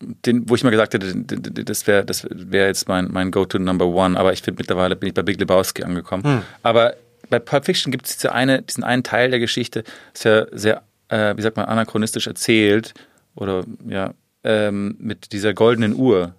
den, 0.00 0.48
wo 0.48 0.54
ich 0.54 0.64
mal 0.64 0.70
gesagt 0.70 0.94
hätte, 0.94 1.14
das 1.14 1.86
wäre 1.86 2.04
das 2.04 2.26
wär 2.30 2.66
jetzt 2.66 2.88
mein, 2.88 3.08
mein 3.10 3.30
Go-To 3.30 3.58
Number 3.58 3.86
One, 3.86 4.18
aber 4.18 4.32
ich 4.32 4.42
finde 4.42 4.60
mittlerweile 4.60 4.96
bin 4.96 5.08
ich 5.08 5.14
bei 5.14 5.22
Big 5.22 5.38
Lebowski 5.38 5.84
angekommen. 5.84 6.42
Aber 6.62 6.94
bei 7.28 7.38
Pulp 7.38 7.66
Fiction 7.66 7.90
gibt 7.90 8.06
es 8.06 8.16
diese 8.16 8.32
eine, 8.32 8.62
diesen 8.62 8.82
einen 8.82 9.02
Teil 9.02 9.30
der 9.30 9.40
Geschichte, 9.40 9.84
ist 10.14 10.24
ja 10.24 10.46
sehr, 10.52 10.82
äh, 11.08 11.36
wie 11.36 11.42
sagt 11.42 11.56
man, 11.56 11.66
anachronistisch 11.66 12.26
erzählt 12.26 12.94
oder 13.34 13.64
ja, 13.86 14.14
ähm, 14.44 14.96
mit 14.98 15.32
dieser 15.32 15.54
goldenen 15.54 15.94
Uhr. 15.94 16.34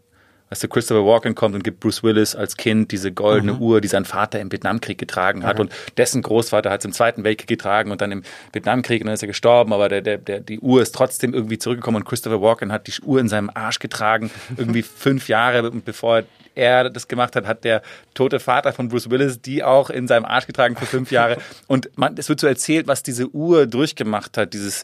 Weißt 0.52 0.64
du, 0.64 0.68
Christopher 0.68 1.06
Walken 1.06 1.34
kommt 1.34 1.56
und 1.56 1.64
gibt 1.64 1.80
Bruce 1.80 2.04
Willis 2.04 2.36
als 2.36 2.58
Kind 2.58 2.92
diese 2.92 3.14
goldene 3.14 3.54
mhm. 3.54 3.62
Uhr, 3.62 3.80
die 3.80 3.88
sein 3.88 4.04
Vater 4.04 4.42
im 4.42 4.52
Vietnamkrieg 4.52 4.98
getragen 4.98 5.46
hat. 5.46 5.56
Mhm. 5.56 5.62
Und 5.62 5.74
dessen 5.96 6.22
Großvater 6.22 6.70
hat 6.70 6.82
es 6.82 6.86
im 6.86 6.92
Zweiten 6.92 7.24
Weltkrieg 7.24 7.48
getragen 7.48 7.90
und 7.90 8.02
dann 8.02 8.12
im 8.12 8.24
Vietnamkrieg 8.52 9.00
und 9.00 9.06
dann 9.06 9.14
ist 9.14 9.24
er 9.24 9.30
gestorben, 9.30 9.72
aber 9.72 9.88
der, 9.88 10.02
der, 10.02 10.18
der, 10.18 10.42
die 10.42 10.60
Uhr 10.60 10.82
ist 10.82 10.94
trotzdem 10.94 11.34
irgendwie 11.34 11.58
zurückgekommen 11.58 11.98
und 11.98 12.04
Christopher 12.04 12.42
Walken 12.42 12.74
hat 12.74 12.88
die 12.88 13.02
Uhr 13.02 13.22
in 13.22 13.30
seinem 13.30 13.50
Arsch 13.54 13.80
getragen, 13.80 14.30
irgendwie 14.58 14.82
fünf 14.82 15.30
Jahre 15.30 15.72
bevor 15.72 16.24
er 16.54 16.90
das 16.90 17.08
gemacht 17.08 17.38
hat, 17.38 17.48
hat 17.48 17.64
der 17.64 17.82
tote 18.14 18.42
Vater 18.42 18.74
von 18.74 18.90
Bruce 18.90 19.10
Willis 19.10 19.42
die 19.42 19.64
auch 19.64 19.90
in 19.90 20.06
seinem 20.10 20.26
Arsch 20.26 20.48
getragen 20.48 20.76
für 20.76 20.86
fünf 20.86 21.12
Jahre. 21.12 21.38
Und 21.68 21.98
man, 21.98 22.18
es 22.18 22.28
wird 22.28 22.42
so 22.42 22.48
erzählt, 22.48 22.88
was 22.88 23.04
diese 23.04 23.30
Uhr 23.30 23.68
durchgemacht 23.68 24.38
hat, 24.38 24.54
dieses, 24.54 24.84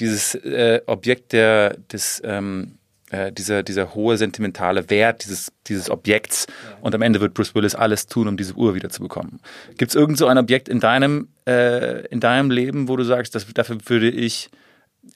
dieses 0.00 0.34
äh, 0.34 0.80
Objekt 0.86 1.32
der, 1.32 1.76
des, 1.92 2.20
ähm, 2.24 2.78
äh, 3.10 3.32
dieser, 3.32 3.62
dieser 3.62 3.94
hohe 3.94 4.16
sentimentale 4.16 4.90
Wert 4.90 5.24
dieses, 5.24 5.52
dieses 5.66 5.90
Objekts. 5.90 6.46
Ja. 6.48 6.78
Und 6.80 6.94
am 6.94 7.02
Ende 7.02 7.20
wird 7.20 7.34
Bruce 7.34 7.54
Willis 7.54 7.74
alles 7.74 8.06
tun, 8.06 8.28
um 8.28 8.36
diese 8.36 8.54
Uhr 8.54 8.74
wieder 8.74 8.90
zu 8.90 9.02
bekommen. 9.02 9.40
Gibt 9.76 9.90
es 9.90 9.94
irgend 9.94 10.18
so 10.18 10.26
ein 10.26 10.38
Objekt 10.38 10.68
in 10.68 10.80
deinem, 10.80 11.28
äh, 11.46 12.06
in 12.06 12.20
deinem 12.20 12.50
Leben, 12.50 12.88
wo 12.88 12.96
du 12.96 13.04
sagst, 13.04 13.34
das, 13.34 13.46
dafür 13.54 13.78
würde 13.86 14.10
ich 14.10 14.50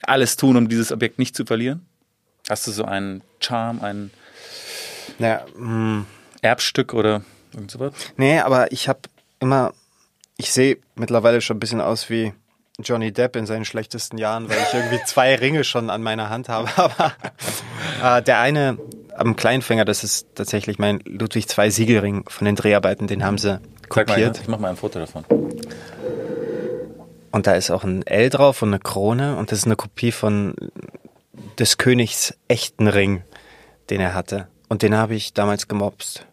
alles 0.03 0.37
tun, 0.37 0.55
um 0.55 0.69
dieses 0.69 0.91
Objekt 0.91 1.19
nicht 1.19 1.35
zu 1.35 1.45
verlieren? 1.45 1.85
Hast 2.47 2.67
du 2.67 2.71
so 2.71 2.85
einen 2.85 3.21
Charme, 3.39 3.81
ein 3.81 4.11
naja, 5.17 5.45
hm. 5.55 6.05
Erbstück 6.41 6.93
oder 6.93 7.23
irgend 7.53 7.71
sowas? 7.71 7.93
Nee, 8.17 8.39
aber 8.39 8.71
ich 8.71 8.87
habe 8.87 9.01
immer, 9.39 9.73
ich 10.37 10.51
sehe 10.51 10.77
mittlerweile 10.95 11.41
schon 11.41 11.57
ein 11.57 11.59
bisschen 11.59 11.81
aus 11.81 12.09
wie 12.09 12.33
Johnny 12.83 13.11
Depp 13.11 13.35
in 13.35 13.45
seinen 13.45 13.65
schlechtesten 13.65 14.17
Jahren, 14.17 14.49
weil 14.49 14.57
ich 14.57 14.73
irgendwie 14.73 14.99
zwei 15.05 15.35
Ringe 15.35 15.63
schon 15.63 15.89
an 15.89 16.01
meiner 16.01 16.29
Hand 16.29 16.49
habe. 16.49 16.69
Aber 16.77 17.13
äh, 18.03 18.21
der 18.21 18.39
eine 18.39 18.77
am 19.15 19.35
Kleinfinger, 19.35 19.85
das 19.85 20.03
ist 20.03 20.27
tatsächlich 20.35 20.79
mein 20.79 20.99
Ludwig 21.05 21.45
II 21.57 21.69
Siegelring 21.71 22.29
von 22.29 22.45
den 22.45 22.55
Dreharbeiten, 22.55 23.07
den 23.07 23.23
haben 23.23 23.37
sie 23.37 23.59
kopiert. 23.89 24.35
Mal, 24.35 24.41
ich 24.41 24.47
mache 24.47 24.61
mal 24.61 24.69
ein 24.69 24.77
Foto 24.77 24.99
davon. 24.99 25.25
Und 27.31 27.47
da 27.47 27.53
ist 27.53 27.69
auch 27.69 27.83
ein 27.83 28.05
L 28.07 28.29
drauf 28.29 28.61
und 28.61 28.69
eine 28.69 28.79
Krone 28.79 29.35
und 29.35 29.51
das 29.51 29.59
ist 29.59 29.65
eine 29.65 29.75
Kopie 29.75 30.11
von 30.11 30.55
des 31.59 31.77
Königs 31.77 32.33
echten 32.47 32.87
Ring, 32.87 33.23
den 33.89 34.01
er 34.01 34.13
hatte. 34.13 34.47
Und 34.67 34.81
den 34.81 34.95
habe 34.95 35.15
ich 35.15 35.33
damals 35.33 35.67
gemobst. 35.67 36.25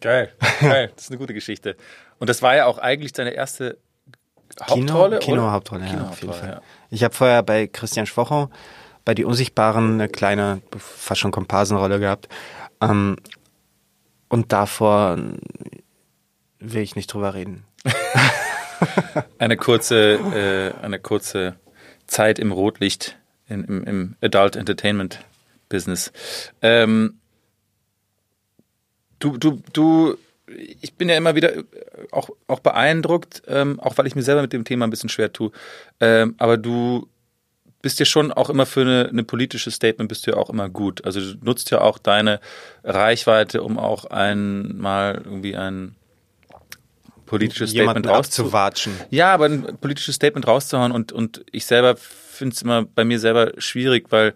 Geil, 0.00 0.32
geil, 0.60 0.90
das 0.94 1.04
ist 1.04 1.10
eine 1.10 1.18
gute 1.18 1.34
Geschichte. 1.34 1.76
Und 2.18 2.30
das 2.30 2.42
war 2.42 2.56
ja 2.56 2.66
auch 2.66 2.78
eigentlich 2.78 3.12
seine 3.14 3.30
erste 3.30 3.78
Hauptrolle? 4.62 5.18
Kino-Hauptrolle, 5.18 5.86
Kino 5.86 6.02
ja, 6.02 6.08
auf 6.08 6.20
jeden 6.20 6.34
Fall. 6.34 6.48
Ja. 6.48 6.62
Ich 6.90 7.04
habe 7.04 7.14
vorher 7.14 7.42
bei 7.42 7.66
Christian 7.66 8.06
Schwocho 8.06 8.50
bei 9.04 9.14
Die 9.14 9.24
Unsichtbaren 9.24 9.94
eine 9.94 10.08
kleine, 10.08 10.60
fast 10.78 11.20
schon 11.20 11.30
Komparsenrolle 11.30 12.00
gehabt. 12.00 12.28
Ähm, 12.80 13.16
und 14.28 14.52
davor 14.52 15.18
will 16.58 16.82
ich 16.82 16.96
nicht 16.96 17.12
drüber 17.12 17.34
reden. 17.34 17.64
eine 19.38 19.56
kurze, 19.56 20.74
äh, 20.78 20.84
eine 20.84 20.98
kurze 20.98 21.56
Zeit 22.06 22.38
im 22.38 22.52
Rotlicht, 22.52 23.16
in, 23.48 23.64
im, 23.64 23.84
im 23.84 24.16
Adult 24.22 24.56
Entertainment 24.56 25.20
Business. 25.68 26.12
Ähm, 26.62 27.18
du, 29.18 29.38
du, 29.38 29.62
du 29.72 30.16
ich 30.56 30.94
bin 30.94 31.08
ja 31.08 31.16
immer 31.16 31.34
wieder 31.34 31.56
äh, 31.56 31.64
auch, 32.12 32.30
auch 32.46 32.60
beeindruckt, 32.60 33.42
ähm, 33.46 33.80
auch 33.80 33.98
weil 33.98 34.06
ich 34.06 34.14
mir 34.14 34.22
selber 34.22 34.42
mit 34.42 34.52
dem 34.52 34.64
Thema 34.64 34.86
ein 34.86 34.90
bisschen 34.90 35.08
schwer 35.08 35.32
tue. 35.32 35.50
Ähm, 36.00 36.34
aber 36.38 36.56
du 36.56 37.08
bist 37.82 37.98
ja 37.98 38.04
schon 38.04 38.30
auch 38.32 38.50
immer 38.50 38.66
für 38.66 38.82
eine, 38.82 39.08
eine 39.08 39.24
politische 39.24 39.70
Statement 39.70 40.08
bist 40.08 40.26
du 40.26 40.32
ja 40.32 40.36
auch 40.36 40.50
immer 40.50 40.68
gut. 40.68 41.04
Also 41.04 41.20
du 41.20 41.38
nutzt 41.42 41.70
ja 41.70 41.80
auch 41.80 41.98
deine 41.98 42.40
Reichweite, 42.84 43.62
um 43.62 43.78
auch 43.78 44.04
einmal 44.04 45.22
irgendwie 45.24 45.56
ein 45.56 45.96
politisches 47.26 47.70
Statement 47.70 48.06
rauszuwatschen. 48.06 48.92
Ja, 49.10 49.32
aber 49.32 49.46
ein 49.46 49.78
politisches 49.80 50.16
Statement 50.16 50.46
rauszuhauen 50.46 50.92
und, 50.92 51.12
und 51.12 51.44
ich 51.52 51.64
selber 51.64 51.96
finde 51.96 52.54
es 52.54 52.62
immer 52.62 52.84
bei 52.84 53.04
mir 53.04 53.18
selber 53.18 53.52
schwierig, 53.58 54.06
weil 54.10 54.34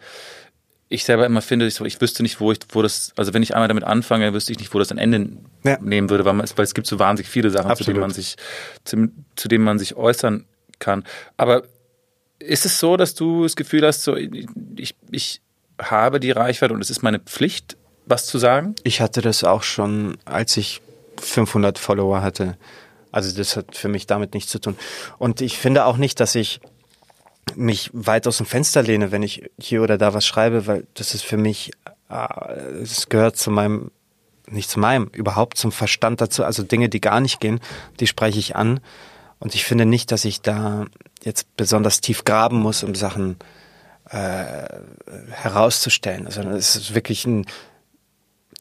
ich 0.95 1.05
selber 1.05 1.27
immer 1.27 1.43
finde, 1.43 1.67
ich, 1.67 1.81
ich, 1.81 2.01
wüsste 2.01 2.23
nicht, 2.23 2.41
wo 2.41 2.53
ich, 2.53 2.59
wo 2.71 2.83
das, 2.83 3.13
also 3.17 3.35
wenn 3.35 3.43
ich 3.43 3.55
einmal 3.55 3.69
damit 3.69 3.85
anfange, 3.85 4.33
wüsste 4.33 4.53
ich 4.53 4.59
nicht, 4.59 4.73
wo 4.75 4.79
das 4.79 4.91
ein 4.91 4.99
Ende 4.99 5.29
ja. 5.65 5.79
nehmen 5.81 6.11
würde, 6.11 6.25
weil, 6.25 6.35
man, 6.35 6.49
weil, 6.57 6.65
es 6.65 6.75
gibt 6.75 6.87
so 6.87 6.99
wahnsinnig 6.99 7.31
viele 7.31 7.51
Sachen, 7.51 7.75
zu 7.77 7.85
denen 7.85 8.01
man 8.01 8.11
sich, 8.11 8.37
zu, 8.85 9.09
zu, 9.37 9.49
denen 9.49 9.65
man 9.65 9.79
sich 9.79 9.97
äußern 9.97 10.47
kann. 10.79 11.05
Aber 11.37 11.65
ist 12.39 12.65
es 12.65 12.79
so, 12.79 12.97
dass 12.97 13.15
du 13.15 13.43
das 13.43 13.57
Gefühl 13.57 13.87
hast, 13.87 14.03
so, 14.03 14.17
ich, 14.17 14.95
ich 15.11 15.41
habe 15.79 16.21
die 16.21 16.31
Reichweite 16.31 16.75
und 16.75 16.81
es 16.81 16.91
ist 16.91 17.03
meine 17.03 17.19
Pflicht, 17.19 17.77
was 18.07 18.27
zu 18.27 18.39
sagen? 18.39 18.75
Ich 18.85 19.01
hatte 19.01 19.21
das 19.21 19.45
auch 19.45 19.63
schon, 19.63 20.19
als 20.25 20.57
ich 20.57 20.81
500 21.21 21.79
Follower 21.79 22.23
hatte. 22.23 22.57
Also 23.13 23.37
das 23.37 23.57
hat 23.57 23.77
für 23.77 23.89
mich 23.89 24.07
damit 24.07 24.35
nichts 24.35 24.51
zu 24.51 24.59
tun. 24.59 24.77
Und 25.19 25.41
ich 25.41 25.59
finde 25.59 25.85
auch 25.85 25.97
nicht, 25.97 26.21
dass 26.21 26.35
ich 26.35 26.61
mich 27.57 27.91
weit 27.93 28.27
aus 28.27 28.39
dem 28.39 28.47
Fenster 28.47 28.83
lehne, 28.83 29.13
wenn 29.13 29.23
ich 29.23 29.51
hier 29.59 29.83
oder 29.83 29.99
da 29.99 30.15
was 30.15 30.27
schreibe, 30.27 30.67
weil 30.67 30.87
das 30.95 31.15
ist 31.15 31.25
für 31.25 31.37
mich, 31.37 31.73
äh, 32.09 32.55
es 32.83 33.09
gehört 33.09 33.37
zu 33.37 33.51
meinem, 33.51 33.91
nicht 34.49 34.71
zu 34.71 34.79
meinem, 34.79 35.09
überhaupt 35.13 35.59
zum 35.59 35.73
Verstand 35.73 36.21
dazu. 36.21 36.45
Also 36.45 36.63
Dinge, 36.63 36.89
die 36.89 37.01
gar 37.01 37.21
nicht 37.21 37.41
gehen, 37.41 37.61
die 38.01 38.07
spreche 38.07 38.39
ich 38.39 38.57
an. 38.57 38.81
Und 39.39 39.55
ich 39.55 39.65
finde 39.65 39.87
nicht, 39.87 40.13
dass 40.13 40.25
ich 40.25 40.41
da 40.41 40.87
jetzt 41.23 41.57
besonders 41.57 42.01
tief 42.01 42.25
graben 42.25 42.59
muss, 42.59 42.83
um 42.83 42.95
Sachen 42.95 43.37
äh, 44.11 44.67
herauszustellen. 45.31 46.27
Also 46.27 46.43
es 46.43 46.77
ist 46.77 46.95
wirklich 46.95 47.27
ein, 47.27 47.47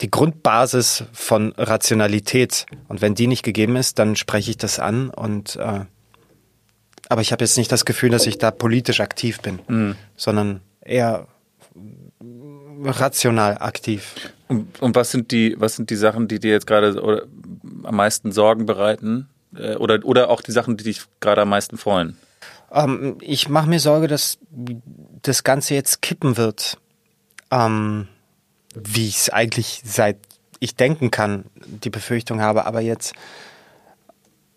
die 0.01 0.09
Grundbasis 0.09 1.05
von 1.13 1.53
Rationalität. 1.57 2.65
Und 2.87 3.01
wenn 3.01 3.15
die 3.15 3.27
nicht 3.27 3.43
gegeben 3.43 3.75
ist, 3.75 3.99
dann 3.99 4.15
spreche 4.15 4.51
ich 4.51 4.57
das 4.57 4.79
an 4.79 5.09
und 5.09 5.55
äh, 5.57 5.81
aber 7.13 7.21
ich 7.21 7.31
habe 7.31 7.43
jetzt 7.43 7.59
nicht 7.59 7.71
das 7.71 7.85
Gefühl, 7.85 8.09
dass 8.09 8.25
ich 8.25 8.39
da 8.39 8.49
politisch 8.49 8.99
aktiv 8.99 9.39
bin, 9.39 9.59
mhm. 9.67 9.95
sondern 10.17 10.61
eher 10.81 11.27
rational 12.83 13.59
aktiv. 13.59 14.15
Und, 14.47 14.81
und, 14.81 14.95
was 14.95 15.11
sind 15.11 15.29
die, 15.31 15.55
was 15.59 15.75
sind 15.75 15.91
die 15.91 15.95
Sachen, 15.95 16.27
die 16.27 16.39
dir 16.39 16.51
jetzt 16.51 16.65
gerade 16.65 17.27
am 17.83 17.95
meisten 17.95 18.31
Sorgen 18.31 18.65
bereiten? 18.65 19.29
Äh, 19.55 19.75
oder, 19.75 20.03
oder 20.03 20.31
auch 20.31 20.41
die 20.41 20.51
Sachen, 20.51 20.75
die 20.75 20.85
dich 20.85 21.03
gerade 21.19 21.43
am 21.43 21.49
meisten 21.49 21.77
freuen? 21.77 22.17
Ähm, 22.71 23.17
ich 23.21 23.47
mache 23.47 23.69
mir 23.69 23.79
Sorge, 23.79 24.07
dass 24.07 24.39
das 25.21 25.43
Ganze 25.43 25.75
jetzt 25.75 26.01
kippen 26.01 26.35
wird. 26.35 26.79
Ähm, 27.51 28.07
wie 28.73 29.07
ich 29.07 29.17
es 29.17 29.29
eigentlich 29.29 29.83
seit 29.85 30.17
ich 30.59 30.75
denken 30.75 31.11
kann, 31.11 31.45
die 31.67 31.91
Befürchtung 31.91 32.41
habe, 32.41 32.65
aber 32.65 32.81
jetzt 32.81 33.13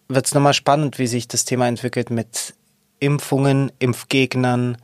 wird 0.09 0.27
es 0.27 0.35
nochmal 0.35 0.55
spannend, 0.55 0.99
wie 0.99 1.07
sich 1.07 1.29
das 1.29 1.45
Thema 1.45 1.67
entwickelt 1.67 2.11
mit 2.11 2.55
Impfungen, 3.01 3.73
Impfgegnern, 3.79 4.79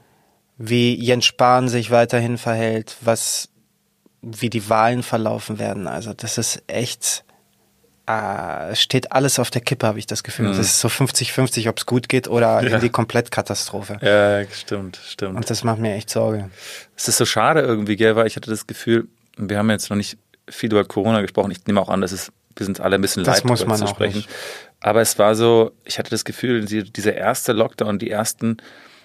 wie 0.59 0.95
Jens 0.95 1.25
Spahn 1.25 1.69
sich 1.69 1.91
weiterhin 1.91 2.39
verhält, 2.39 2.97
was, 3.01 3.49
wie 4.21 4.51
die 4.51 4.69
Wahlen 4.69 5.03
verlaufen 5.03 5.59
werden. 5.59 5.87
Also 5.87 6.13
das 6.13 6.39
ist 6.39 6.63
echt, 6.67 7.25
äh, 8.07 8.75
steht 8.75 9.13
alles 9.13 9.39
auf 9.39 9.51
der 9.51 9.63
Kippe, 9.63 9.87
habe 9.87 9.99
ich 9.99 10.07
das 10.07 10.23
Gefühl. 10.23 10.49
Mhm. 10.49 10.57
Das 10.57 10.67
ist 10.67 10.81
so 10.81 10.89
50-50, 10.89 11.69
ob 11.69 11.79
es 11.79 11.87
gut 11.87 12.09
geht 12.09 12.29
oder 12.29 12.63
ja. 12.63 12.77
in 12.77 12.81
die 12.81 12.91
Komplettkatastrophe. 12.91 13.99
Ja, 14.03 14.45
stimmt, 14.53 15.01
stimmt. 15.05 15.37
Und 15.37 15.49
das 15.49 15.65
macht 15.65 15.79
mir 15.79 15.95
echt 15.95 16.11
Sorge. 16.11 16.51
Es 16.97 17.09
ist 17.09 17.17
so 17.17 17.25
schade 17.25 17.61
irgendwie, 17.61 17.97
gell, 17.97 18.17
weil 18.17 18.27
ich 18.27 18.37
hatte 18.37 18.51
das 18.51 18.67
Gefühl, 18.67 19.09
wir 19.37 19.59
haben 19.59 19.71
jetzt 19.71 19.89
noch 19.89 19.97
nicht 19.97 20.19
viel 20.49 20.71
über 20.71 20.85
Corona 20.85 21.23
gesprochen. 21.23 21.51
Ich 21.53 21.65
nehme 21.67 21.81
auch 21.81 21.89
an, 21.89 22.03
dass 22.03 22.13
es 22.13 22.33
wir 22.57 22.67
sind 22.67 22.81
alle 22.81 22.97
ein 22.97 23.01
bisschen 23.01 23.25
das 23.25 23.39
leid, 23.39 23.45
muss 23.47 23.67
man 23.67 23.79
zu 23.79 23.87
sprechen. 23.87 24.25
Aber 24.83 25.01
es 25.01 25.19
war 25.19 25.35
so, 25.37 25.73
ich 25.85 25.99
hatte 25.99 26.11
das 26.11 26.25
Gefühl, 26.25 26.65
dieser 26.65 27.15
erste 27.15 27.53
Lockdown, 27.53 28.01
die 28.01 28.11
ersten, 28.11 28.57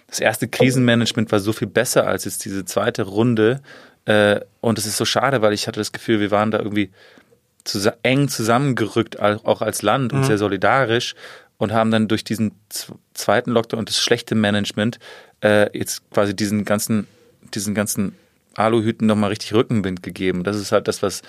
das 0.08 0.20
erste 0.20 0.48
Krisenmanagement 0.48 1.32
war 1.32 1.40
so 1.40 1.54
viel 1.54 1.68
besser 1.68 2.08
als 2.08 2.26
jetzt 2.26 2.44
diese 2.46 2.66
zweite 2.66 3.04
Runde. 3.04 3.62
Äh, 4.06 4.42
und 4.60 4.80
es 4.80 4.88
ist 4.88 4.98
so 4.98 5.06
schade, 5.06 5.42
weil 5.44 5.54
ich 5.54 5.68
hatte 5.68 5.80
das 5.80 5.92
Gefühl, 5.92 6.20
wir 6.20 6.32
waren 6.32 6.50
da 6.50 6.58
irgendwie 6.58 6.90
zus 7.64 7.88
eng 8.02 8.28
zusammengerückt, 8.28 9.20
auch 9.20 9.62
als 9.62 9.84
Land 9.84 10.14
und 10.14 10.22
mhm. 10.22 10.24
sehr 10.24 10.38
solidarisch 10.40 11.14
und 11.58 11.74
haben 11.74 11.92
dann 11.92 12.08
durch 12.08 12.24
diesen 12.24 12.54
zweiten 13.14 13.52
Lockdown 13.52 13.80
und 13.80 13.90
das 13.90 14.00
schlechte 14.00 14.34
Management 14.34 15.00
äh, 15.44 15.78
jetzt 15.78 16.10
quasi 16.10 16.36
diesen 16.36 16.66
ganzen, 16.66 17.08
diesen 17.54 17.76
ganzen 17.76 18.16
Aluhüten 18.56 19.06
nochmal 19.06 19.30
richtig 19.30 19.54
Rückenwind 19.54 20.02
gegeben. 20.02 20.44
Das 20.44 20.56
ist 20.56 20.72
halt 20.72 20.88
das, 20.88 21.04
was 21.04 21.22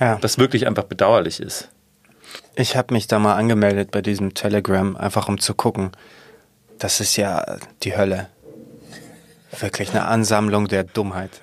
ja. 0.00 0.16
das 0.16 0.38
wirklich 0.38 0.66
einfach 0.66 0.84
bedauerlich 0.84 1.40
ist. 1.40 1.68
Ich 2.54 2.76
habe 2.76 2.94
mich 2.94 3.06
da 3.06 3.18
mal 3.18 3.36
angemeldet 3.36 3.90
bei 3.90 4.02
diesem 4.02 4.34
Telegram, 4.34 4.96
einfach 4.96 5.28
um 5.28 5.38
zu 5.38 5.54
gucken. 5.54 5.92
Das 6.78 7.00
ist 7.00 7.16
ja 7.16 7.58
die 7.82 7.96
Hölle. 7.96 8.28
Wirklich 9.58 9.90
eine 9.90 10.06
Ansammlung 10.06 10.68
der 10.68 10.84
Dummheit. 10.84 11.42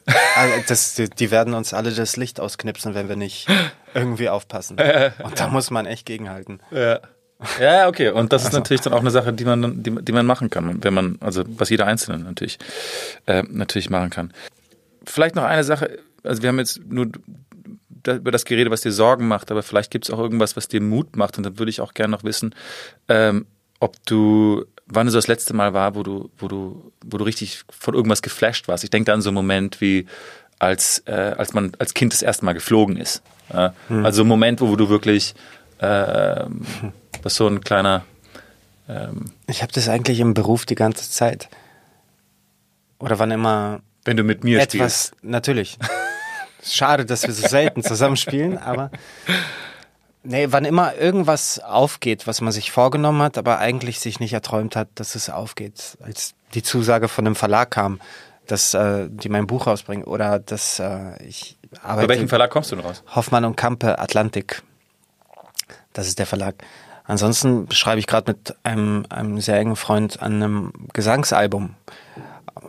Das, 0.68 0.96
die 0.96 1.32
werden 1.32 1.54
uns 1.54 1.74
alle 1.74 1.92
das 1.92 2.18
Licht 2.18 2.40
ausknipsen, 2.40 2.96
wenn 2.96 3.08
wir 3.08 3.16
nicht 3.16 3.48
irgendwie 3.94 4.30
aufpassen. 4.30 4.78
Und 5.24 5.40
da 5.40 5.48
muss 5.48 5.70
man 5.70 5.86
echt 5.86 6.06
gegenhalten. 6.06 6.60
Ja. 6.72 7.00
Ja, 7.60 7.88
okay. 7.88 8.10
Und 8.10 8.34
das 8.34 8.42
ist 8.42 8.48
also. 8.48 8.58
natürlich 8.58 8.82
dann 8.82 8.94
auch 8.94 9.00
eine 9.00 9.12
Sache, 9.12 9.32
die 9.32 9.46
man, 9.46 9.82
die, 9.82 9.96
die, 10.04 10.12
man 10.12 10.26
machen 10.26 10.50
kann, 10.50 10.84
wenn 10.84 10.94
man, 10.94 11.18
also 11.22 11.44
was 11.48 11.70
jeder 11.70 11.86
Einzelne 11.86 12.20
natürlich, 12.20 12.60
äh, 13.28 13.44
natürlich 13.48 13.90
machen 13.90 14.10
kann. 14.10 14.34
Vielleicht 15.06 15.36
noch 15.36 15.44
eine 15.44 15.64
Sache, 15.64 16.00
also 16.24 16.42
wir 16.42 16.50
haben 16.50 16.60
jetzt 16.60 16.82
nur 16.86 17.08
über 18.16 18.32
das 18.32 18.46
geredet, 18.46 18.72
was 18.72 18.82
dir 18.82 18.92
Sorgen 18.92 19.28
macht, 19.28 19.52
aber 19.52 19.64
vielleicht 19.64 19.92
gibt 19.92 20.06
es 20.06 20.12
auch 20.12 20.20
irgendwas, 20.20 20.56
was 20.56 20.68
dir 20.68 20.82
Mut 20.82 21.16
macht. 21.16 21.38
Und 21.38 21.46
dann 21.46 21.60
würde 21.60 21.70
ich 21.70 21.82
auch 21.82 21.94
gerne 21.94 22.12
noch 22.12 22.24
wissen, 22.24 22.56
ähm, 23.08 23.46
ob 23.80 23.96
du, 24.06 24.66
wann 24.88 25.08
es 25.08 25.14
so 25.14 25.18
das 25.18 25.28
letzte 25.28 25.54
Mal 25.54 25.74
war, 25.74 25.96
wo 25.96 26.04
du, 26.04 26.30
wo 26.38 26.48
du, 26.48 26.92
wo 27.06 27.18
du 27.18 27.24
richtig 27.24 27.64
von 27.70 27.94
irgendwas 27.94 28.22
geflasht 28.22 28.68
warst. 28.68 28.84
Ich 28.84 28.90
denke 28.90 29.06
da 29.06 29.14
an 29.14 29.22
so 29.22 29.30
einen 29.30 29.36
Moment 29.36 29.82
wie 29.82 30.06
als, 30.60 31.04
äh, 31.06 31.12
als 31.38 31.54
man 31.54 31.72
als 31.80 31.94
Kind 31.94 32.14
das 32.14 32.22
erste 32.22 32.46
Mal 32.46 32.54
geflogen 32.54 32.98
ist. 32.98 33.22
Ja? 33.54 33.74
Hm. 33.88 34.06
Also 34.06 34.24
ein 34.24 34.28
Moment, 34.28 34.62
wo 34.62 34.76
du 34.76 34.90
wirklich 34.90 35.34
äh, 35.80 36.46
was 37.24 37.36
so 37.36 37.48
ein 37.48 37.62
kleiner 37.62 38.06
ähm, 38.88 39.32
Ich 39.48 39.62
habe 39.62 39.72
das 39.72 39.88
eigentlich 39.90 40.20
im 40.20 40.34
Beruf 40.34 40.66
die 40.66 40.76
ganze 40.76 41.10
Zeit. 41.10 41.50
Oder 43.00 43.20
wann 43.20 43.32
immer 43.32 43.82
wenn 44.06 44.18
du 44.18 44.24
mit 44.24 44.44
mir 44.44 44.60
etwas, 44.60 45.08
spielst. 45.08 45.24
Natürlich. 45.24 45.78
Schade, 46.64 47.06
dass 47.06 47.24
wir 47.26 47.34
so 47.34 47.48
selten 47.48 47.84
zusammenspielen, 47.84 48.58
aber 48.64 48.92
nee, 50.24 50.48
wann 50.50 50.66
immer 50.66 50.96
irgendwas 50.96 51.60
aufgeht, 51.60 52.28
was 52.28 52.42
man 52.42 52.52
sich 52.52 52.72
vorgenommen 52.72 53.22
hat, 53.22 53.38
aber 53.38 53.60
eigentlich 53.60 54.00
sich 54.00 54.20
nicht 54.20 54.34
erträumt 54.34 54.76
hat, 54.76 54.90
dass 54.96 55.16
es 55.16 55.30
aufgeht, 55.30 55.98
als 56.02 56.34
die 56.54 56.64
Zusage 56.64 57.08
von 57.08 57.26
einem 57.26 57.36
Verlag 57.36 57.72
kam, 57.72 58.00
dass 58.48 58.74
äh, 58.74 59.08
die 59.10 59.30
mein 59.30 59.48
Buch 59.48 59.68
rausbringen 59.68 60.04
oder 60.06 60.40
dass 60.40 60.80
äh, 60.80 61.22
ich 61.24 61.58
arbeite. 61.82 62.08
Bei 62.08 62.14
welchem 62.14 62.30
Verlag 62.30 62.50
kommst 62.50 62.72
du 62.72 62.76
denn 62.76 62.86
raus? 62.86 63.04
Hoffmann 63.16 63.46
und 63.46 63.56
Kampe 63.56 64.00
Atlantik. 64.00 64.64
Das 65.94 66.08
ist 66.08 66.20
der 66.20 66.26
Verlag. 66.26 66.56
Ansonsten 67.06 67.72
schreibe 67.72 68.00
ich 68.00 68.06
gerade 68.06 68.32
mit 68.32 68.56
einem, 68.64 69.06
einem 69.10 69.42
sehr 69.42 69.58
engen 69.58 69.76
Freund 69.76 70.22
an 70.22 70.36
einem 70.36 70.74
Gesangsalbum. 70.94 71.76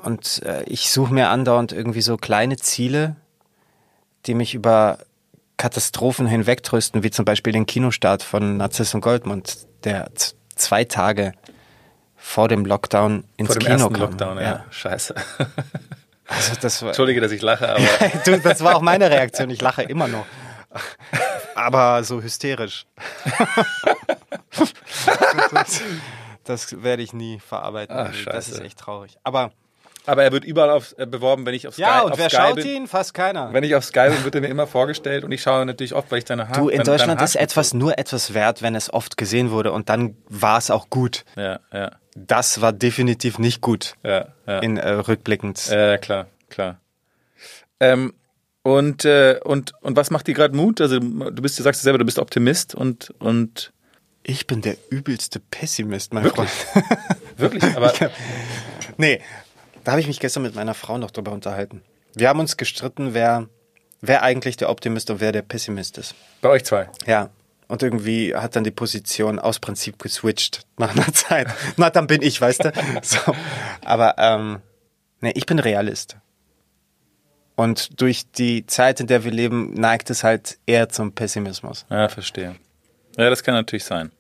Und 0.03 0.43
äh, 0.45 0.63
ich 0.65 0.91
suche 0.91 1.13
mir 1.13 1.29
andauernd 1.29 1.73
irgendwie 1.73 2.01
so 2.01 2.17
kleine 2.17 2.57
Ziele, 2.57 3.17
die 4.27 4.35
mich 4.35 4.55
über 4.55 4.99
Katastrophen 5.57 6.27
hinwegtrösten, 6.27 7.03
wie 7.03 7.11
zum 7.11 7.25
Beispiel 7.25 7.53
den 7.53 7.67
Kinostart 7.67 8.23
von 8.23 8.57
Narziss 8.57 8.95
und 8.95 9.03
Goldmund, 9.03 9.67
der 9.85 10.11
zwei 10.57 10.85
Tage 10.85 11.33
vor 12.17 12.49
dem 12.49 12.65
Lockdown 12.65 13.25
ins 13.37 13.49
vor 13.49 13.57
dem 13.57 13.65
Kino 13.65 13.75
ersten 13.75 13.93
kam. 13.93 14.03
Lockdown, 14.03 14.37
ja. 14.39 14.43
ja. 14.43 14.65
Scheiße. 14.71 15.15
Also 16.31 16.53
das 16.61 16.81
war, 16.81 16.91
Entschuldige, 16.91 17.21
dass 17.21 17.33
ich 17.33 17.43
lache, 17.43 17.69
aber. 17.75 17.83
du, 18.25 18.39
das 18.39 18.63
war 18.63 18.77
auch 18.77 18.81
meine 18.83 19.11
Reaktion. 19.11 19.51
Ich 19.51 19.61
lache 19.61 19.83
immer 19.83 20.07
noch. 20.07 20.27
Aber 21.57 22.05
so 22.05 22.23
hysterisch. 22.23 22.87
das, 25.51 25.83
das 26.45 26.83
werde 26.85 27.03
ich 27.03 27.13
nie 27.13 27.41
verarbeiten. 27.41 27.97
Ach, 27.97 28.15
das 28.27 28.49
ist 28.49 28.61
echt 28.61 28.79
traurig. 28.79 29.19
Aber 29.25 29.51
aber 30.07 30.25
er 30.25 30.33
wird 30.33 30.45
überall 30.45 30.71
auf, 30.71 30.95
äh, 30.99 31.07
beworben, 31.07 31.47
wenn 31.47 31.55
ich 31.55 31.69
auf 31.69 31.75
Sky 31.75 31.83
Ja, 31.83 32.01
und 32.01 32.13
auf 32.13 32.19
wer 32.19 32.29
Sky 32.31 32.37
schaut 32.37 32.55
bin. 32.57 32.67
ihn? 32.67 32.87
Fast 32.87 33.15
keiner. 33.15 33.53
Wenn 33.53 33.65
ich 33.65 33.75
auf 33.75 33.85
Sky 33.85 34.09
bin, 34.11 34.25
wird 34.25 34.35
er 34.35 34.41
mir 34.41 34.49
immer 34.49 34.67
vorgestellt 34.67 35.25
und 35.25 35.33
ich 35.33 35.43
schaue 35.43 35.65
natürlich 35.67 35.95
oft, 35.95 36.11
weil 36.11 36.19
ich 36.19 36.25
deine 36.25 36.49
Haare 36.49 36.61
Du, 36.61 36.69
in 36.69 36.83
Deutschland 36.83 37.21
ist 37.23 37.37
etwas 37.37 37.75
nur 37.75 37.99
etwas 37.99 38.35
wert, 38.35 38.63
wenn 38.63 38.75
es 38.75 38.93
oft 38.93 39.17
gesehen 39.17 39.51
wurde 39.51 39.73
und 39.73 39.89
dann 39.89 40.17
war 40.29 40.59
es 40.59 40.71
auch 40.71 40.91
gut. 40.91 41.25
Ja, 41.37 41.61
ja. 41.73 41.93
Das 42.17 42.61
war 42.61 42.73
definitiv 42.73 43.39
nicht 43.39 43.61
gut. 43.61 43.95
Ja, 44.03 44.29
ja. 44.47 44.59
In 44.61 44.77
äh, 44.77 44.91
rückblickend. 44.91 45.67
Ja, 45.69 45.97
klar, 45.99 46.27
klar. 46.49 46.81
Ähm, 47.79 48.13
und, 48.63 49.05
äh, 49.05 49.41
und, 49.43 49.73
und 49.81 49.97
was 49.97 50.11
macht 50.11 50.27
dir 50.27 50.35
gerade 50.35 50.55
Mut? 50.55 50.81
Also 50.81 50.99
du 50.99 51.43
bist, 51.43 51.59
du 51.59 51.63
sagst 51.63 51.81
selber, 51.83 51.99
du 51.99 52.05
bist 52.05 52.19
Optimist 52.19 52.75
und, 52.75 53.15
und 53.19 53.73
ich 54.23 54.47
bin 54.47 54.61
der 54.61 54.77
übelste 54.91 55.41
Pessimist, 55.41 56.13
mein 56.13 56.25
Wirklich? 56.25 56.51
Freund. 56.51 56.87
Wirklich? 57.37 57.65
Aber. 57.77 57.93
nee, 58.99 59.21
da 59.85 59.93
habe 59.93 60.01
ich 60.01 60.07
mich 60.07 60.21
gestern 60.21 60.43
mit 60.43 60.55
meiner 60.55 60.75
Frau 60.75 60.99
noch 60.99 61.11
drüber 61.11 61.33
unterhalten. 61.33 61.83
Wir 62.15 62.29
haben 62.29 62.41
uns 62.41 62.57
gestritten, 62.57 63.15
wer, 63.15 63.49
wer 64.01 64.23
eigentlich 64.23 64.57
der 64.57 64.71
Optimist 64.71 65.11
und 65.11 65.21
wer 65.21 65.33
der 65.33 65.43
Pessimist 65.43 65.99
ist. 65.99 66.15
Bei 66.41 66.49
euch 66.51 66.65
zwei? 66.65 66.89
Ja. 67.07 67.31
Und 67.69 67.85
irgendwie 67.85 68.35
hat 68.35 68.57
dann 68.57 68.65
die 68.65 68.73
Position 68.73 69.39
aus 69.39 69.61
Prinzip 69.61 70.01
geswitcht 70.01 70.67
nach 70.77 70.95
einer 70.97 71.13
Zeit. 71.13 71.47
Na, 71.77 71.89
dann 71.91 72.09
bin 72.09 72.21
ich, 72.21 72.41
weißt 72.41 72.65
du? 72.65 72.73
So. 73.03 73.19
Aber 73.85 74.17
ähm, 74.19 74.59
nee, 75.21 75.33
ich 75.37 75.47
bin 75.47 75.61
Realist. 75.61 76.17
Und 77.55 78.01
durch 78.01 78.31
die 78.33 78.67
Zeit, 78.67 79.01
in 79.01 79.07
der 79.07 79.23
wir 79.23 79.31
leben, 79.31 79.75
neigt 79.75 80.11
es 80.11 80.25
halt 80.25 80.59
eher 80.67 80.89
zum 80.89 81.13
Pessimismus. 81.13 81.87
Ja, 81.91 82.09
verstehe. 82.09 82.57
Ja, 83.17 83.31
das 83.31 83.45
kann 83.45 83.55
natürlich 83.55 83.85
sein. 83.85 84.11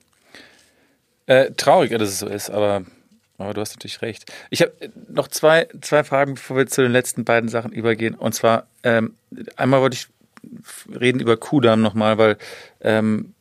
Äh, 1.26 1.52
traurig, 1.52 1.90
dass 1.90 2.08
es 2.08 2.18
so 2.18 2.26
ist, 2.26 2.50
aber 2.50 2.84
aber 3.40 3.54
du 3.54 3.60
hast 3.60 3.76
natürlich 3.76 4.02
recht. 4.02 4.30
Ich 4.50 4.62
habe 4.62 4.72
äh, 4.80 4.88
noch 5.08 5.28
zwei, 5.28 5.68
zwei 5.80 6.04
Fragen, 6.04 6.34
bevor 6.34 6.56
wir 6.56 6.66
zu 6.66 6.82
den 6.82 6.92
letzten 6.92 7.24
beiden 7.24 7.48
Sachen 7.48 7.72
übergehen. 7.72 8.14
Und 8.14 8.34
zwar, 8.34 8.66
ähm, 8.82 9.14
einmal 9.56 9.80
wollte 9.80 9.96
ich 9.96 10.08
reden 10.98 11.20
über 11.20 11.36
Kudam 11.36 11.82
nochmal, 11.82 12.18
weil 12.18 12.38
ähm, 12.80 13.34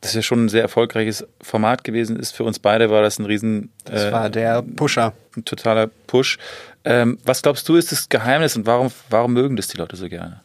das 0.00 0.14
ja 0.14 0.22
schon 0.22 0.46
ein 0.46 0.48
sehr 0.48 0.62
erfolgreiches 0.62 1.26
Format 1.42 1.84
gewesen 1.84 2.18
ist. 2.18 2.32
Für 2.32 2.44
uns 2.44 2.58
beide 2.58 2.90
war 2.90 3.02
das 3.02 3.18
ein 3.18 3.26
riesen... 3.26 3.70
Äh, 3.84 3.92
das 3.92 4.12
war 4.12 4.30
der 4.30 4.62
Pusher. 4.62 5.12
Ein 5.36 5.44
totaler 5.44 5.88
Push. 6.06 6.38
Ähm, 6.84 7.18
was 7.24 7.42
glaubst 7.42 7.68
du, 7.68 7.76
ist 7.76 7.92
das 7.92 8.08
Geheimnis 8.08 8.56
und 8.56 8.66
warum, 8.66 8.90
warum 9.10 9.34
mögen 9.34 9.56
das 9.56 9.68
die 9.68 9.76
Leute 9.76 9.96
so 9.96 10.08
gerne? 10.08 10.40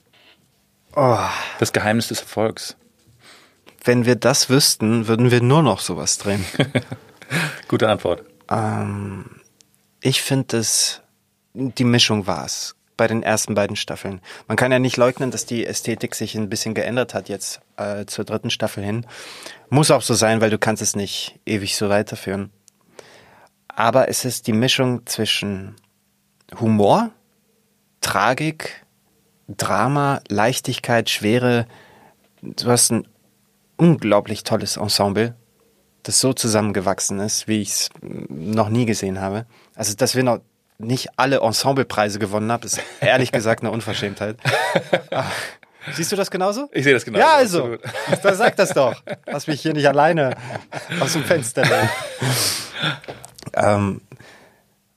Oh. 0.96 1.18
Das 1.60 1.74
Geheimnis 1.74 2.10
des 2.10 2.22
Erfolgs. 2.22 2.76
Wenn 3.84 4.06
wir 4.06 4.16
das 4.16 4.50
wüssten, 4.50 5.08
würden 5.08 5.32
wir 5.32 5.42
nur 5.42 5.64
noch 5.64 5.80
sowas 5.80 6.18
drehen. 6.18 6.44
Gute 7.68 7.88
Antwort. 7.88 8.24
Ähm, 8.50 9.42
ich 10.02 10.22
finde 10.22 10.58
es, 10.58 11.02
die 11.54 11.84
Mischung 11.84 12.28
war 12.28 12.46
es 12.46 12.76
bei 12.98 13.08
den 13.08 13.24
ersten 13.24 13.56
beiden 13.56 13.76
Staffeln. 13.76 14.22
Man 14.48 14.58
kann 14.58 14.72
ja 14.72 14.80
nicht 14.80 14.98
leugnen, 14.98 15.32
dass 15.32 15.46
die 15.46 15.66
Ästhetik 15.66 16.16
sich 16.16 16.36
ein 16.36 16.50
bisschen 16.50 16.74
geändert 16.74 17.14
hat 17.14 17.30
jetzt 17.30 17.62
äh, 17.78 18.06
zur 18.06 18.24
dritten 18.26 18.50
Staffel 18.50 18.84
hin. 18.84 19.06
Muss 19.70 19.92
auch 19.92 20.02
so 20.02 20.14
sein, 20.14 20.42
weil 20.42 20.50
du 20.50 20.58
kannst 20.58 20.82
es 20.82 20.96
nicht 20.96 21.40
ewig 21.46 21.76
so 21.76 21.90
weiterführen. 21.90 22.52
Aber 23.68 24.08
es 24.08 24.24
ist 24.24 24.48
die 24.48 24.54
Mischung 24.54 25.06
zwischen 25.06 25.76
Humor, 26.60 27.12
Tragik, 28.00 28.86
Drama, 29.50 30.22
Leichtigkeit, 30.30 31.10
Schwere. 31.10 31.68
Du 32.42 32.70
hast 32.70 32.92
ein 32.92 33.08
unglaublich 33.76 34.44
tolles 34.44 34.78
Ensemble 34.78 35.36
das 36.06 36.20
so 36.20 36.34
zusammengewachsen 36.34 37.20
ist, 37.20 37.48
wie 37.48 37.62
ich 37.62 37.70
es 37.70 37.90
noch 38.02 38.70
nie 38.70 38.86
gesehen 38.86 39.20
habe. 39.20 39.46
Also, 39.76 39.96
dass 39.96 40.16
wir 40.16 40.24
noch 40.24 40.40
nicht 40.78 41.18
alle 41.18 41.40
Ensemblepreise 41.40 42.20
gewonnen 42.20 42.52
haben, 42.52 42.64
ist 42.64 42.80
ehrlich 43.02 43.32
gesagt 43.32 43.62
eine 43.64 43.72
Unverschämtheit. 43.72 44.38
Siehst 45.94 46.12
du 46.12 46.16
das 46.16 46.32
genauso? 46.32 46.70
Ich 46.74 46.84
sehe 46.84 46.94
das 46.94 47.06
genauso. 47.06 47.26
Ja, 47.26 47.36
also. 47.36 47.78
Da 48.24 48.34
sag 48.34 48.56
das 48.56 48.70
doch. 48.74 49.02
Lass 49.26 49.48
mich 49.48 49.62
hier 49.62 49.74
nicht 49.74 49.88
alleine 49.88 50.36
aus 51.00 51.14
dem 51.14 51.24
Fenster 51.24 51.64
lehnen. 51.64 51.90
ähm, 53.54 54.02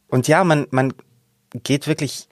und 0.09 0.29
ja, 0.29 0.45
man, 0.45 0.67
man 0.71 0.93
geht 1.63 1.87
wirklich 1.87 2.29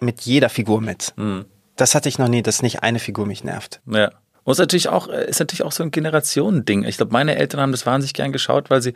mit 0.00 0.22
jeder 0.22 0.48
Figur 0.48 0.80
mit. 0.80 1.12
Mhm. 1.16 1.46
Das 1.76 1.94
hatte 1.94 2.08
ich 2.08 2.18
noch 2.18 2.28
nie, 2.28 2.42
dass 2.42 2.62
nicht 2.62 2.82
eine 2.82 2.98
Figur 2.98 3.26
mich 3.26 3.44
nervt. 3.44 3.80
Ja. 3.86 4.10
Ist 4.52 4.58
natürlich 4.58 4.88
auch, 4.88 5.08
äh, 5.08 5.28
ist 5.28 5.40
natürlich 5.40 5.62
auch 5.62 5.72
so 5.72 5.82
ein 5.82 5.90
Generationending. 5.90 6.84
Ich 6.84 6.96
glaube, 6.96 7.12
meine 7.12 7.36
Eltern 7.36 7.60
haben 7.60 7.72
das 7.72 7.86
wahnsinnig 7.86 8.14
gern 8.14 8.32
geschaut, 8.32 8.70
weil 8.70 8.82
sie 8.82 8.94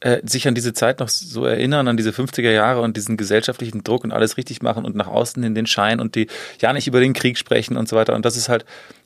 äh, 0.00 0.20
sich 0.24 0.48
an 0.48 0.54
diese 0.54 0.72
Zeit 0.72 1.00
noch 1.00 1.08
so 1.08 1.44
erinnern, 1.44 1.88
an 1.88 1.96
diese 1.96 2.10
50er 2.10 2.50
Jahre 2.50 2.80
und 2.80 2.96
diesen 2.96 3.16
gesellschaftlichen 3.16 3.84
Druck 3.84 4.04
und 4.04 4.12
alles 4.12 4.36
richtig 4.36 4.62
machen 4.62 4.84
und 4.84 4.96
nach 4.96 5.06
außen 5.06 5.42
in 5.42 5.54
den 5.54 5.66
Schein 5.66 6.00
und 6.00 6.14
die 6.14 6.26
ja 6.60 6.72
nicht 6.72 6.88
über 6.88 7.00
den 7.00 7.12
Krieg 7.12 7.38
sprechen 7.38 7.76
und 7.76 7.88
so 7.88 7.96
weiter. 7.96 8.14
Und 8.14 8.24
das 8.24 8.36
ist 8.36 8.48
halt, 8.48 8.64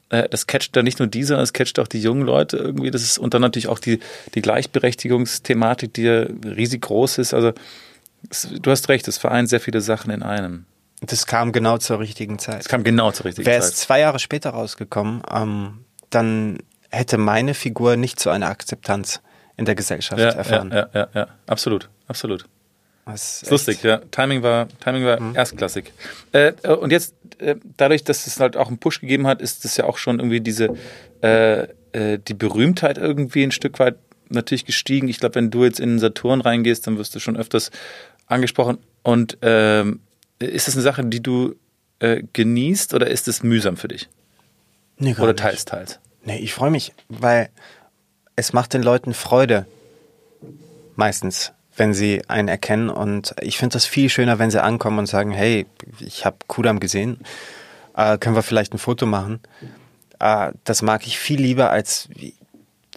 äh, 0.09 0.29
das 0.29 0.47
catcht 0.47 0.75
da 0.77 0.83
nicht 0.83 0.99
nur 0.99 1.09
diese, 1.09 1.29
sondern 1.29 1.45
es 1.45 1.53
catcht 1.53 1.79
auch 1.79 1.89
die 1.89 2.01
jungen 2.01 2.23
Leute 2.23 2.57
irgendwie. 2.57 2.91
Das 2.91 3.03
ist, 3.03 3.19
und 3.19 3.35
dann 3.35 3.43
natürlich 3.43 3.69
auch 3.69 3.79
die, 3.79 4.01
die 4.35 4.43
Gleichberechtigungsthematik, 4.43 5.93
die 5.95 6.03
ja 6.03 6.27
riesig 6.45 6.83
groß 6.83 7.19
ist. 7.19 7.35
Also 7.35 7.53
es, 8.31 8.49
du 8.61 8.71
hast 8.71 8.89
recht, 8.89 9.07
es 9.09 9.19
vereint 9.19 9.49
sehr 9.49 9.61
viele 9.61 9.81
Sachen 9.81 10.11
in 10.11 10.23
einem. 10.23 10.65
Das 11.03 11.27
kam 11.27 11.53
genau 11.53 11.79
zur 11.79 12.01
richtigen 12.01 12.39
Zeit. 12.39 12.61
Es 12.61 12.69
kam 12.69 12.85
genau 12.85 13.13
zur 13.13 13.27
richtigen 13.27 13.47
Wäre 13.47 13.61
Zeit. 13.61 13.65
Wäre 13.65 13.75
es 13.75 13.81
zwei 13.81 14.01
Jahre 14.01 14.19
später 14.19 14.51
rausgekommen, 14.51 15.23
ähm, 15.31 15.85
dann 16.11 16.59
hätte 16.91 17.19
meine 17.19 17.55
Figur 17.55 17.97
nicht 17.97 18.21
so 18.21 18.31
eine 18.31 18.47
Akzeptanz 18.47 19.21
in 19.57 19.65
der 19.65 19.75
Gesellschaft 19.75 20.21
ja, 20.21 20.29
erfahren. 20.29 20.71
Ja, 20.71 20.89
ja, 20.93 21.01
ja, 21.01 21.09
ja, 21.15 21.29
absolut, 21.47 21.89
absolut. 22.09 22.45
Das 23.07 23.43
ist 23.43 23.51
lustig, 23.51 23.83
ja. 23.85 23.99
Timing 24.11 24.43
war, 24.43 24.67
Timing 24.81 25.05
war 25.05 25.21
mhm. 25.21 25.37
erstklassig. 25.37 25.93
Äh, 26.33 26.53
und 26.69 26.91
jetzt, 26.91 27.15
äh, 27.39 27.55
dadurch, 27.77 28.03
dass 28.03 28.27
es 28.27 28.41
halt 28.41 28.57
auch 28.57 28.67
einen 28.67 28.79
Push 28.79 29.01
gegeben 29.01 29.29
hat, 29.29 29.41
ist 29.41 29.65
es 29.65 29.77
ja 29.77 29.85
auch 29.85 29.97
schon 29.97 30.19
irgendwie 30.19 30.41
diese, 30.41 30.75
äh, 31.23 31.69
äh, 31.93 32.19
die 32.19 32.35
Berühmtheit 32.35 32.99
irgendwie 32.99 33.45
ein 33.45 33.53
Stück 33.53 33.79
weit 33.79 33.97
natürlich 34.29 34.65
gestiegen. 34.65 35.07
Ich 35.07 35.21
glaube, 35.21 35.37
wenn 35.37 35.53
du 35.53 35.65
jetzt 35.65 35.79
in 35.79 36.01
Saturn 36.01 36.41
reingehst, 36.41 36.87
dann 36.89 36.99
wirst 36.99 37.15
du 37.15 37.21
schon 37.21 37.37
öfters 37.37 37.71
angesprochen. 38.27 38.79
Und 39.05 39.39
ähm, 39.43 40.01
ist 40.41 40.67
das 40.67 40.75
eine 40.75 40.83
Sache, 40.83 41.05
die 41.05 41.23
du 41.23 41.55
äh, 42.01 42.25
genießt 42.33 42.93
oder 42.93 43.09
ist 43.09 43.29
es 43.29 43.45
mühsam 43.45 43.77
für 43.77 43.89
dich? 43.89 44.09
Nee, 44.99 45.15
oder 45.19 45.37
teils, 45.37 45.65
teils? 45.65 46.01
Nee, 46.25 46.39
ich 46.39 46.55
freue 46.55 46.71
mich, 46.71 46.93
weil 47.09 47.51
es 48.35 48.53
macht 48.53 48.75
den 48.75 48.83
Leuten 48.83 49.15
Freude. 49.15 49.67
Meistens, 50.95 51.53
wenn 51.77 51.95
sie 51.95 52.23
einen 52.29 52.49
erkennen. 52.49 52.89
Und 52.89 53.35
ich 53.41 53.59
finde 53.59 53.75
das 53.75 53.85
viel 53.85 54.09
schöner, 54.09 54.39
wenn 54.39 54.51
sie 54.51 54.63
ankommen 54.63 54.99
und 54.99 55.07
sagen, 55.07 55.31
hey, 55.31 55.67
ich 56.01 56.25
habe 56.25 56.37
Kudam 56.47 56.81
gesehen, 56.81 57.21
äh, 57.97 58.19
können 58.19 58.35
wir 58.35 58.43
vielleicht 58.43 58.75
ein 58.75 58.79
Foto 58.79 59.07
machen? 59.07 59.41
Äh, 60.19 60.53
das 60.65 60.83
mag 60.83 61.07
ich 61.07 61.19
viel 61.19 61.41
lieber 61.41 61.71
als 61.71 62.09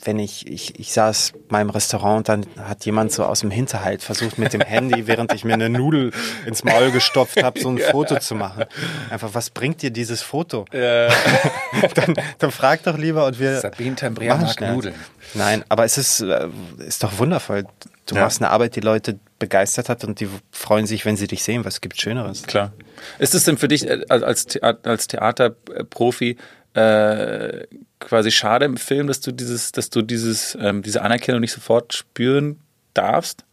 wenn 0.04 0.20
ich, 0.20 0.48
ich, 0.48 0.80
ich 0.80 0.94
saß 0.94 1.34
meinem 1.50 1.70
Restaurant, 1.70 2.30
dann 2.30 2.46
hat 2.58 2.86
jemand 2.86 3.12
so 3.12 3.26
aus 3.26 3.42
dem 3.42 3.52
Hinterhalt 3.52 4.02
versucht 4.02 4.38
mit 4.38 4.54
dem 4.54 4.62
Handy, 4.62 5.08
während 5.08 5.34
ich 5.34 5.44
mir 5.44 5.54
eine 5.54 5.70
Nudel 5.70 6.12
ins 6.46 6.64
Maul 6.64 6.92
gestopft 6.92 7.44
habe, 7.44 7.60
so 7.60 7.70
ein 7.70 7.78
Foto 7.78 8.20
zu 8.20 8.36
machen. 8.36 8.66
Einfach, 9.10 9.30
was 9.34 9.50
bringt 9.50 9.82
dir 9.82 9.92
dieses 9.92 10.22
Foto? 10.22 10.66
Ja. 10.72 11.10
dann, 11.96 12.16
dann 12.38 12.52
frag 12.52 12.84
doch 12.84 12.98
lieber 12.98 13.26
und 13.26 13.40
wir. 13.40 13.60
Sabine 13.60 13.96
Tambrea 13.96 14.38
mag 14.38 14.54
schnell. 14.54 14.74
Nudeln. 14.74 14.96
Nein, 15.34 15.64
aber 15.70 15.84
es 15.86 15.98
ist, 15.98 16.22
äh, 16.22 16.48
ist 16.80 17.04
doch 17.04 17.18
wundervoll. 17.18 17.66
Du 18.06 18.16
Ja. 18.16 18.22
machst 18.22 18.42
eine 18.42 18.50
Arbeit, 18.50 18.76
die 18.76 18.80
Leute 18.80 19.20
begeistert 19.38 19.90
hat 19.90 20.04
und 20.04 20.20
die 20.20 20.28
freuen 20.52 20.88
sich, 20.88 21.06
wenn 21.06 21.16
sie 21.18 21.28
dich 21.28 21.44
sehen. 21.44 21.64
Was 21.66 21.82
gibt 21.82 22.02
Schöneres? 22.02 22.44
Klar. 22.44 22.74
Ist 23.20 23.36
es 23.36 23.44
denn 23.44 23.58
für 23.58 23.68
dich 23.68 23.88
äh, 23.88 24.02
als, 24.10 24.58
als 24.62 25.08
Theaterprofi 25.08 26.38
äh, 26.74 27.68
quasi 28.00 28.32
schade 28.32 28.66
im 28.66 28.78
Film, 28.78 29.08
dass 29.08 29.22
du 29.22 29.32
dieses, 29.32 29.72
dass 29.72 29.90
du 29.90 30.02
dieses, 30.02 30.58
ähm, 30.60 30.82
diese 30.82 31.02
Anerkennung 31.02 31.42
nicht 31.42 31.52
sofort 31.52 31.94
spüren 31.94 32.60
darfst 32.94 33.46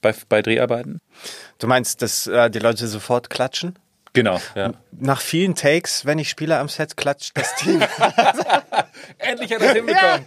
bei, 0.00 0.14
bei 0.28 0.42
Dreharbeiten? 0.42 1.00
Du 1.58 1.66
meinst, 1.66 2.02
dass 2.02 2.26
äh, 2.26 2.50
die 2.50 2.58
Leute 2.58 2.86
sofort 2.86 3.30
klatschen? 3.30 3.78
Genau. 4.12 4.40
Ja. 4.54 4.72
Nach 4.92 5.20
vielen 5.20 5.54
Takes, 5.54 6.04
wenn 6.04 6.18
ich 6.18 6.28
spiele 6.28 6.58
am 6.58 6.68
Set, 6.68 6.96
klatscht 6.96 7.32
das 7.34 7.54
Team. 7.56 7.80
Endlich 9.18 9.52
hat 9.52 9.62
er 9.62 9.68
es 9.68 9.74
hinbekommen. 9.74 10.26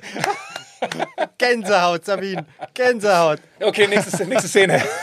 Gänsehaut, 1.38 2.06
Sabine. 2.06 2.46
Gänsehaut. 2.74 3.40
Okay, 3.60 3.88
nächste, 3.88 4.26
nächste 4.26 4.48
Szene. 4.48 4.82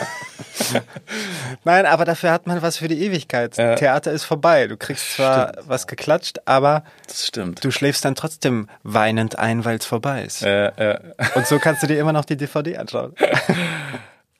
Nein, 1.63 1.85
aber 1.85 2.05
dafür 2.05 2.31
hat 2.31 2.47
man 2.47 2.61
was 2.61 2.77
für 2.77 2.87
die 2.87 3.03
Ewigkeit. 3.03 3.57
Ja. 3.57 3.75
Theater 3.75 4.11
ist 4.11 4.23
vorbei. 4.23 4.67
Du 4.67 4.77
kriegst 4.77 5.15
zwar 5.15 5.53
was 5.65 5.87
geklatscht, 5.87 6.39
aber 6.45 6.83
Das 7.07 7.25
stimmt. 7.27 7.63
du 7.63 7.71
schläfst 7.71 8.05
dann 8.05 8.15
trotzdem 8.15 8.67
weinend 8.83 9.37
ein, 9.39 9.65
weil 9.65 9.77
es 9.77 9.85
vorbei 9.85 10.23
ist. 10.23 10.43
Äh, 10.43 10.67
äh, 10.67 10.99
Und 11.35 11.47
so 11.47 11.59
kannst 11.59 11.83
du 11.83 11.87
dir 11.87 11.99
immer 11.99 12.13
noch 12.13 12.25
die 12.25 12.37
DVD 12.37 12.77
anschauen. 12.77 13.13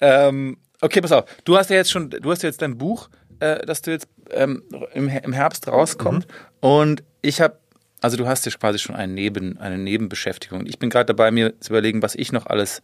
Ähm, 0.03 0.57
okay, 0.82 1.01
pass 1.01 1.11
auf. 1.11 1.26
Du 1.45 1.57
hast 1.57 1.69
ja 1.69 1.76
jetzt 1.76 1.91
schon, 1.91 2.09
du 2.09 2.32
hast 2.32 2.41
ja 2.43 2.49
jetzt 2.49 2.61
dein 2.61 2.78
Buch, 2.78 3.09
äh, 3.39 3.63
das 3.65 3.82
du 3.84 3.91
jetzt 3.91 4.07
ähm, 4.32 4.63
im, 4.93 5.09
im 5.09 5.34
Herbst 5.34 5.67
rauskommt. 5.67 6.26
Und 6.59 7.03
ich 7.22 7.39
habe, 7.39 7.59
also 8.01 8.17
du 8.17 8.28
hast 8.28 8.45
ja 8.45 8.51
quasi 8.51 8.80
schon 8.80 8.95
einen 8.95 9.13
Neben, 9.13 9.59
eine 9.59 9.78
Nebenbeschäftigung. 9.78 10.65
Ich 10.65 10.80
bin 10.80 10.89
gerade 10.89 11.05
dabei, 11.05 11.30
mir 11.30 11.59
zu 11.59 11.72
überlegen, 11.72 12.01
was 12.01 12.15
ich 12.15 12.32
noch 12.32 12.47
alles 12.47 12.82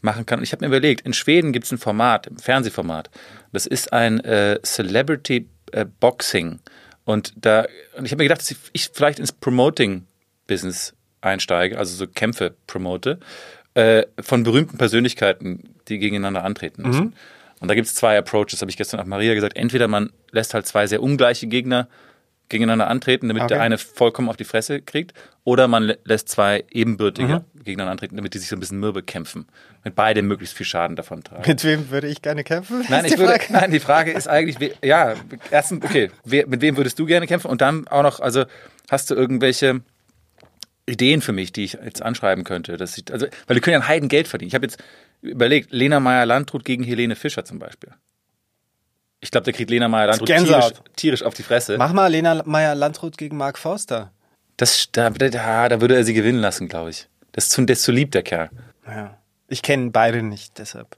machen 0.00 0.26
kann. 0.26 0.38
Und 0.38 0.44
ich 0.44 0.52
habe 0.52 0.62
mir 0.64 0.68
überlegt, 0.68 1.06
in 1.06 1.12
Schweden 1.12 1.52
gibt 1.52 1.66
es 1.66 1.72
ein 1.72 1.78
Format, 1.78 2.28
ein 2.28 2.38
Fernsehformat. 2.38 3.10
Das 3.52 3.66
ist 3.66 3.92
ein 3.92 4.20
äh, 4.20 4.58
Celebrity 4.62 5.48
äh, 5.72 5.84
Boxing. 5.84 6.60
Und 7.04 7.32
da, 7.36 7.66
und 7.96 8.04
ich 8.04 8.12
habe 8.12 8.22
mir 8.22 8.28
gedacht, 8.28 8.40
dass 8.40 8.50
ich, 8.50 8.58
ich 8.72 8.90
vielleicht 8.92 9.18
ins 9.18 9.32
Promoting-Business 9.32 10.94
einsteige, 11.20 11.78
also 11.78 11.94
so 11.94 12.06
Kämpfe 12.06 12.54
promote, 12.66 13.18
äh, 13.74 14.04
von 14.20 14.42
berühmten 14.42 14.78
Persönlichkeiten, 14.78 15.74
die 15.88 15.98
gegeneinander 15.98 16.44
antreten 16.44 16.82
müssen. 16.82 17.14
Und 17.60 17.68
da 17.68 17.74
gibt 17.74 17.88
es 17.88 17.94
zwei 17.94 18.16
Approaches, 18.16 18.60
habe 18.62 18.70
ich 18.70 18.76
gestern 18.76 19.00
auch 19.00 19.04
Maria 19.04 19.34
gesagt. 19.34 19.56
Entweder 19.56 19.86
man 19.86 20.12
lässt 20.30 20.54
halt 20.54 20.66
zwei 20.66 20.86
sehr 20.86 21.02
ungleiche 21.02 21.46
Gegner 21.46 21.88
gegeneinander 22.50 22.88
antreten, 22.88 23.28
damit 23.28 23.48
der 23.48 23.56
Okay. 23.56 23.64
eine 23.64 23.78
vollkommen 23.78 24.28
auf 24.28 24.36
die 24.36 24.44
Fresse 24.44 24.82
kriegt, 24.82 25.14
oder 25.44 25.66
man 25.68 25.84
lä- 25.84 25.96
lässt 26.04 26.28
zwei 26.28 26.64
ebenbürtige 26.70 27.44
gegeneinander 27.54 27.92
antreten, 27.92 28.16
damit 28.16 28.34
die 28.34 28.38
sich 28.38 28.48
so 28.48 28.56
ein 28.56 28.60
bisschen 28.60 28.78
mürbe 28.80 29.02
kämpfen. 29.02 29.46
Mit 29.84 29.94
beide 29.94 30.20
möglichst 30.22 30.54
viel 30.56 30.66
Schaden 30.66 30.96
davon 30.96 31.22
tragen. 31.24 31.44
Mit 31.46 31.64
wem 31.64 31.90
würde 31.90 32.08
ich 32.08 32.20
gerne 32.20 32.44
kämpfen? 32.44 32.84
Nein, 32.90 33.04
ich 33.06 33.12
die 33.12 33.18
würde, 33.18 33.32
Frage. 33.38 33.52
nein, 33.52 33.70
die 33.70 33.80
Frage 33.80 34.12
ist 34.12 34.28
eigentlich, 34.28 34.76
ja, 34.84 35.14
erstens, 35.50 35.82
okay, 35.84 36.10
wer, 36.24 36.46
mit 36.46 36.60
wem 36.60 36.76
würdest 36.76 36.98
du 36.98 37.06
gerne 37.06 37.26
kämpfen? 37.26 37.48
Und 37.50 37.60
dann 37.62 37.86
auch 37.88 38.02
noch, 38.02 38.20
also 38.20 38.44
hast 38.90 39.10
du 39.10 39.14
irgendwelche 39.14 39.80
Ideen 40.86 41.20
für 41.22 41.32
mich, 41.32 41.52
die 41.52 41.64
ich 41.64 41.74
jetzt 41.84 42.02
anschreiben 42.02 42.44
könnte? 42.44 42.76
Dass 42.76 42.98
ich, 42.98 43.04
also, 43.12 43.26
weil 43.46 43.54
die 43.54 43.60
können 43.60 43.74
ja 43.74 43.80
ein 43.80 43.88
Heidengeld 43.88 44.26
verdienen. 44.28 44.48
Ich 44.48 44.54
habe 44.54 44.66
jetzt 44.66 44.82
überlegt, 45.22 45.70
Lena 45.72 46.00
Meyer-Landrut 46.00 46.64
gegen 46.64 46.82
Helene 46.82 47.14
Fischer 47.14 47.44
zum 47.44 47.58
Beispiel. 47.58 47.90
Ich 49.20 49.30
glaube, 49.30 49.44
der 49.44 49.52
kriegt 49.52 49.70
Lena 49.70 49.88
Meyer-Landrut 49.88 50.28
tierisch, 50.28 50.72
tierisch 50.96 51.22
auf 51.22 51.34
die 51.34 51.42
Fresse. 51.42 51.76
Mach 51.76 51.92
mal 51.92 52.06
Lena 52.08 52.42
Meyer-Landrut 52.44 53.18
gegen 53.18 53.36
Mark 53.36 53.58
Forster. 53.58 54.12
Das, 54.56 54.88
da, 54.92 55.10
da, 55.10 55.68
da 55.68 55.80
würde 55.80 55.94
er 55.94 56.04
sie 56.04 56.14
gewinnen 56.14 56.40
lassen, 56.40 56.68
glaube 56.68 56.90
ich. 56.90 57.08
Das 57.32 57.44
ist 57.44 57.52
zu, 57.52 57.64
der 57.64 57.74
ist 57.74 57.82
zu 57.82 57.92
lieb, 57.92 58.12
der 58.12 58.22
Kerl. 58.22 58.50
Ja. 58.86 59.18
Ich 59.48 59.62
kenne 59.62 59.90
beide 59.90 60.22
nicht, 60.22 60.58
deshalb. 60.58 60.96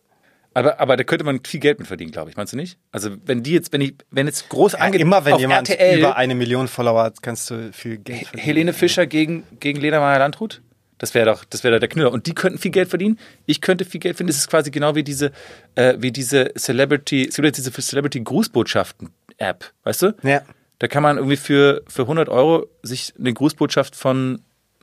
Aber, 0.54 0.78
aber 0.80 0.96
da 0.96 1.04
könnte 1.04 1.24
man 1.24 1.40
viel 1.44 1.60
Geld 1.60 1.78
mit 1.78 1.88
verdienen, 1.88 2.12
glaube 2.12 2.30
ich. 2.30 2.36
Meinst 2.36 2.52
du 2.52 2.56
nicht? 2.56 2.78
Also, 2.90 3.10
wenn 3.24 3.42
die 3.42 3.52
jetzt, 3.52 3.72
wenn 3.72 3.80
ich, 3.80 3.94
wenn 4.10 4.26
jetzt 4.26 4.48
groß 4.50 4.72
Ja, 4.72 4.80
angeht, 4.80 5.00
immer 5.00 5.24
wenn 5.24 5.38
jemand 5.38 5.70
RTL, 5.70 5.98
über 5.98 6.16
eine 6.16 6.34
Million 6.34 6.68
Follower 6.68 7.02
hat, 7.02 7.22
kannst 7.22 7.50
du 7.50 7.72
viel 7.72 7.98
Geld 7.98 8.26
verdienen. 8.26 8.44
Helene 8.44 8.72
Fischer 8.72 9.06
gegen, 9.06 9.44
gegen 9.60 9.80
Lena 9.80 10.00
Meyer-Landrut? 10.00 10.60
Das 11.03 11.14
wäre 11.14 11.26
doch, 11.26 11.44
das 11.44 11.64
wäre 11.64 11.80
der 11.80 11.88
Knüller. 11.88 12.12
Und 12.12 12.28
die 12.28 12.32
könnten 12.32 12.61
viel 12.61 12.70
Geld 12.70 12.88
verdienen. 12.88 13.18
Ich 13.44 13.61
könnte 13.61 13.84
viel 13.84 13.98
Geld 13.98 14.16
verdienen. 14.16 14.28
Das 14.28 14.36
ist 14.36 14.48
quasi 14.48 14.70
genau 14.70 14.94
wie 14.94 15.03
diese, 15.03 15.32
äh, 15.74 15.96
wie 15.98 16.12
diese 16.12 16.53
Celebrity, 16.57 17.26
es 17.26 17.34
gibt 17.34 17.44
jetzt 17.44 17.57
diese 17.57 17.72
Celebrity 17.72 18.20
Grußbotschaften-App, 18.20 19.72
weißt 19.82 20.03
du? 20.03 20.14
Ja. 20.22 20.42
Da 20.78 20.86
kann 20.86 21.03
man 21.03 21.16
irgendwie 21.16 21.36
für, 21.36 21.82
für 21.88 22.03
100 22.03 22.28
Euro 22.28 22.68
sich 22.84 23.14
eine 23.18 23.32
Grußbotschaft 23.32 23.96
von, 23.96 24.42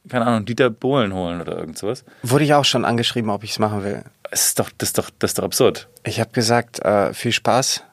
keine 0.10 0.26
Ahnung, 0.26 0.44
Dieter 0.44 0.70
Bohlen 0.70 1.14
holen 1.14 1.40
oder 1.40 1.58
irgend 1.58 1.78
sowas. 1.78 2.04
Wurde 2.22 2.44
ich 2.44 2.54
auch 2.54 2.66
schon 2.66 2.84
angeschrieben, 2.84 3.30
ob 3.30 3.46
ich 3.46 3.52
es 3.52 3.60
machen 3.60 3.86
will. 3.86 4.04
Das 4.30 4.48
ist 4.48 4.60
doch, 4.60 4.72
das 4.78 4.90
ist 4.90 4.98
doch, 4.98 5.10
das 5.20 5.32
ist 5.32 5.40
doch 5.40 5.46
absurd. 5.46 5.88
Ich 6.04 6.20
habe 6.20 6.32
gesagt, 6.32 6.80
äh, 6.80 7.14
viel 7.14 7.32
Spaß. 7.32 7.86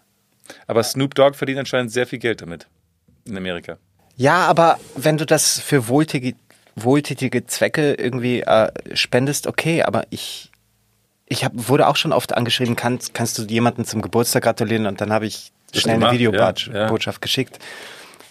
Aber 0.66 0.82
Snoop 0.82 1.14
Dogg 1.14 1.36
verdient 1.36 1.60
anscheinend 1.60 1.92
sehr 1.92 2.08
viel 2.08 2.18
Geld 2.18 2.42
damit. 2.42 2.66
In 3.24 3.36
Amerika. 3.36 3.78
Ja, 4.16 4.46
aber 4.46 4.80
wenn 4.96 5.16
du 5.16 5.26
das 5.26 5.60
für 5.60 5.86
wohltätige, 5.88 6.36
wohltätige 6.76 7.46
Zwecke 7.46 7.94
irgendwie 7.94 8.40
äh, 8.42 8.70
spendest, 8.94 9.46
okay, 9.46 9.82
aber 9.82 10.04
ich, 10.10 10.50
ich 11.26 11.44
hab, 11.44 11.52
wurde 11.54 11.88
auch 11.88 11.96
schon 11.96 12.12
oft 12.12 12.34
angeschrieben, 12.36 12.76
kannst, 12.76 13.14
kannst 13.14 13.38
du 13.38 13.42
jemanden 13.42 13.84
zum 13.84 14.02
Geburtstag 14.02 14.44
gratulieren 14.44 14.86
und 14.86 15.00
dann 15.00 15.12
habe 15.12 15.26
ich 15.26 15.52
schnell 15.74 15.96
eine 16.02 16.12
Videobotschaft 16.12 16.68
ja, 16.72 16.88
ja. 16.88 17.12
geschickt. 17.20 17.58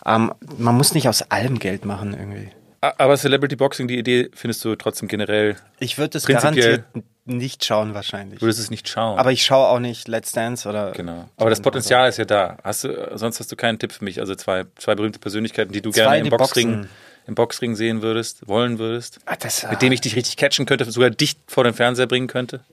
Ähm, 0.06 0.34
man 0.58 0.76
muss 0.76 0.93
nicht 0.93 1.10
aus 1.10 1.24
allem 1.24 1.60
Geld 1.60 1.86
machen 1.86 2.14
irgendwie. 2.14 2.50
Aber 2.82 3.18
Celebrity 3.18 3.56
Boxing, 3.56 3.88
die 3.88 3.98
Idee 3.98 4.30
findest 4.36 4.64
du 4.64 4.76
trotzdem 4.76 5.08
generell, 5.08 5.56
Ich 5.80 5.98
würde 5.98 6.20
es 6.20 6.28
garantiert 6.28 6.84
nicht 7.26 7.66
schauen 7.66 7.93
wahrscheinlich. 7.93 8.41
würdest 8.41 8.60
es 8.60 8.70
nicht 8.70 8.88
schauen. 8.88 9.18
Aber 9.18 9.32
ich 9.32 9.43
schaue 9.43 9.68
auch 9.68 9.80
nicht 9.80 10.08
Let's 10.08 10.32
Dance 10.32 10.70
oder. 10.70 10.91
Genau. 10.91 11.28
Aber 11.38 11.50
das 11.50 11.60
Potenzial 11.60 12.08
ist 12.08 12.18
ja 12.18 12.26
da. 12.26 12.58
Hast 12.64 12.84
du, 12.84 13.12
sonst 13.16 13.39
hast 13.39 13.52
du 13.52 13.56
keinen 13.56 13.80
Tipp 13.80 13.91
für 13.91 14.04
mich. 14.04 14.20
Also 14.20 14.36
zwei, 14.36 14.66
zwei 14.76 14.96
berühmte 14.96 15.20
Persönlichkeiten, 15.20 15.74
die 15.74 15.82
du 15.82 15.89
Zwei, 15.89 16.20
gerne 16.20 16.30
im 16.30 16.30
Boxring, 16.30 16.72
boxen. 16.82 16.89
Im 17.28 17.36
Boxring 17.36 17.76
sehen 17.76 18.01
würdest, 18.01 18.47
wollen 18.47 18.80
würdest. 18.80 19.19
Ah, 19.26 19.36
das, 19.36 19.67
Mit 19.69 19.82
dem 19.82 19.91
ich 19.91 20.01
dich 20.01 20.15
richtig 20.15 20.38
catchen 20.38 20.65
könnte, 20.65 20.89
sogar 20.91 21.09
dich 21.09 21.38
vor 21.47 21.63
den 21.63 21.73
Fernseher 21.73 22.07
bringen 22.07 22.28
könnte. 22.28 22.63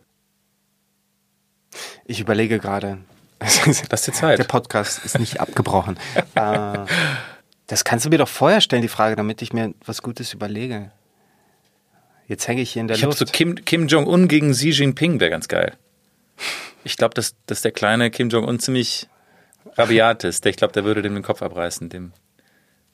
Ich 2.05 2.20
überlege 2.20 2.59
gerade. 2.59 2.98
Das 3.38 3.66
ist 3.66 4.07
die 4.07 4.12
Zeit. 4.12 4.38
Der 4.38 4.44
Podcast 4.44 5.05
ist 5.05 5.18
nicht 5.18 5.40
abgebrochen. 5.40 5.98
äh, 6.34 6.78
das 7.66 7.84
kannst 7.84 8.05
du 8.05 8.11
mir 8.11 8.18
doch 8.18 8.28
vorher 8.28 8.61
stellen, 8.61 8.82
die 8.82 8.88
Frage, 8.88 9.16
damit 9.16 9.42
ich 9.42 9.53
mir 9.53 9.74
was 9.84 10.03
Gutes 10.03 10.32
überlege. 10.32 10.92
Jetzt 12.28 12.46
hänge 12.46 12.62
ich 12.62 12.72
hier 12.72 12.80
in 12.80 12.88
der 12.88 12.96
Ich 12.96 13.03
habe 13.03 13.11
Luft. 13.11 13.18
so 13.18 13.24
Kim, 13.26 13.57
Kim 13.64 13.88
Jong-un 13.88 14.28
gegen 14.28 14.53
Xi 14.53 14.70
Jinping, 14.70 15.18
wäre 15.18 15.30
ganz 15.30 15.48
geil. 15.48 15.72
Ich 16.84 16.96
glaube, 16.96 17.14
dass, 17.14 17.34
dass 17.46 17.62
der 17.62 17.72
kleine 17.72 18.11
Kim 18.11 18.28
Jong-un 18.28 18.59
ziemlich 18.61 19.09
rabiat 19.76 20.24
ist. 20.24 20.44
Ich 20.46 20.57
glaube, 20.57 20.72
der 20.72 20.84
würde 20.84 21.03
dem 21.03 21.14
den 21.14 21.22
Kopf 21.22 21.42
abreißen, 21.42 21.88
dem, 21.88 22.12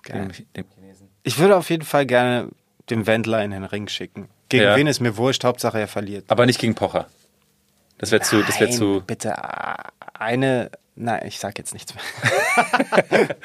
dem, 0.08 0.28
dem. 0.56 0.64
Ich 1.28 1.38
würde 1.38 1.56
auf 1.56 1.68
jeden 1.70 1.84
Fall 1.84 2.06
gerne 2.06 2.48
den 2.90 3.06
Wendler 3.06 3.44
in 3.44 3.50
den 3.50 3.64
Ring 3.64 3.86
schicken. 3.88 4.28
Gegen 4.48 4.64
Ja. 4.64 4.76
wen 4.76 4.86
ist 4.86 5.00
mir 5.00 5.16
wurscht, 5.16 5.44
Hauptsache 5.44 5.78
er 5.78 5.88
verliert. 5.88 6.24
Aber 6.28 6.46
nicht 6.46 6.58
gegen 6.58 6.74
Pocher. 6.74 7.06
Das 7.98 8.10
wäre 8.12 8.22
zu, 8.22 8.42
das 8.42 8.58
wäre 8.60 8.70
zu. 8.70 9.02
Bitte 9.06 9.28
äh, 9.30 9.74
eine. 10.18 10.70
Nein, 11.00 11.22
ich 11.26 11.38
sag 11.38 11.58
jetzt 11.58 11.74
nichts 11.74 11.94
mehr. 11.94 12.02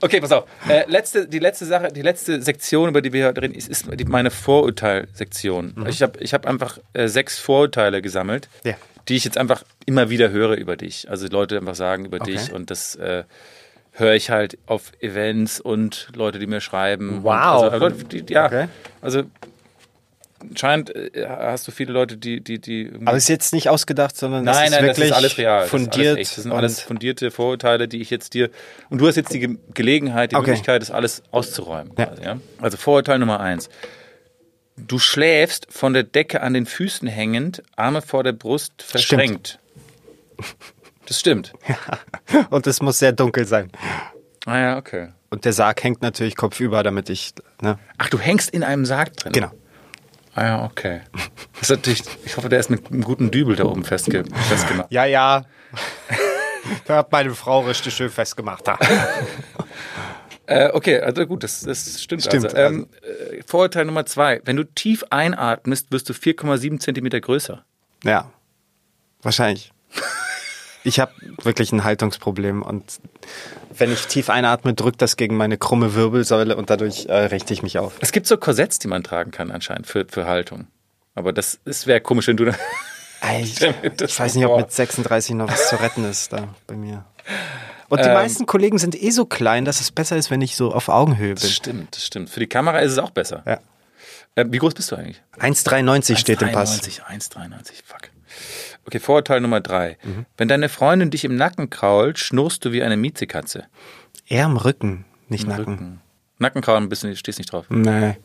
Okay, 0.00 0.20
pass 0.20 0.32
auf. 0.32 0.44
Äh, 0.68 0.84
letzte, 0.90 1.28
die 1.28 1.38
letzte 1.38 1.64
Sache, 1.66 1.88
die 1.92 2.02
letzte 2.02 2.40
Sektion, 2.42 2.88
über 2.88 3.02
die 3.02 3.12
wir 3.12 3.26
heute 3.26 3.42
reden, 3.42 3.54
ist, 3.54 3.68
ist 3.68 3.86
die, 3.92 4.04
meine 4.04 4.30
Vorurteilsektion. 4.30 5.86
Ich 5.88 6.02
habe 6.02 6.18
ich 6.20 6.34
hab 6.34 6.46
einfach 6.46 6.78
äh, 6.94 7.08
sechs 7.08 7.38
Vorurteile 7.38 8.02
gesammelt, 8.02 8.48
Ja. 8.64 8.74
die 9.08 9.16
ich 9.16 9.24
jetzt 9.24 9.38
einfach 9.38 9.62
immer 9.86 10.10
wieder 10.10 10.30
höre 10.30 10.56
über 10.56 10.76
dich. 10.76 11.08
Also 11.10 11.28
Leute 11.28 11.56
einfach 11.58 11.74
sagen 11.74 12.04
über 12.06 12.20
Okay. 12.20 12.32
dich 12.32 12.52
und 12.52 12.70
das 12.70 12.94
äh, 12.96 13.24
höre 13.98 14.14
ich 14.14 14.30
halt 14.30 14.58
auf 14.66 14.92
Events 15.00 15.60
und 15.60 16.08
Leute, 16.14 16.38
die 16.38 16.46
mir 16.46 16.60
schreiben. 16.60 17.20
Wow. 17.22 17.72
Also, 17.72 17.88
die, 17.90 18.24
ja, 18.32 18.46
Okay. 18.46 18.68
also 19.00 19.22
anscheinend 20.40 20.94
äh, 20.94 21.26
hast 21.28 21.66
du 21.66 21.72
viele 21.72 21.92
Leute, 21.92 22.16
die, 22.16 22.40
die, 22.40 22.60
die 22.60 22.92
Aber 23.04 23.16
es 23.16 23.24
ist 23.24 23.28
jetzt 23.28 23.52
nicht 23.52 23.68
ausgedacht, 23.68 24.16
sondern 24.16 24.44
das 24.46 24.56
Nein, 24.56 24.64
ist 24.66 24.70
nein, 24.72 24.80
das 24.86 24.96
wirklich 24.96 25.10
ist 25.10 25.16
alles 25.16 25.38
real. 25.38 25.60
Das 25.62 25.70
fundiert. 25.70 26.18
echt. 26.18 26.36
das 26.36 26.42
sind 26.44 26.52
alles 26.52 26.78
und- 26.78 26.84
fundierte 26.86 27.30
Vorurteile, 27.30 27.88
die 27.88 28.00
ich 28.00 28.10
jetzt 28.10 28.34
dir. 28.34 28.50
Und 28.88 28.98
du 29.00 29.08
hast 29.08 29.16
jetzt 29.16 29.32
die 29.32 29.40
Ge 29.40 29.56
Gelegenheit, 29.74 30.30
die 30.32 30.36
Okay. 30.36 30.50
Möglichkeit, 30.50 30.80
das 30.82 30.90
alles 30.92 31.22
auszuräumen. 31.32 31.92
Ja. 31.98 32.06
Quasi, 32.06 32.22
ja? 32.22 32.38
Also 32.60 32.76
Vorurteil 32.76 33.18
Nummer 33.18 33.40
eins. 33.40 33.68
Du 34.76 35.00
schläfst 35.00 35.66
von 35.70 35.92
der 35.92 36.04
Decke 36.04 36.40
an 36.40 36.54
den 36.54 36.64
Füßen 36.66 37.08
hängend, 37.08 37.64
Arme 37.74 38.00
vor 38.00 38.22
der 38.22 38.32
Brust 38.32 38.80
verschränkt. 38.80 39.58
Das 41.08 41.18
stimmt. 41.18 41.54
und 42.50 42.66
es 42.66 42.82
muss 42.82 42.98
sehr 42.98 43.12
dunkel 43.12 43.46
sein. 43.46 43.72
Ah 44.44 44.58
ja, 44.58 44.76
okay. 44.76 45.08
Und 45.30 45.46
der 45.46 45.54
Sarg 45.54 45.82
hängt 45.82 46.02
natürlich 46.02 46.36
kopfüber, 46.36 46.82
damit 46.82 47.08
ich, 47.08 47.32
ne? 47.62 47.78
Ach, 47.96 48.10
du 48.10 48.18
hängst 48.18 48.50
in 48.50 48.62
einem 48.62 48.84
Sarg 48.84 49.16
drin? 49.16 49.32
Genau. 49.32 49.50
Ah 50.34 50.44
ja, 50.44 50.64
okay. 50.64 51.00
Das 51.54 51.62
ist 51.62 51.70
natürlich, 51.70 52.02
ich 52.24 52.36
hoffe, 52.36 52.50
der 52.50 52.60
ist 52.60 52.68
mit 52.68 52.90
einem 52.90 53.02
guten 53.02 53.30
Dübel 53.30 53.56
da 53.56 53.64
oben 53.64 53.84
festge 53.84 54.24
festgemacht. 54.48 54.92
Ja, 54.92 55.06
ja. 55.06 55.46
da 56.84 56.96
hat 56.98 57.10
meine 57.10 57.34
Frau 57.34 57.60
richtig 57.60 57.94
schön 57.94 58.10
festgemacht. 58.10 58.64
Äh, 60.50 60.70
okay, 60.72 60.98
also 60.98 61.26
gut, 61.26 61.44
das, 61.44 61.60
das 61.60 62.02
stimmt. 62.02 62.22
Stimmt, 62.22 62.54
also, 62.54 62.56
ähm, 62.56 62.88
äh, 63.02 63.42
Vorurteil 63.46 63.84
Nummer 63.84 64.06
zwei. 64.06 64.40
Wenn 64.46 64.56
du 64.56 64.64
tief 64.64 65.04
einatmest, 65.10 65.92
wirst 65.92 66.08
du 66.08 66.14
4,7 66.14 66.80
Zentimeter 66.80 67.20
größer. 67.20 67.66
Ja, 68.02 68.32
wahrscheinlich. 69.20 69.74
Ich 70.84 71.00
habe 71.00 71.12
wirklich 71.42 71.72
ein 71.72 71.84
Haltungsproblem 71.84 72.62
und 72.62 73.00
wenn 73.76 73.92
ich 73.92 74.06
tief 74.06 74.30
einatme, 74.30 74.74
drückt 74.74 75.02
das 75.02 75.16
gegen 75.16 75.36
meine 75.36 75.58
krumme 75.58 75.94
Wirbelsäule 75.94 76.56
und 76.56 76.70
dadurch 76.70 77.06
äh, 77.06 77.14
richte 77.26 77.52
ich 77.52 77.62
mich 77.62 77.78
auf. 77.78 77.94
Es 78.00 78.12
gibt 78.12 78.26
so 78.26 78.36
Korsetts, 78.36 78.78
die 78.78 78.88
man 78.88 79.02
tragen 79.02 79.30
kann 79.30 79.50
anscheinend 79.50 79.86
für, 79.86 80.06
für 80.08 80.26
Haltung. 80.26 80.66
Aber 81.14 81.32
das, 81.32 81.58
das 81.64 81.86
wäre 81.86 82.00
komisch, 82.00 82.26
wenn 82.28 82.36
du 82.36 82.46
da... 82.46 82.52
Ich, 83.42 83.56
das 83.56 84.12
ich 84.12 84.20
weiß 84.20 84.36
nicht, 84.36 84.46
ob 84.46 84.60
mit 84.60 84.70
36 84.70 85.34
noch 85.34 85.48
was 85.50 85.70
zu 85.70 85.80
retten 85.82 86.04
ist 86.08 86.32
da 86.32 86.54
bei 86.68 86.76
mir. 86.76 87.04
Und 87.88 87.98
die 88.04 88.08
Ähm, 88.08 88.14
meisten 88.14 88.46
Kollegen 88.46 88.78
sind 88.78 88.94
eh 88.94 89.10
so 89.10 89.24
klein, 89.26 89.64
dass 89.64 89.80
es 89.80 89.90
besser 89.90 90.16
ist, 90.16 90.30
wenn 90.30 90.40
ich 90.40 90.54
so 90.54 90.72
auf 90.72 90.88
Augenhöhe 90.88 91.34
Das 91.34 91.42
bin. 91.42 91.50
stimmt, 91.50 91.96
das 91.96 92.04
stimmt. 92.06 92.30
Für 92.30 92.38
die 92.38 92.46
Kamera 92.46 92.78
ist 92.78 92.92
es 92.92 92.98
auch 92.98 93.10
besser. 93.10 93.42
Ja. 93.44 93.58
Äh, 94.36 94.44
wie 94.50 94.58
groß 94.58 94.72
bist 94.74 94.92
du 94.92 94.96
eigentlich? 94.96 95.20
1,93 95.40 96.16
steht 96.16 96.40
im 96.42 96.52
Pass. 96.52 96.80
1,93, 96.80 97.00
1,93, 97.02 97.72
fuck. 97.84 98.02
Okay, 98.88 99.00
Vorurteil 99.00 99.42
Nummer 99.42 99.60
drei. 99.60 99.98
Mhm. 100.02 100.24
Wenn 100.38 100.48
deine 100.48 100.70
Freundin 100.70 101.10
dich 101.10 101.26
im 101.26 101.36
Nacken 101.36 101.68
krault, 101.68 102.18
schnurrst 102.18 102.64
du 102.64 102.72
wie 102.72 102.82
eine 102.82 102.96
Miezekatze. 102.96 103.66
Eher 104.26 104.46
im 104.46 104.56
Rücken, 104.56 105.04
nicht 105.28 105.46
Nacken. 105.46 105.64
Rücken. 105.74 106.00
Nackenkraulen 106.38 106.84
ein 106.84 106.88
bisschen, 106.88 107.14
stehst 107.14 107.38
nicht 107.38 107.52
drauf. 107.52 107.66
Nee. 107.68 108.16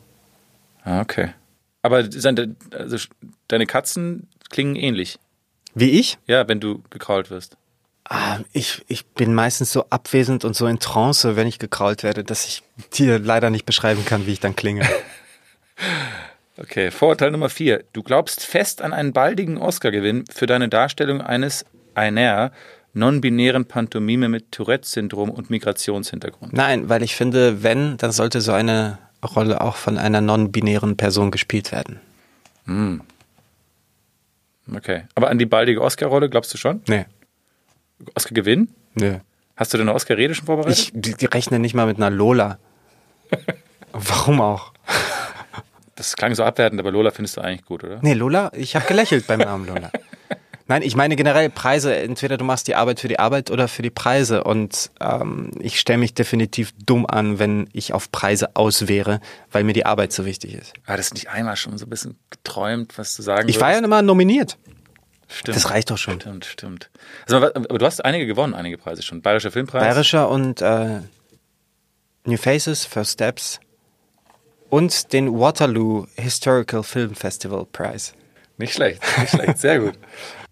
Ah, 0.84 1.02
okay. 1.02 1.34
Aber 1.82 2.10
seine, 2.10 2.56
also 2.72 2.96
deine 3.48 3.66
Katzen 3.66 4.26
klingen 4.48 4.74
ähnlich. 4.74 5.18
Wie 5.74 5.90
ich? 5.90 6.16
Ja, 6.26 6.48
wenn 6.48 6.60
du 6.60 6.82
gekrault 6.88 7.28
wirst. 7.28 7.58
Ah, 8.08 8.38
ich, 8.54 8.82
ich 8.88 9.04
bin 9.04 9.34
meistens 9.34 9.70
so 9.70 9.84
abwesend 9.90 10.46
und 10.46 10.56
so 10.56 10.66
in 10.66 10.78
Trance, 10.78 11.36
wenn 11.36 11.46
ich 11.46 11.58
gekrault 11.58 12.02
werde, 12.02 12.24
dass 12.24 12.46
ich 12.46 12.62
dir 12.94 13.18
leider 13.18 13.50
nicht 13.50 13.66
beschreiben 13.66 14.06
kann, 14.06 14.26
wie 14.26 14.32
ich 14.32 14.40
dann 14.40 14.56
klinge. 14.56 14.88
Okay, 16.56 16.90
Vorurteil 16.90 17.32
Nummer 17.32 17.48
vier. 17.48 17.84
Du 17.92 18.02
glaubst 18.02 18.44
fest 18.44 18.80
an 18.80 18.92
einen 18.92 19.12
baldigen 19.12 19.58
Oscar-Gewinn 19.58 20.24
für 20.32 20.46
deine 20.46 20.68
Darstellung 20.68 21.20
eines 21.20 21.64
einer 21.94 22.52
non-binären 22.92 23.66
Pantomime 23.66 24.28
mit 24.28 24.52
Tourette-Syndrom 24.52 25.30
und 25.30 25.50
Migrationshintergrund. 25.50 26.52
Nein, 26.52 26.88
weil 26.88 27.02
ich 27.02 27.16
finde, 27.16 27.64
wenn, 27.64 27.96
dann 27.96 28.12
sollte 28.12 28.40
so 28.40 28.52
eine 28.52 28.98
Rolle 29.34 29.60
auch 29.60 29.76
von 29.76 29.98
einer 29.98 30.20
non-binären 30.20 30.96
Person 30.96 31.32
gespielt 31.32 31.72
werden. 31.72 32.00
Okay. 34.72 35.02
Aber 35.14 35.30
an 35.30 35.38
die 35.38 35.46
baldige 35.46 35.82
Oscar-Rolle 35.82 36.30
glaubst 36.30 36.54
du 36.54 36.58
schon? 36.58 36.82
Nee. 36.86 37.06
Oscar-Gewinn? 38.14 38.68
Nö. 38.94 39.18
Hast 39.56 39.72
du 39.72 39.78
denn 39.78 39.88
eine 39.88 39.94
Oscar-Rede 39.94 40.34
schon 40.34 40.46
vorbereitet? 40.46 40.78
Ich 40.78 40.92
die, 40.94 41.14
die 41.14 41.26
rechne 41.26 41.58
nicht 41.58 41.74
mal 41.74 41.86
mit 41.86 41.96
einer 41.96 42.10
Lola. 42.10 42.58
Warum 43.92 44.40
auch? 44.40 44.72
Das 45.96 46.16
klang 46.16 46.34
so 46.34 46.44
abwertend, 46.44 46.80
aber 46.80 46.90
Lola 46.90 47.10
findest 47.10 47.36
du 47.36 47.40
eigentlich 47.40 47.64
gut, 47.64 47.84
oder? 47.84 47.98
Nee, 48.02 48.14
Lola, 48.14 48.50
ich 48.54 48.74
habe 48.76 48.86
gelächelt 48.86 49.26
beim 49.26 49.38
Namen 49.40 49.66
Lola. 49.66 49.90
Nein, 50.66 50.80
ich 50.82 50.96
meine 50.96 51.14
generell 51.14 51.50
Preise. 51.50 51.94
Entweder 51.94 52.38
du 52.38 52.44
machst 52.44 52.66
die 52.68 52.74
Arbeit 52.74 52.98
für 52.98 53.08
die 53.08 53.18
Arbeit 53.18 53.50
oder 53.50 53.68
für 53.68 53.82
die 53.82 53.90
Preise. 53.90 54.44
Und 54.44 54.90
ähm, 54.98 55.50
ich 55.60 55.78
stelle 55.78 55.98
mich 55.98 56.14
definitiv 56.14 56.72
dumm 56.84 57.04
an, 57.06 57.38
wenn 57.38 57.68
ich 57.74 57.92
auf 57.92 58.10
Preise 58.10 58.56
aus 58.56 58.88
wäre, 58.88 59.20
weil 59.52 59.62
mir 59.64 59.74
die 59.74 59.84
Arbeit 59.84 60.12
so 60.12 60.24
wichtig 60.24 60.54
ist. 60.54 60.72
War 60.86 60.96
das 60.96 61.12
nicht 61.12 61.28
einmal 61.28 61.56
schon 61.56 61.76
so 61.76 61.84
ein 61.84 61.90
bisschen 61.90 62.18
geträumt, 62.30 62.96
was 62.96 63.14
du 63.14 63.22
sagen 63.22 63.48
Ich 63.48 63.60
war 63.60 63.68
ja 63.68 63.74
würdest? 63.74 63.84
immer 63.84 64.00
nominiert. 64.00 64.56
Stimmt. 65.28 65.56
Das 65.56 65.70
reicht 65.70 65.90
doch 65.90 65.98
schon. 65.98 66.20
Stimmt, 66.20 66.44
stimmt. 66.46 66.90
Also, 67.26 67.36
aber 67.36 67.78
du 67.78 67.84
hast 67.84 68.02
einige 68.04 68.26
gewonnen, 68.26 68.54
einige 68.54 68.78
Preise 68.78 69.02
schon. 69.02 69.20
Bayerischer 69.20 69.50
Filmpreis. 69.50 69.82
Bayerischer 69.82 70.30
und 70.30 70.62
äh, 70.62 71.00
New 72.24 72.36
Faces, 72.38 72.86
First 72.86 73.12
Steps 73.12 73.60
und 74.74 75.12
den 75.12 75.38
Waterloo 75.38 76.08
Historical 76.16 76.82
Film 76.82 77.14
Festival 77.14 77.64
Prize. 77.64 78.10
Nicht 78.58 78.74
schlecht, 78.74 79.00
nicht 79.20 79.30
schlecht, 79.30 79.58
sehr 79.58 79.78
gut. 79.78 79.94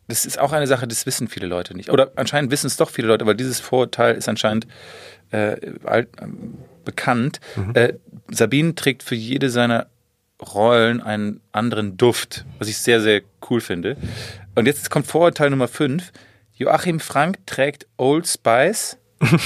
Das 0.09 0.27
ist 0.27 0.39
auch 0.39 0.53
eine 0.53 0.67
Sache, 0.67 0.87
das 0.87 1.07
wissen 1.07 1.29
viele 1.29 1.47
Leute 1.47 1.75
nicht. 1.75 1.89
Oder 1.89 2.11
anscheinend 2.17 2.51
wissen 2.51 2.67
es 2.67 2.77
doch 2.77 2.91
viele 2.91 3.09
Leute, 3.09 3.25
weil 3.25 3.37
dieses 3.37 3.61
Vorurteil 3.61 4.17
ist 4.17 4.29
anscheinend 4.29 4.67
äh, 5.31 5.57
alt, 5.85 6.09
ähm, 6.21 6.59
bekannt. 6.85 7.41
Äh, 7.73 7.95
Sabine 8.29 8.75
trägt 8.75 9.05
für 9.05 9.15
jede 9.15 9.49
seiner 9.49 9.87
Rollen 10.55 11.01
einen 11.01 11.41
anderen 11.53 11.97
Duft, 11.97 12.45
was 12.59 12.69
ich 12.69 12.79
sehr, 12.79 13.01
sehr 13.01 13.23
cool 13.49 13.61
finde. 13.61 13.97
Und 14.57 14.67
jetzt 14.67 14.91
kommt 14.91 15.07
Vorurteil 15.07 15.49
Nummer 15.49 15.69
5. 15.69 16.13
Joachim 16.55 17.01
Frank 17.01 17.47
trägt 17.47 17.87
Old 17.97 18.27
Spice 18.27 18.99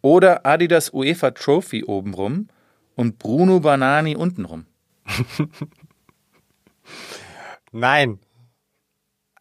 oder 0.00 0.46
Adidas 0.46 0.90
UEFA 0.94 1.32
Trophy 1.32 1.84
obenrum 1.84 2.48
und 2.98 3.20
Bruno 3.20 3.60
Banani 3.60 4.16
untenrum. 4.16 4.66
Nein. 7.72 8.18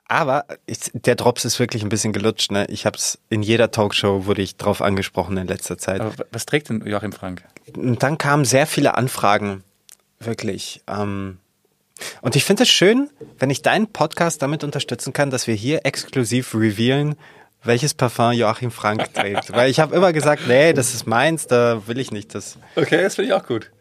Aber 0.08 0.46
ich, 0.68 0.92
der 0.94 1.16
Drops 1.16 1.44
ist 1.44 1.60
wirklich 1.60 1.82
ein 1.82 1.90
bisschen 1.90 2.14
gelutscht. 2.14 2.52
Ne? 2.52 2.68
Ich 2.70 2.86
habe 2.86 2.98
es 2.98 3.18
in 3.30 3.42
jeder 3.42 3.72
Talkshow 3.72 4.26
wurde 4.28 4.44
ich 4.44 4.58
drauf 4.58 4.82
angesprochen 4.84 5.38
in 5.38 5.48
letzter 5.48 5.78
Zeit. 5.80 6.02
Aber 6.02 6.14
was 6.32 6.46
trägt 6.46 6.70
denn 6.70 6.86
Joachim 6.86 7.12
Frank? 7.12 7.44
Und 7.76 8.04
dann 8.04 8.20
kamen 8.20 8.46
sehr 8.46 8.68
viele 8.68 8.96
Anfragen, 8.96 9.64
wirklich. 10.20 10.84
Ähm, 10.88 11.40
und 12.22 12.36
ich 12.36 12.46
finde 12.46 12.62
es 12.64 12.70
schön, 12.70 13.10
wenn 13.40 13.50
ich 13.50 13.64
deinen 13.64 13.88
Podcast 13.88 14.44
damit 14.44 14.64
unterstützen 14.64 15.14
kann, 15.14 15.32
dass 15.32 15.48
wir 15.48 15.56
hier 15.56 15.84
exklusiv 15.84 16.54
revealen, 16.54 17.16
welches 17.64 17.94
Parfum 17.94 18.32
Joachim 18.34 18.72
Frank 18.72 19.14
trägt. 19.14 19.52
Weil 19.54 19.70
ich 19.70 19.80
habe 19.80 19.96
immer 19.96 20.14
gesagt, 20.14 20.44
nee, 20.48 20.74
das 20.74 20.94
ist 20.94 21.06
meins, 21.08 21.48
da 21.48 21.86
will 21.88 22.00
ich 22.00 22.12
nicht 22.12 22.34
das. 22.36 22.58
Okay, 22.76 23.02
das 23.02 23.16
finde 23.16 23.30
ich 23.30 23.34
auch 23.34 23.46
gut. 23.46 23.72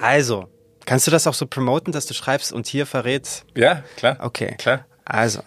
Also, 0.00 0.48
kannst 0.86 1.06
du 1.06 1.10
das 1.10 1.26
auch 1.26 1.34
so 1.34 1.46
promoten, 1.46 1.92
dass 1.92 2.06
du 2.06 2.14
schreibst 2.14 2.52
und 2.52 2.66
hier 2.66 2.86
verrätst? 2.86 3.44
Ja, 3.54 3.82
klar. 3.96 4.16
Okay. 4.20 4.54
Klar. 4.58 4.84
Also, 5.04 5.40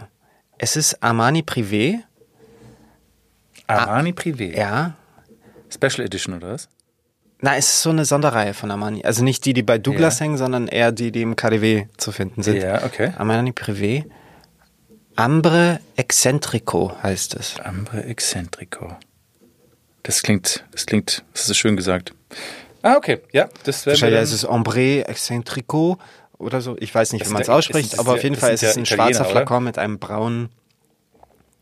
es 0.57 0.75
ist 0.75 1.01
Armani 1.03 1.41
Privé, 1.41 1.99
Armani 3.67 4.11
Privé. 4.13 4.55
ja. 4.57 4.93
Special 5.69 6.05
Edition 6.05 6.35
oder 6.35 6.53
was? 6.53 6.69
Na, 7.41 7.55
es 7.57 7.65
ist 7.67 7.81
so 7.81 7.89
eine 7.89 8.05
Sonderreihe 8.05 8.53
von 8.53 8.71
Armani. 8.71 9.03
Also 9.03 9.23
nicht 9.23 9.45
die, 9.45 9.53
die 9.53 9.61
bei 9.63 9.77
Douglas 9.77 10.19
Ja. 10.19 10.25
hängen, 10.25 10.37
sondern 10.37 10.67
eher 10.69 10.91
die, 10.93 11.11
die 11.11 11.21
im 11.21 11.35
KDW 11.35 11.87
zu 11.97 12.11
finden 12.13 12.41
sind. 12.41 12.63
Ja, 12.63 12.83
okay. 12.85 13.11
Armani 13.17 13.51
Privé. 13.51 14.05
Ambre 15.17 15.79
Excentrico 15.95 16.95
heißt 17.01 17.35
es. 17.35 17.59
Ambre 17.59 18.03
Excentrico. 18.03 18.95
Das 20.03 20.21
klingt, 20.23 20.63
das 20.71 20.85
klingt, 20.85 21.23
das 21.33 21.49
ist 21.49 21.57
schön 21.57 21.75
gesagt. 21.75 22.13
Ah, 22.81 22.95
okay. 22.95 23.19
Ja, 23.33 23.49
das 23.63 23.85
wäre. 23.85 23.95
Wahrscheinlich 23.95 24.19
heißt 24.21 24.33
es 24.33 24.45
Ambre 24.45 25.05
Excentrico 25.07 25.97
oder 26.37 26.61
so. 26.61 26.77
Ich 26.79 26.93
weiß 26.93 27.11
nicht, 27.13 27.21
Das 27.23 27.29
wie 27.29 27.33
man 27.33 27.41
es 27.41 27.47
ist 27.47 27.53
ausspricht, 27.53 27.93
ist- 27.93 27.99
aber 27.99 28.11
ist 28.13 28.17
auf 28.19 28.23
jeden 28.23 28.35
Fall 28.35 28.53
ist 28.53 28.63
es 28.63 28.77
ein 28.77 28.85
schwarzer 28.85 29.21
oder? 29.21 29.31
Flakon 29.31 29.63
mit 29.63 29.77
einem 29.77 29.99
braunen 29.99 30.49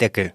Deckel. 0.01 0.34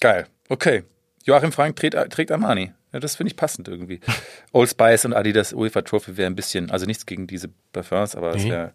Geil. 0.00 0.26
Okay. 0.48 0.84
Joachim 1.24 1.52
Frank 1.52 1.76
trägt, 1.76 1.96
trägt 2.12 2.30
Armani. 2.30 2.72
Ja, 2.92 3.00
das 3.00 3.16
finde 3.16 3.28
ich 3.30 3.36
passend 3.36 3.66
irgendwie. 3.66 4.00
Old 4.52 4.68
Spice 4.70 5.06
und 5.06 5.14
Adidas 5.14 5.54
UEFA 5.54 5.80
Trophy 5.82 6.18
wäre 6.18 6.26
ein 6.30 6.36
bisschen, 6.36 6.70
also 6.70 6.84
nichts 6.84 7.06
gegen 7.06 7.26
diese 7.26 7.48
Parfums, 7.72 8.14
aber 8.14 8.34
es 8.36 8.44
Nee. 8.44 8.50
wäre 8.50 8.66
ein 8.66 8.72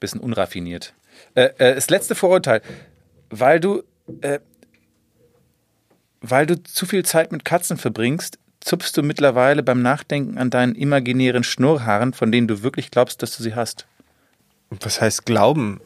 bisschen 0.00 0.20
unraffiniert. 0.20 0.92
Äh, 1.34 1.50
äh, 1.58 1.74
das 1.74 1.90
letzte 1.90 2.14
Vorurteil, 2.14 2.62
weil 3.30 3.60
du, 3.60 3.82
äh, 4.20 4.40
weil 6.20 6.46
du 6.46 6.62
zu 6.62 6.86
viel 6.86 7.04
Zeit 7.04 7.32
mit 7.32 7.44
Katzen 7.44 7.76
verbringst, 7.76 8.38
zupfst 8.60 8.96
du 8.96 9.02
mittlerweile 9.02 9.62
beim 9.62 9.82
Nachdenken 9.82 10.38
an 10.38 10.50
deinen 10.50 10.74
imaginären 10.74 11.44
Schnurrhaaren, 11.44 12.12
von 12.12 12.32
denen 12.32 12.48
du 12.48 12.62
wirklich 12.62 12.90
glaubst, 12.90 13.22
dass 13.22 13.36
du 13.36 13.42
sie 13.42 13.54
hast. 13.54 13.86
Was 14.70 15.00
heißt 15.00 15.24
glauben? 15.24 15.80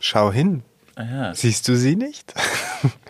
Schau 0.00 0.32
hin. 0.32 0.62
Ah 0.94 1.04
ja. 1.04 1.34
Siehst 1.34 1.68
du 1.68 1.76
sie 1.76 1.96
nicht? 1.96 2.32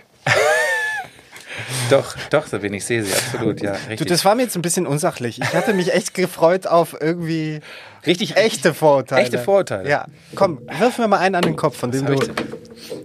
Doch, 1.91 2.17
doch, 2.31 2.47
Sabine, 2.47 2.77
ich 2.77 2.85
sehe 2.85 3.03
sie, 3.05 3.12
absolut, 3.12 3.61
ja. 3.62 3.73
Richtig. 3.73 3.99
Du, 3.99 4.05
das 4.05 4.25
war 4.25 4.35
mir 4.35 4.43
jetzt 4.43 4.57
ein 4.57 4.62
bisschen 4.62 4.87
unsachlich. 4.87 5.41
Ich 5.41 5.53
hatte 5.55 5.75
mich 5.75 5.93
echt 5.93 6.15
gefreut 6.15 6.67
auf 6.67 6.97
irgendwie 7.01 7.61
richtig 8.07 8.37
echte 8.37 8.75
Vorurteile. 8.75 9.23
Echte 9.23 9.39
Vorurteile. 9.39 9.89
Ja. 9.89 10.07
Komm, 10.35 10.61
wirf 10.79 10.99
mir 10.99 11.09
mal 11.09 11.19
einen 11.19 11.35
an 11.35 11.43
den 11.43 11.57
Kopf, 11.57 11.77
von 11.77 11.91
dem 11.91 12.07
du. 12.07 12.12
ich 12.15 12.31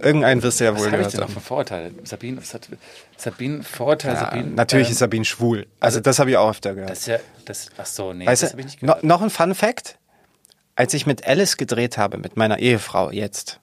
Irgendeinen 0.02 0.42
wirst 0.42 0.60
du 0.60 0.64
ja 0.64 0.72
Was 0.74 0.80
wohl 0.80 0.86
ich 0.88 0.92
gehört 0.92 1.12
denn 1.12 1.20
noch 1.20 1.28
haben. 1.28 1.34
für 1.34 1.40
Vorurteile? 1.40 1.90
Sabine, 2.04 2.36
was 2.38 2.52
hat 2.52 2.68
Sabine 3.16 3.62
Vorurteil, 3.62 4.14
Ja, 4.14 4.20
Sabine? 4.20 4.48
natürlich 4.50 4.88
ähm, 4.88 4.92
ist 4.92 4.98
Sabine 4.98 5.24
schwul. 5.24 5.66
Also 5.78 6.00
das 6.00 6.18
habe 6.18 6.30
ich 6.30 6.36
auch 6.36 6.50
öfter 6.50 6.74
gehört. 6.74 6.90
das 6.90 7.06
ja 7.06 7.18
das 7.46 7.68
ach 7.78 7.86
so, 7.86 8.12
nee, 8.12 8.26
Weißt 8.26 8.42
das 8.42 8.50
habe 8.52 8.60
ich 8.60 8.66
nicht 8.66 8.82
no, 8.82 8.88
gehört. 8.88 9.04
noch 9.04 9.22
ein 9.22 9.30
Fun 9.30 9.54
Fact. 9.54 9.96
Als 10.76 10.92
ich 10.94 11.06
mit 11.06 11.26
Alice 11.26 11.56
gedreht 11.56 11.96
habe, 11.98 12.18
mit 12.18 12.36
meiner 12.36 12.58
Ehefrau 12.58 13.10
jetzt, 13.10 13.60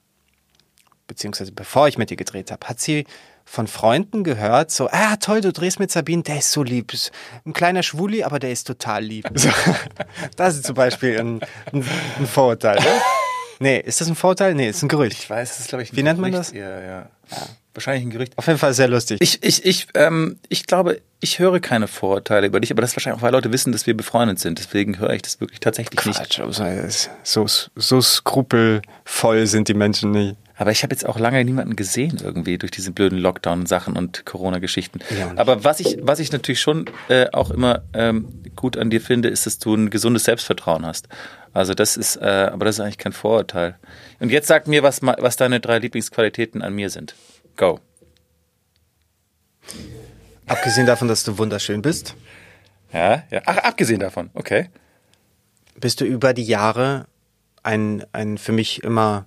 beziehungsweise 1.06 1.52
bevor 1.52 1.88
ich 1.88 1.98
mit 1.98 2.10
ihr 2.10 2.16
gedreht 2.16 2.50
habe, 2.50 2.66
hat 2.68 2.80
sie 2.80 3.06
von 3.50 3.66
Freunden 3.66 4.24
gehört, 4.24 4.70
so, 4.70 4.88
ah 4.90 5.16
toll, 5.16 5.40
du 5.40 5.52
drehst 5.52 5.80
mit 5.80 5.90
Sabine, 5.90 6.22
der 6.22 6.38
ist 6.38 6.52
so 6.52 6.62
lieb. 6.62 6.92
Ein 7.46 7.54
kleiner 7.54 7.82
Schwuli, 7.82 8.22
aber 8.22 8.38
der 8.38 8.52
ist 8.52 8.66
total 8.66 9.02
lieb. 9.04 9.28
So, 9.38 9.50
das 10.36 10.56
ist 10.56 10.66
zum 10.66 10.74
Beispiel 10.74 11.18
ein, 11.18 11.40
ein, 11.72 11.84
ein 12.18 12.26
Vorurteil. 12.26 12.76
Ne? 12.76 12.86
Nee, 13.60 13.78
ist 13.78 14.00
das 14.00 14.08
ein 14.08 14.14
Vorurteil? 14.14 14.54
Nee, 14.54 14.68
ist 14.68 14.82
ein 14.82 14.88
Gerücht. 14.88 15.18
Ich 15.18 15.30
weiß, 15.30 15.48
das 15.48 15.60
ist, 15.60 15.68
glaube 15.68 15.82
ich, 15.82 15.92
ein 15.92 15.96
Wie 15.96 16.02
nennt 16.02 16.20
man 16.20 16.30
Gerücht. 16.30 16.50
das? 16.50 16.56
Ja, 16.56 16.80
ja. 16.80 17.10
Wahrscheinlich 17.74 18.04
ein 18.04 18.10
Gerücht. 18.10 18.36
Auf 18.36 18.46
jeden 18.46 18.58
Fall 18.58 18.74
sehr 18.74 18.88
lustig. 18.88 19.18
Ich, 19.20 19.42
ich, 19.42 19.64
ich, 19.64 19.86
ähm, 19.94 20.38
ich 20.48 20.66
glaube, 20.66 21.00
ich 21.20 21.38
höre 21.38 21.60
keine 21.60 21.88
Vorurteile 21.88 22.46
über 22.46 22.60
dich, 22.60 22.70
aber 22.70 22.82
das 22.82 22.90
ist 22.90 22.96
wahrscheinlich 22.96 23.18
auch, 23.20 23.22
weil 23.22 23.32
Leute 23.32 23.52
wissen, 23.52 23.72
dass 23.72 23.86
wir 23.86 23.96
befreundet 23.96 24.38
sind. 24.40 24.58
Deswegen 24.58 24.98
höre 24.98 25.10
ich 25.10 25.22
das 25.22 25.40
wirklich 25.40 25.60
tatsächlich 25.60 26.04
nicht. 26.04 26.18
Quatsch, 26.18 26.40
also, 26.40 27.08
so, 27.22 27.46
so 27.74 28.00
skrupelvoll 28.00 29.46
sind 29.46 29.68
die 29.68 29.74
Menschen 29.74 30.10
nicht. 30.10 30.36
Aber 30.58 30.72
ich 30.72 30.82
habe 30.82 30.92
jetzt 30.92 31.06
auch 31.06 31.20
lange 31.20 31.44
niemanden 31.44 31.76
gesehen 31.76 32.18
irgendwie 32.22 32.58
durch 32.58 32.72
diese 32.72 32.90
blöden 32.90 33.16
Lockdown-Sachen 33.18 33.96
und 33.96 34.26
Corona-Geschichten. 34.26 34.98
Ja, 35.16 35.32
Aber 35.36 35.62
was 35.62 35.78
ich, 35.78 35.98
was 36.02 36.18
ich 36.18 36.32
natürlich 36.32 36.60
schon 36.60 36.90
äh, 37.08 37.28
auch 37.32 37.52
immer 37.52 37.82
ähm, 37.94 38.42
gut 38.56 38.76
an 38.76 38.90
dir 38.90 39.00
finde, 39.00 39.28
ist, 39.28 39.46
dass 39.46 39.60
du 39.60 39.74
ein 39.74 39.88
gesundes 39.88 40.24
Selbstvertrauen 40.24 40.84
hast. 40.84 41.08
Also 41.52 41.74
das 41.74 41.96
ist, 41.96 42.16
äh, 42.16 42.50
aber 42.52 42.64
das 42.64 42.76
ist 42.76 42.80
eigentlich 42.80 42.98
kein 42.98 43.12
Vorurteil. 43.12 43.78
Und 44.18 44.30
jetzt 44.30 44.48
sag 44.48 44.66
mir, 44.66 44.82
was, 44.82 45.00
was 45.00 45.36
deine 45.36 45.60
drei 45.60 45.78
Lieblingsqualitäten 45.78 46.60
an 46.60 46.74
mir 46.74 46.90
sind. 46.90 47.14
Go. 47.56 47.78
Abgesehen 50.46 50.86
davon, 50.86 51.06
dass 51.06 51.22
du 51.22 51.38
wunderschön 51.38 51.82
bist, 51.82 52.16
Ja, 52.92 53.22
ja. 53.30 53.42
Ach, 53.46 53.58
abgesehen 53.58 54.00
davon. 54.00 54.30
Okay. 54.34 54.70
bist 55.78 56.00
du 56.00 56.04
über 56.04 56.34
die 56.34 56.44
Jahre 56.44 57.06
ein, 57.62 58.04
ein 58.12 58.38
für 58.38 58.52
mich 58.52 58.82
immer 58.82 59.26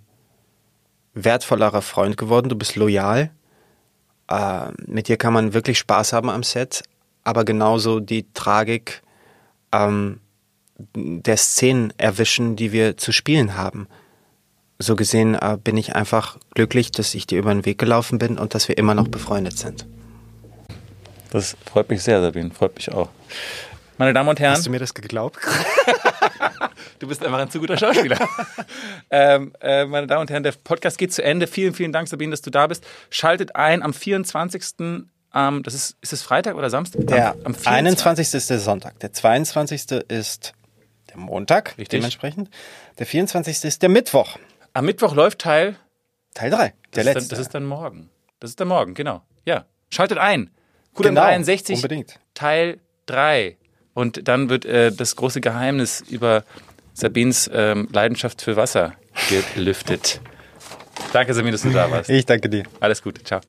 wertvollerer 1.13 1.81
Freund 1.81 2.17
geworden. 2.17 2.49
Du 2.49 2.55
bist 2.55 2.75
loyal. 2.75 3.31
Äh, 4.29 4.71
mit 4.85 5.07
dir 5.07 5.17
kann 5.17 5.33
man 5.33 5.53
wirklich 5.53 5.77
Spaß 5.79 6.13
haben 6.13 6.29
am 6.29 6.43
Set, 6.43 6.83
aber 7.23 7.45
genauso 7.45 7.99
die 7.99 8.31
Tragik 8.33 9.01
ähm, 9.71 10.19
der 10.95 11.37
Szenen 11.37 11.93
erwischen, 11.97 12.55
die 12.55 12.71
wir 12.71 12.97
zu 12.97 13.11
spielen 13.11 13.57
haben. 13.57 13.87
So 14.79 14.95
gesehen 14.95 15.35
äh, 15.35 15.57
bin 15.63 15.77
ich 15.77 15.95
einfach 15.95 16.37
glücklich, 16.55 16.91
dass 16.91 17.13
ich 17.13 17.27
dir 17.27 17.39
über 17.39 17.53
den 17.53 17.65
Weg 17.65 17.77
gelaufen 17.77 18.17
bin 18.17 18.37
und 18.37 18.55
dass 18.55 18.67
wir 18.67 18.77
immer 18.77 18.95
noch 18.95 19.07
befreundet 19.07 19.57
sind. 19.57 19.85
Das 21.29 21.55
freut 21.65 21.89
mich 21.89 22.01
sehr, 22.01 22.21
Sabine. 22.21 22.51
Freut 22.51 22.75
mich 22.75 22.91
auch. 22.91 23.09
Meine 23.97 24.13
Damen 24.13 24.29
und 24.29 24.39
Herren. 24.39 24.53
Hast 24.53 24.65
du 24.65 24.71
mir 24.71 24.79
das 24.79 24.93
geglaubt? 24.93 25.37
Du 27.01 27.07
bist 27.07 27.25
einfach 27.25 27.39
ein 27.39 27.49
zu 27.49 27.59
guter 27.59 27.77
Schauspieler. 27.77 28.19
ähm, 29.09 29.53
äh, 29.59 29.85
meine 29.85 30.05
Damen 30.05 30.21
und 30.21 30.29
Herren, 30.29 30.43
der 30.43 30.51
Podcast 30.51 30.99
geht 30.99 31.11
zu 31.11 31.23
Ende. 31.23 31.47
Vielen, 31.47 31.73
vielen 31.73 31.91
Dank, 31.91 32.07
Sabine, 32.07 32.29
dass 32.29 32.43
du 32.43 32.51
da 32.51 32.67
bist. 32.67 32.85
Schaltet 33.09 33.55
ein 33.55 33.81
am 33.81 33.91
24. 33.91 34.63
Ähm, 35.33 35.63
das 35.63 35.73
ist, 35.73 35.97
ist 36.01 36.13
es 36.13 36.21
Freitag 36.21 36.55
oder 36.55 36.69
Samstag? 36.69 37.07
Der 37.07 37.31
am, 37.43 37.55
am 37.55 37.55
21. 37.65 38.35
ist 38.35 38.51
der 38.51 38.59
Sonntag, 38.59 38.99
der 38.99 39.11
22. 39.13 40.03
ist 40.09 40.53
der 41.09 41.17
Montag, 41.17 41.69
Richtig. 41.69 41.89
dementsprechend. 41.89 42.51
Der 42.99 43.07
24. 43.07 43.63
ist 43.63 43.81
der 43.81 43.89
Mittwoch, 43.89 44.37
Am 44.73 44.85
Mittwoch 44.85 45.15
läuft 45.15 45.39
Teil. 45.39 45.77
Teil 46.35 46.51
3, 46.51 46.57
der 46.57 46.69
Das, 46.69 46.71
ist 46.71 46.93
dann, 46.93 47.13
letzte. 47.15 47.29
das 47.29 47.39
ist 47.39 47.55
dann 47.55 47.65
morgen. 47.65 48.11
Das 48.39 48.51
ist 48.51 48.59
dann 48.59 48.67
morgen, 48.67 48.93
genau. 48.93 49.23
Ja. 49.43 49.65
Schaltet 49.89 50.19
ein. 50.19 50.51
Kudam 50.93 51.15
Genau, 51.15 51.25
63, 51.25 51.77
unbedingt. 51.77 52.19
Teil 52.35 52.79
3. 53.07 53.57
Und 53.95 54.27
dann 54.27 54.49
wird 54.49 54.65
äh, 54.65 54.91
das 54.91 55.15
große 55.15 55.41
Geheimnis 55.41 56.01
über 56.01 56.43
Sabines 56.93 57.49
ähm, 57.53 57.87
Leidenschaft 57.91 58.41
für 58.41 58.55
Wasser 58.55 58.93
gelüftet. 59.55 60.21
Danke, 61.13 61.33
Sabine, 61.33 61.53
dass 61.53 61.61
du 61.61 61.69
da 61.71 61.89
warst. 61.89 62.09
ich 62.09 62.25
danke 62.25 62.49
dir. 62.49 62.63
Alles 62.79 63.01
Gute. 63.01 63.23
Ciao. 63.23 63.39